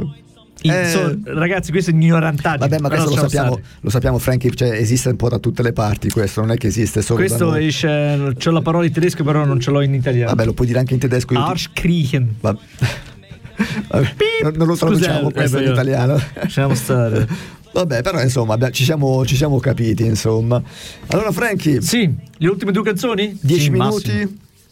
Eh. 0.62 1.18
ragazzi, 1.24 1.70
questo 1.70 1.90
è 1.90 1.94
ignorantaggine. 1.94 2.68
Vabbè, 2.68 2.80
ma 2.80 2.88
questo 2.88 3.10
lo 3.10 3.16
sappiamo, 3.16 3.52
stare. 3.52 3.62
lo 3.80 3.90
sappiamo, 3.90 4.18
Frankie, 4.18 4.50
cioè, 4.54 4.70
esiste 4.70 5.08
un 5.10 5.16
po' 5.16 5.28
da 5.28 5.38
tutte 5.38 5.62
le 5.62 5.72
parti 5.72 6.10
questo, 6.10 6.40
non 6.40 6.50
è 6.50 6.56
che 6.56 6.66
esiste 6.66 7.00
solo 7.02 7.20
Questo 7.20 7.54
esce. 7.54 8.32
C'ho 8.36 8.50
la 8.50 8.62
parola 8.62 8.84
in 8.84 8.92
tedesco, 8.92 9.22
però 9.22 9.44
non 9.44 9.60
ce 9.60 9.70
l'ho 9.70 9.80
in 9.80 9.94
italiano. 9.94 10.30
Vabbè, 10.30 10.44
lo 10.44 10.52
puoi 10.54 10.66
dire 10.66 10.78
anche 10.80 10.94
in 10.94 11.00
tedesco. 11.00 11.34
Arschkriechen. 11.34 12.36
Vabbè. 12.40 12.58
Vabbè, 13.88 14.14
non, 14.42 14.52
non 14.56 14.66
lo 14.66 14.76
traduciamo 14.76 15.30
questo 15.30 15.58
eh, 15.58 15.64
in 15.64 15.72
italiano. 15.72 16.20
Lasciamo 16.34 16.74
stare. 16.74 17.26
Vabbè, 17.72 18.02
però 18.02 18.20
insomma, 18.20 18.54
abbia- 18.54 18.70
ci 18.70 18.82
siamo, 18.84 19.24
ci 19.26 19.36
siamo 19.36 19.58
capiti, 19.60 20.04
insomma. 20.04 20.60
Allora, 21.08 21.30
Frankie. 21.32 21.80
Sì, 21.82 22.12
le 22.38 22.48
ultime 22.48 22.72
due 22.72 22.82
canzoni? 22.82 23.36
10 23.40 23.60
Sì, 23.62 23.70
minuti. 23.70 24.10
massimo. 24.10 24.30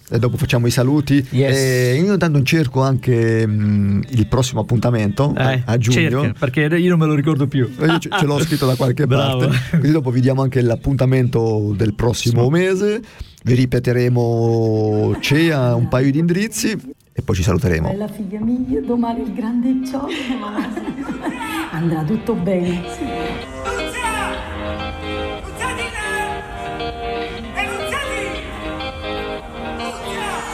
E 0.08 0.18
dopo 0.20 0.36
facciamo 0.36 0.66
i 0.68 0.70
saluti. 0.70 1.26
Yes. 1.30 1.56
E 1.56 2.00
io 2.02 2.12
intanto 2.12 2.40
cerco 2.44 2.80
anche 2.82 3.44
mm, 3.46 4.02
il 4.10 4.26
prossimo 4.28 4.60
appuntamento 4.60 5.32
a- 5.36 5.52
Eh, 5.52 5.62
a 5.64 5.76
giugno. 5.78 5.96
cerca, 6.22 6.32
perché 6.38 6.60
io 6.76 6.90
non 6.90 6.98
me 7.00 7.06
lo 7.06 7.14
ricordo 7.14 7.46
più. 7.48 7.68
Io 7.80 7.98
ce, 7.98 8.08
ce 8.16 8.24
l'ho 8.24 8.38
scritto 8.40 8.66
da 8.66 8.76
qualche 8.76 9.06
parte. 9.08 9.48
Così 9.80 9.90
dopo 9.90 10.10
vi 10.10 10.20
diamo 10.20 10.42
anche 10.42 10.60
l'appuntamento 10.62 11.72
del 11.76 11.94
prossimo 11.94 12.48
mese. 12.50 13.00
Vi 13.42 13.54
ripeteremo 13.54 15.16
CEA 15.20 15.74
un 15.74 15.88
paio 15.88 16.10
di 16.12 16.18
indirizzi. 16.20 16.70
e 17.12 17.22
poi 17.22 17.34
ci 17.34 17.42
saluteremo. 17.42 17.88
Bella 17.88 18.08
figlia 18.08 18.38
mia, 18.40 18.80
domani 18.82 19.22
il 19.22 19.32
grande 19.34 19.84
ciò. 19.86 20.06
Andrà 21.72 22.02
tutto 22.04 22.34
bene. 22.34 23.15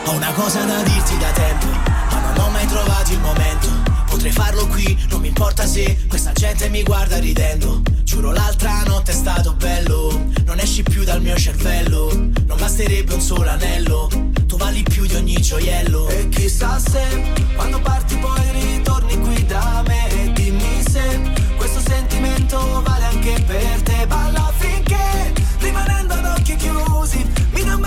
Ho 0.05 0.13
una 0.13 0.33
cosa 0.33 0.65
da 0.65 0.83
dirti 0.83 1.17
da 1.19 1.31
tempo, 1.31 1.67
ma 2.11 2.21
non 2.21 2.45
ho 2.45 2.51
mai 2.51 2.67
trovato 2.67 3.13
il 3.13 3.21
momento. 3.21 3.69
Potrei 4.07 4.33
farlo 4.33 4.67
qui, 4.67 4.99
non 5.11 5.21
mi 5.21 5.29
importa 5.29 5.65
se 5.67 6.07
questa 6.09 6.33
gente 6.33 6.69
mi 6.69 6.83
guarda 6.83 7.19
ridendo. 7.19 7.83
Giuro 8.03 8.33
l'altra 8.33 8.83
notte 8.85 9.13
è 9.13 9.15
stato 9.15 9.55
bello, 9.55 10.27
non 10.45 10.59
esci 10.59 10.83
più 10.83 11.05
dal 11.05 11.23
mio 11.23 11.37
cervello. 11.37 12.11
Non 12.47 12.59
basterebbe 12.59 13.15
un 13.15 13.21
solo 13.21 13.49
anello, 13.49 14.09
tu 14.47 14.57
vali 14.57 14.83
più 14.83 15.07
di 15.07 15.15
ogni 15.15 15.41
gioiello. 15.41 16.09
E 16.09 16.29
chissà 16.29 16.79
se 16.79 17.33
quando 17.55 17.81
parti 17.81 18.17
poi 18.17 18.41
ritorni 18.53 19.19
qui 19.21 19.47
da 19.47 19.83
me 19.87 20.09
e 20.11 20.33
dimmi 20.33 20.83
se 20.89 21.21
questo 21.57 21.81
sentimento 21.81 22.83
vale 22.85 23.05
anche 23.05 23.43
per 23.47 23.83
te. 23.83 24.07
Balla 24.07 24.53
finché 24.59 25.42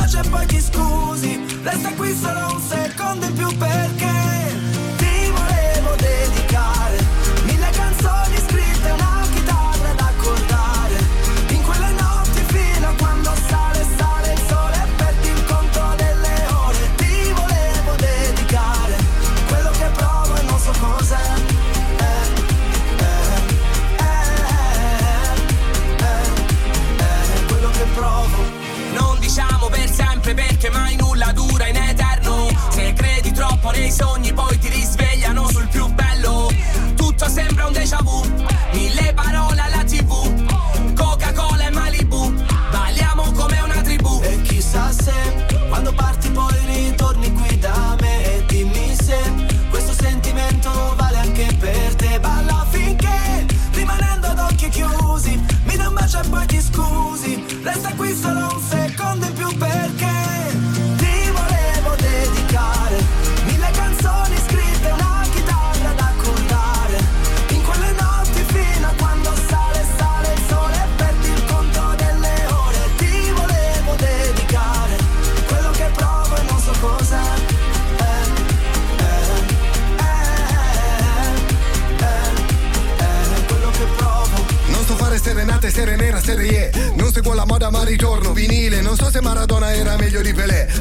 bacio 0.06 0.20
e 0.20 0.30
poi 0.30 0.46
ti 0.46 0.62
scusi. 0.62 1.60
Resta 1.64 1.94
qui 1.94 2.16
solo 2.16 2.54
un 2.54 2.62
secondo 2.62 3.26
in 3.26 3.34
più 3.34 3.58
perché 3.58 4.65
perché 30.66 30.70
mai 30.70 30.96
nulla 30.96 31.32
dura 31.32 31.68
in 31.68 31.76
eterno. 31.76 32.48
Se 32.70 32.94
credi 32.94 33.32
troppo 33.32 33.72
nei 33.72 33.92
sogni 33.92 34.34
poi 34.34 34.55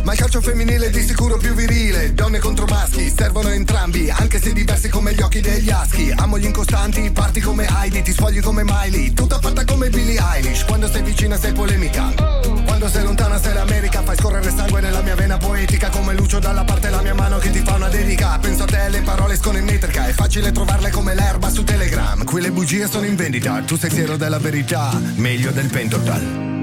ma 0.02 0.12
il 0.12 0.18
calcio 0.18 0.40
femminile 0.40 0.86
è 0.86 0.90
di 0.90 1.02
sicuro 1.02 1.36
più 1.36 1.54
virile. 1.54 2.14
Donne 2.14 2.38
contro 2.38 2.66
maschi, 2.66 3.12
servono 3.14 3.48
entrambi, 3.50 4.10
anche 4.10 4.40
se 4.40 4.52
diversi 4.52 4.88
come 4.88 5.14
gli 5.14 5.20
occhi 5.20 5.40
degli 5.40 5.70
aschi. 5.70 6.12
Amo 6.16 6.38
gli 6.38 6.44
incostanti, 6.44 7.10
parti 7.10 7.40
come 7.40 7.66
Heidi, 7.66 8.02
ti 8.02 8.12
sfogli 8.12 8.40
come 8.40 8.62
Miley. 8.64 9.12
Tutta 9.12 9.38
fatta 9.40 9.64
come 9.64 9.88
Billie 9.88 10.20
Eilish. 10.34 10.64
Quando 10.64 10.88
sei 10.88 11.02
vicina 11.02 11.38
sei 11.38 11.52
polemica. 11.52 12.12
Quando 12.66 12.88
sei 12.88 13.04
lontana 13.04 13.40
sei 13.40 13.54
l'America, 13.54 14.02
fai 14.02 14.16
scorrere 14.16 14.50
sangue 14.54 14.80
nella 14.80 15.00
mia 15.00 15.14
vena 15.14 15.36
poetica. 15.36 15.88
Come 15.90 16.14
Lucio 16.14 16.38
dalla 16.38 16.64
parte 16.64 16.90
la 16.90 17.02
mia 17.02 17.14
mano 17.14 17.38
che 17.38 17.50
ti 17.50 17.60
fa 17.64 17.74
una 17.74 17.88
dedica. 17.88 18.38
Penso 18.38 18.64
a 18.64 18.66
te, 18.66 18.88
le 18.88 19.00
parole 19.02 19.34
escono 19.34 19.58
in 19.58 19.64
metrica. 19.64 20.06
È 20.06 20.12
facile 20.12 20.52
trovarle 20.52 20.90
come 20.90 21.14
l'erba 21.14 21.50
su 21.50 21.64
Telegram. 21.64 22.24
Qui 22.24 22.40
le 22.40 22.50
bugie 22.50 22.88
sono 22.88 23.06
in 23.06 23.16
vendita, 23.16 23.62
tu 23.62 23.76
sei 23.76 23.90
siero 23.90 24.16
della 24.16 24.38
verità, 24.38 24.98
meglio 25.16 25.50
del 25.50 25.68
pentotal. 25.68 26.53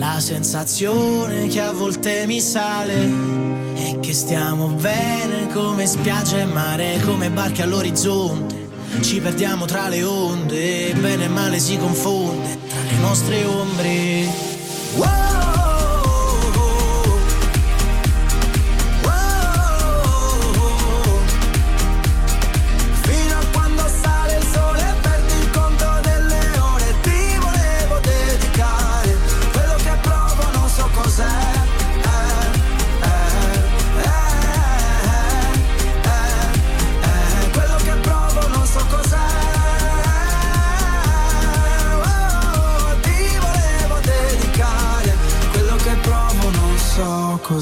La 0.00 0.18
sensazione 0.18 1.46
che 1.48 1.60
a 1.60 1.72
volte 1.72 2.24
mi 2.26 2.40
sale 2.40 3.06
è 3.74 4.00
che 4.00 4.14
stiamo 4.14 4.68
bene 4.68 5.52
come 5.52 5.86
spiaggia 5.86 6.38
e 6.38 6.46
mare, 6.46 6.98
come 7.04 7.28
barche 7.28 7.64
all'orizzonte. 7.64 8.70
Ci 9.02 9.20
perdiamo 9.20 9.66
tra 9.66 9.88
le 9.88 10.02
onde, 10.02 10.94
bene 10.94 11.24
e 11.24 11.28
male 11.28 11.58
si 11.58 11.76
confonde 11.76 12.58
tra 12.66 12.80
le 12.80 12.96
nostre 12.96 13.44
ombre. 13.44 14.24
Wow! 14.96 15.29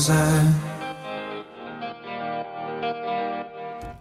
Cos'è 0.09 0.67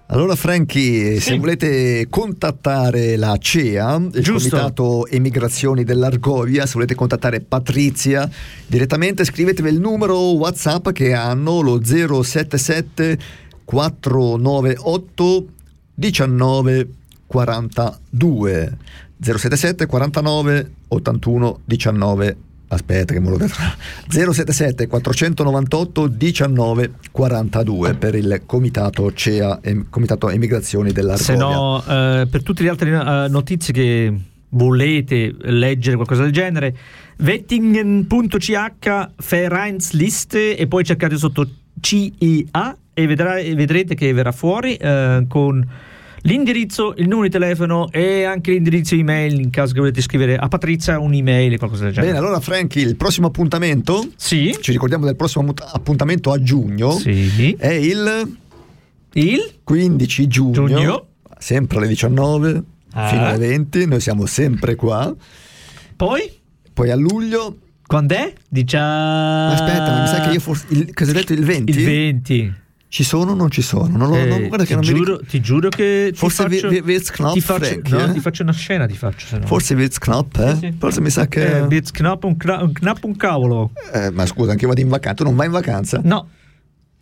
Allora 0.09 0.35
Franchi, 0.35 1.19
se 1.19 1.37
volete 1.37 2.07
contattare 2.09 3.17
la 3.17 3.35
CEA, 3.37 3.95
il 4.13 4.23
Giusto. 4.23 4.49
Comitato 4.49 5.05
Emigrazioni 5.05 5.83
dell'Argovia, 5.83 6.65
se 6.65 6.73
volete 6.75 6.95
contattare 6.95 7.41
Patrizia 7.41 8.27
direttamente 8.65 9.25
scrivetevi 9.25 9.69
il 9.69 9.79
numero 9.81 10.31
WhatsApp 10.35 10.89
che 10.91 11.13
hanno 11.13 11.59
lo 11.59 11.83
077 11.83 13.19
498 13.65 15.45
19 15.93 16.89
42 17.27 18.77
077 19.19 19.85
49 19.85 20.71
81 20.87 21.59
19 21.65 22.37
Aspetta 22.69 23.13
che 23.13 23.19
me 23.19 23.29
lo 23.29 23.37
detto. 23.37 23.55
077 24.09 24.87
498 24.87 26.07
19 26.07 26.91
42 27.11 27.93
per 27.93 28.15
il 28.15 28.41
comitato 28.45 29.13
CEA, 29.13 29.59
Comitato 29.89 30.29
Emigrazioni 30.29 30.91
dell'Argovia. 30.91 31.33
Se 31.33 31.35
no, 31.37 31.83
eh, 31.87 32.27
per 32.29 32.43
tutte 32.43 32.63
le 32.63 32.69
altre 32.69 32.89
eh, 32.89 33.29
notizie 33.29 33.73
che 33.73 34.13
volete 34.49 35.33
leggere 35.39 35.95
qualcosa 35.95 36.23
del 36.23 36.31
genere, 36.31 36.75
wettingen.ch 37.19 39.09
Vereinsliste 39.29 40.57
e 40.57 40.67
poi 40.67 40.83
cercate 40.83 41.17
sotto 41.17 41.47
CIA 41.79 42.77
e, 42.93 43.07
vedrà- 43.07 43.37
e 43.37 43.55
vedrete 43.55 43.95
che 43.95 44.11
verrà 44.11 44.31
fuori 44.31 44.75
eh, 44.75 45.25
con 45.29 45.65
l'indirizzo, 46.21 46.93
il 46.97 47.03
numero 47.07 47.23
di 47.23 47.29
telefono 47.29 47.89
e 47.91 48.23
anche 48.23 48.51
l'indirizzo 48.51 48.95
email 48.95 49.39
in 49.39 49.49
caso 49.49 49.73
che 49.73 49.79
volete 49.79 50.01
scrivere 50.01 50.35
a 50.37 50.47
Patrizia 50.47 50.99
un'email 50.99 51.53
o 51.53 51.57
qualcosa 51.57 51.85
del 51.85 51.93
genere. 51.93 52.13
Bene, 52.13 52.23
allora 52.25 52.39
Franchi, 52.39 52.79
il 52.79 52.95
prossimo 52.95 53.27
appuntamento, 53.27 54.07
sì. 54.15 54.55
ci 54.59 54.71
ricordiamo 54.71 55.05
del 55.05 55.15
prossimo 55.15 55.53
appuntamento 55.73 56.31
a 56.31 56.41
giugno, 56.41 56.91
Sì. 56.91 57.55
è 57.57 57.71
il, 57.71 58.37
il 59.13 59.53
15 59.63 60.27
giugno, 60.27 60.51
Giugno. 60.67 61.05
sempre 61.37 61.77
alle 61.77 61.87
19 61.87 62.63
Ah. 62.93 63.07
fino 63.09 63.25
alle 63.25 63.37
20, 63.49 63.85
noi 63.85 63.99
siamo 63.99 64.25
sempre 64.25 64.73
qua. 64.75 65.13
Poi? 65.95 66.31
Poi 66.73 66.89
a 66.89 66.95
luglio... 66.95 67.57
Quando 67.85 68.15
è? 68.15 68.33
Dicia... 68.49 69.49
Aspetta, 69.49 70.01
mi 70.01 70.07
sa 70.07 70.21
che 70.27 70.33
io 70.33 70.39
forse... 70.39 70.65
Il, 70.69 70.93
cosa 70.93 71.11
hai 71.11 71.17
detto? 71.17 71.33
Il 71.33 71.43
20? 71.45 71.71
Il 71.77 71.83
20. 71.85 72.53
Ci 72.89 73.03
sono 73.03 73.31
o 73.31 73.35
non 73.35 73.51
ci 73.51 73.61
sono? 73.61 73.97
Non 73.97 74.07
lo, 74.09 74.15
Eh, 74.15 74.25
non- 74.25 74.47
guarda 74.47 74.63
che 74.63 74.67
ti, 74.67 74.73
non 74.75 74.81
mi 74.81 74.87
giuro, 74.87 75.03
ricordo. 75.11 75.25
ti 75.29 75.41
giuro 75.41 75.69
che 75.69 76.07
ti 76.13 76.17
Forse 76.17 76.43
faccio, 76.43 76.69
vi- 76.69 76.79
vi- 76.81 76.93
Witzknopf, 76.93 77.33
ti 77.33 77.41
faccio, 77.41 77.65
Frank, 77.65 77.89
no, 77.89 78.05
eh? 78.05 78.11
ti 78.13 78.19
faccio 78.21 78.43
una 78.43 78.53
scena 78.53 78.85
ti 78.85 78.95
faccio 78.95 79.27
se 79.27 79.37
no. 79.39 79.45
Forse 79.45 79.73
Witzknopf, 79.75 80.39
eh? 80.39 80.53
Sì, 80.53 80.57
sì. 80.59 80.73
Forse 80.79 81.01
mi 81.01 81.09
sa 81.09 81.27
che... 81.27 81.57
eh, 81.57 81.61
un, 82.23 82.37
cra- 82.37 82.63
un 82.63 82.71
knapp 82.71 83.03
un 83.03 83.15
cavolo 83.17 83.71
Eh, 83.93 84.09
ma 84.11 84.25
scusa, 84.25 84.51
anche 84.51 84.63
io 84.63 84.69
vado 84.69 84.79
in 84.81 84.87
vacanza. 84.87 85.15
Tu 85.17 85.23
non 85.25 85.35
vai 85.35 85.47
in 85.47 85.51
vacanza? 85.51 85.99
no 86.03 86.29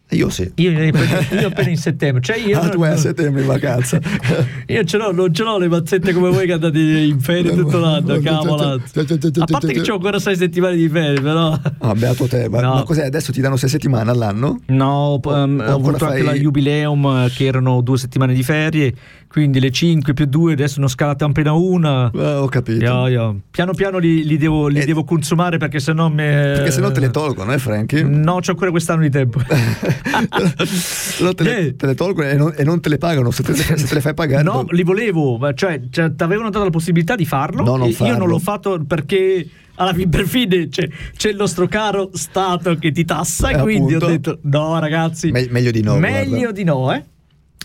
Io 0.10 0.30
sì. 0.30 0.50
Io, 0.56 0.72
io 0.72 1.48
appena 1.48 1.70
in 1.70 1.78
settembre. 1.78 2.22
Cioè 2.22 2.38
io 2.38 2.60
ah, 2.60 2.70
tu 2.70 2.78
vai 2.78 2.92
a 2.92 2.98
settembre 2.98 3.42
in 3.42 3.48
vacanza. 3.48 4.00
io 4.68 4.84
ce 4.84 4.98
l'ho, 4.98 5.12
non 5.12 5.34
ce 5.34 5.44
l'ho 5.44 5.58
le 5.58 5.68
mazzette 5.68 6.14
come 6.14 6.30
voi 6.30 6.46
che 6.46 6.54
andate 6.54 6.80
in 6.80 7.20
ferie 7.20 7.56
tutto 7.56 7.80
l'anno, 7.80 8.20
cavolo. 8.20 8.74
A 8.74 9.46
parte 9.46 9.74
che 9.74 9.92
ho 9.92 9.96
ancora 9.96 10.20
sei 10.20 10.36
settimane 10.36 10.76
di 10.76 10.88
ferie, 10.88 11.20
però. 11.20 11.60
Ah, 11.80 11.94
beato 11.96 12.28
te. 12.28 12.48
Ma, 12.50 12.62
no. 12.62 12.74
ma 12.76 12.84
cos'è? 12.84 13.06
Adesso 13.06 13.32
ti 13.32 13.42
danno 13.42 13.58
sei 13.58 13.70
settimane 13.70 14.12
all'anno? 14.12 14.60
No, 14.68 15.20
um, 15.24 15.64
ho 15.66 15.74
avuto 15.74 15.98
fai... 15.98 16.12
anche 16.12 16.24
la 16.24 16.34
jubileum 16.34 17.28
che 17.30 17.46
erano 17.46 17.82
due 17.82 17.98
settimane 17.98 18.34
di 18.34 18.44
ferie 18.44 18.94
quindi 19.36 19.60
le 19.60 19.70
5 19.70 20.14
più 20.14 20.28
2 20.28 20.54
adesso 20.54 20.80
ne 20.80 20.86
ho 20.86 20.88
scalate 20.88 21.26
appena 21.26 21.52
una. 21.52 22.10
Eh, 22.10 22.36
ho 22.36 22.48
capito. 22.48 22.86
Io, 22.86 23.08
io. 23.08 23.42
Piano 23.52 23.74
piano 23.74 23.98
li, 23.98 24.24
li, 24.24 24.38
devo, 24.38 24.68
li 24.68 24.80
eh, 24.80 24.86
devo, 24.86 25.04
consumare 25.04 25.58
perché 25.58 25.82
se 25.82 25.92
no 25.92 26.10
me... 26.10 26.54
Perché 26.56 26.72
se 26.72 26.80
no 26.80 26.90
te 26.90 27.02
le 27.02 27.10
tolgono, 27.10 27.52
eh 27.52 27.58
Frankie? 27.58 28.02
No, 28.04 28.36
c'ho 28.36 28.52
ancora 28.52 28.72
quest'anno 28.72 29.02
di 29.02 29.10
tempo. 29.10 29.42
no, 31.20 31.34
te, 31.34 31.44
le, 31.44 31.58
eh. 31.58 31.76
te, 31.76 31.86
le, 31.86 31.96
tolgono 31.96 32.30
e 32.30 32.36
non, 32.36 32.54
e 32.56 32.64
non, 32.64 32.80
te 32.80 32.88
le 32.88 32.98
pagano, 32.98 33.30
se 33.32 33.44
te, 33.44 33.54
se 33.56 33.76
te 33.76 33.94
le 33.94 34.00
fai 34.00 34.14
pagare. 34.14 34.42
No, 34.42 34.66
li 34.70 34.84
volevo, 34.84 35.38
cioè, 35.54 35.82
cioè 35.90 36.16
ti 36.16 36.24
avevano 36.24 36.50
dato 36.50 36.64
la 36.64 36.70
possibilità 36.70 37.18
di 37.18 37.26
farlo. 37.26 37.62
No, 37.62 37.76
non 37.76 37.92
farlo. 37.92 38.14
Io 38.14 38.18
non 38.18 38.30
l'ho 38.30 38.40
fatto 38.40 38.82
perché 38.88 39.50
alla 39.76 39.94
fine 39.94 40.08
per 40.08 40.26
fine 40.28 40.70
c'è, 40.70 40.88
c'è, 41.18 41.30
il 41.30 41.36
nostro 41.36 41.68
caro 41.68 42.12
Stato 42.14 42.76
che 42.76 42.94
ti 42.94 43.04
tassa 43.04 43.50
eh, 43.50 43.60
quindi 43.60 43.96
appunto. 43.96 44.06
ho 44.06 44.10
detto 44.10 44.40
no 44.44 44.80
ragazzi 44.80 45.32
Me- 45.32 45.48
meglio 45.50 45.72
di 45.72 45.82
no 45.82 45.98
meglio 45.98 46.38
guarda. 46.38 46.52
di 46.54 46.64
no 46.64 46.94
eh 46.94 47.04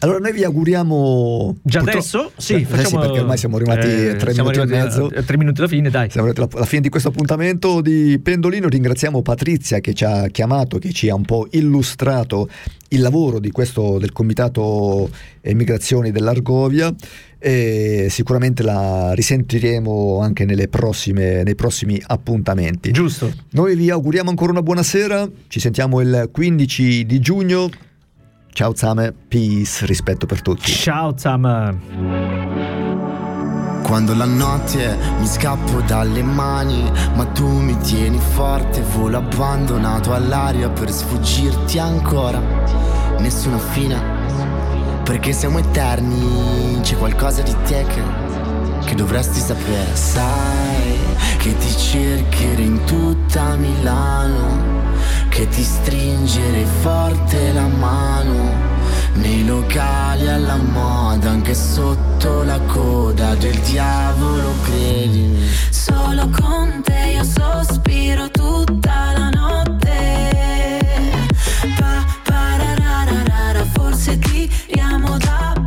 allora 0.01 0.19
noi 0.19 0.33
vi 0.33 0.45
auguriamo 0.45 1.59
già 1.63 1.81
adesso? 1.81 2.33
Sì, 2.37 2.55
eh, 2.55 2.65
facciamo, 2.65 2.89
sì, 2.89 2.97
perché 2.97 3.21
ormai 3.21 3.37
siamo 3.37 3.57
arrivati 3.57 3.87
eh, 3.87 4.17
tre 4.17 4.33
minuti 4.33 4.59
e 4.59 4.65
mezzo. 4.65 5.07
A, 5.15 5.23
tre 5.23 5.37
minuti 5.37 5.61
alla 5.61 5.69
fine, 5.69 5.91
dai. 5.91 6.11
Siamo 6.11 6.29
arrivati 6.29 6.57
alla 6.57 6.67
fine 6.67 6.81
di 6.81 6.89
questo 6.89 7.09
appuntamento 7.09 7.81
di 7.81 8.19
Pendolino. 8.23 8.69
Ringraziamo 8.69 9.21
Patrizia 9.21 9.81
che 9.81 9.93
ci 9.93 10.05
ha 10.05 10.29
chiamato, 10.29 10.79
che 10.79 10.93
ci 10.93 11.11
ha 11.11 11.15
un 11.15 11.25
po' 11.25 11.49
illustrato 11.51 12.49
il 12.89 13.01
lavoro 13.01 13.39
di 13.39 13.51
questo, 13.51 13.99
del 13.99 14.13
Comitato 14.13 15.11
Emigrazioni 15.43 16.11
dell'Argovia 16.11 16.93
e 17.39 18.09
sicuramente 18.11 18.63
la 18.63 19.13
risentiremo 19.15 20.21
anche 20.21 20.47
prossime, 20.69 21.43
nei 21.43 21.55
prossimi 21.55 22.01
appuntamenti. 22.07 22.91
Giusto. 22.91 23.33
Noi 23.51 23.77
vi 23.77 23.91
auguriamo 23.91 24.31
ancora 24.31 24.53
una 24.53 24.63
buona 24.63 24.83
sera, 24.83 25.29
ci 25.49 25.61
sentiamo 25.61 26.01
il 26.01 26.29
15 26.33 27.05
di 27.07 27.21
giugno. 27.21 27.69
Ciao 28.53 28.75
Zame, 28.75 29.15
peace, 29.29 29.87
rispetto 29.87 30.27
per 30.27 30.43
tutti. 30.43 30.71
Ciao 30.71 31.17
Zame. 31.17 31.79
Quando 33.83 34.15
la 34.15 34.25
notte 34.25 34.97
mi 35.19 35.27
scappo 35.27 35.81
dalle 35.81 36.23
mani, 36.23 36.91
ma 37.15 37.25
tu 37.27 37.47
mi 37.49 37.77
tieni 37.79 38.19
forte, 38.19 38.83
volo 38.83 39.19
abbandonato 39.19 40.13
all'aria 40.13 40.69
per 40.69 40.91
sfuggirti 40.91 41.79
ancora. 41.79 42.41
Nessuna 43.19 43.59
fine, 43.59 43.99
perché 45.05 45.33
siamo 45.33 45.59
eterni, 45.59 46.81
c'è 46.83 46.97
qualcosa 46.99 47.43
di 47.43 47.55
te 47.65 47.85
che, 47.85 48.03
che 48.85 48.95
dovresti 48.95 49.41
sapere. 49.41 49.95
Sai 49.95 50.99
che 51.39 51.57
ti 51.57 51.77
cercherò 51.77 52.61
in 52.61 52.85
tutta 52.85 53.57
Milano 53.57 54.90
che 55.29 55.49
ti 55.49 55.63
stringere 55.63 56.65
forte 56.81 57.53
la 57.53 57.67
mano 57.67 58.53
nei 59.15 59.45
locali 59.45 60.29
alla 60.29 60.57
moda, 60.57 61.31
anche 61.31 61.55
sotto 61.55 62.43
la 62.43 62.59
coda 62.61 63.35
del 63.35 63.59
diavolo, 63.61 64.53
credimi. 64.63 65.49
Solo 65.71 66.29
con 66.31 66.81
te 66.83 67.13
io 67.15 67.25
sospiro 67.25 68.31
tutta 68.31 69.13
la 69.17 69.29
notte. 69.31 70.69
Pa, 71.79 72.05
pararara, 72.25 73.65
forse 73.73 74.19
tiriamo 74.19 75.17
davvero 75.19 75.60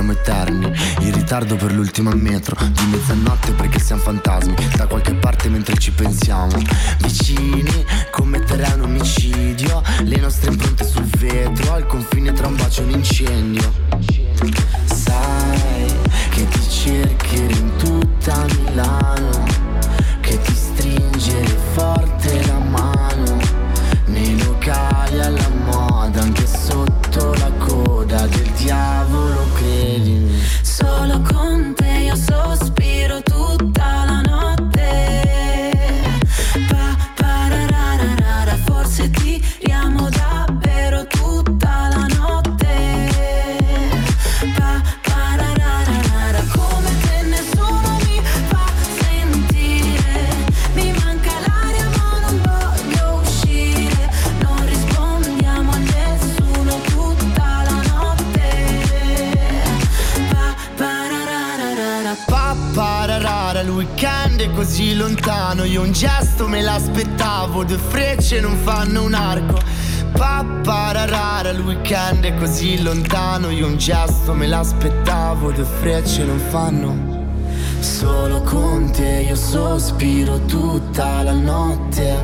siamo 0.00 0.12
eterni. 0.12 0.72
In 1.00 1.12
ritardo 1.12 1.56
per 1.56 1.72
l'ultima 1.72 2.14
metro 2.14 2.56
Di 2.58 2.86
mezzanotte 2.90 3.52
perché 3.52 3.78
siamo 3.78 4.00
fantasmi. 4.00 4.54
Da 4.76 4.86
qualche 4.86 5.14
parte 5.14 5.48
mentre 5.48 5.76
ci 5.76 5.92
pensiamo. 5.92 6.56
Vicini 7.00 7.84
commetterei 8.10 8.72
un 8.74 8.82
omicidio. 8.82 9.82
Le 10.04 10.16
nostre 10.16 10.50
impronte 10.50 10.86
sul 10.86 11.04
vetro 11.18 11.74
Al 11.74 11.86
confine 11.86 12.32
tra 12.32 12.46
un 12.46 12.56
bacio 12.56 12.80
e 12.80 12.84
un 12.84 12.90
incendio. 12.90 13.72
Sai 14.84 15.92
che 16.30 16.48
ti 16.48 16.68
cercherò 16.68 17.56
in 17.56 17.76
tutta 17.76 18.46
Milano 18.46 19.44
Che 20.20 20.40
ti 20.40 20.54
stringere 20.54 21.58
forte 21.72 22.46
la 22.46 22.58
mano. 22.58 23.38
Nei 24.06 24.42
locali 24.42 25.20
alla 25.20 25.48
moda 25.64 26.22
Anche 26.22 26.46
sotto 26.46 27.34
la 27.34 27.50
coda 27.58 28.26
del 28.26 28.50
diavolo 28.56 28.99
Un 65.80 65.92
gesto 65.92 66.46
me 66.46 66.60
l'aspettavo 66.60 67.64
Due 67.64 67.78
frecce 67.78 68.38
non 68.40 68.56
fanno 68.56 69.02
un 69.02 69.14
arco. 69.14 69.58
Pa, 70.12 70.44
pararara, 70.62 71.48
il 71.50 71.60
weekend 71.60 72.24
è 72.24 72.34
così 72.34 72.82
lontano 72.82 73.50
Io 73.50 73.66
un 73.66 73.78
gesto 73.78 74.34
me 74.34 74.46
l'aspettavo 74.46 75.50
Due 75.50 75.64
frecce 75.64 76.24
non 76.24 76.38
fanno. 76.38 77.18
Solo 77.80 78.42
con 78.42 78.90
te 78.90 79.24
io 79.26 79.34
sospiro 79.34 80.44
tutta 80.44 81.22
la 81.22 81.32
notte. 81.32 82.14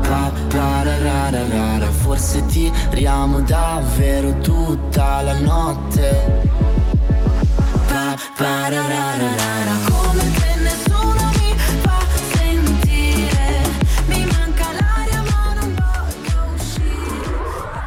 Pa, 0.00 0.32
pararara, 0.48 1.90
forse 1.90 2.44
tiriamo 2.46 3.40
davvero 3.40 4.38
tutta 4.38 5.20
la 5.20 5.38
notte. 5.38 6.50
Pa, 7.86 8.16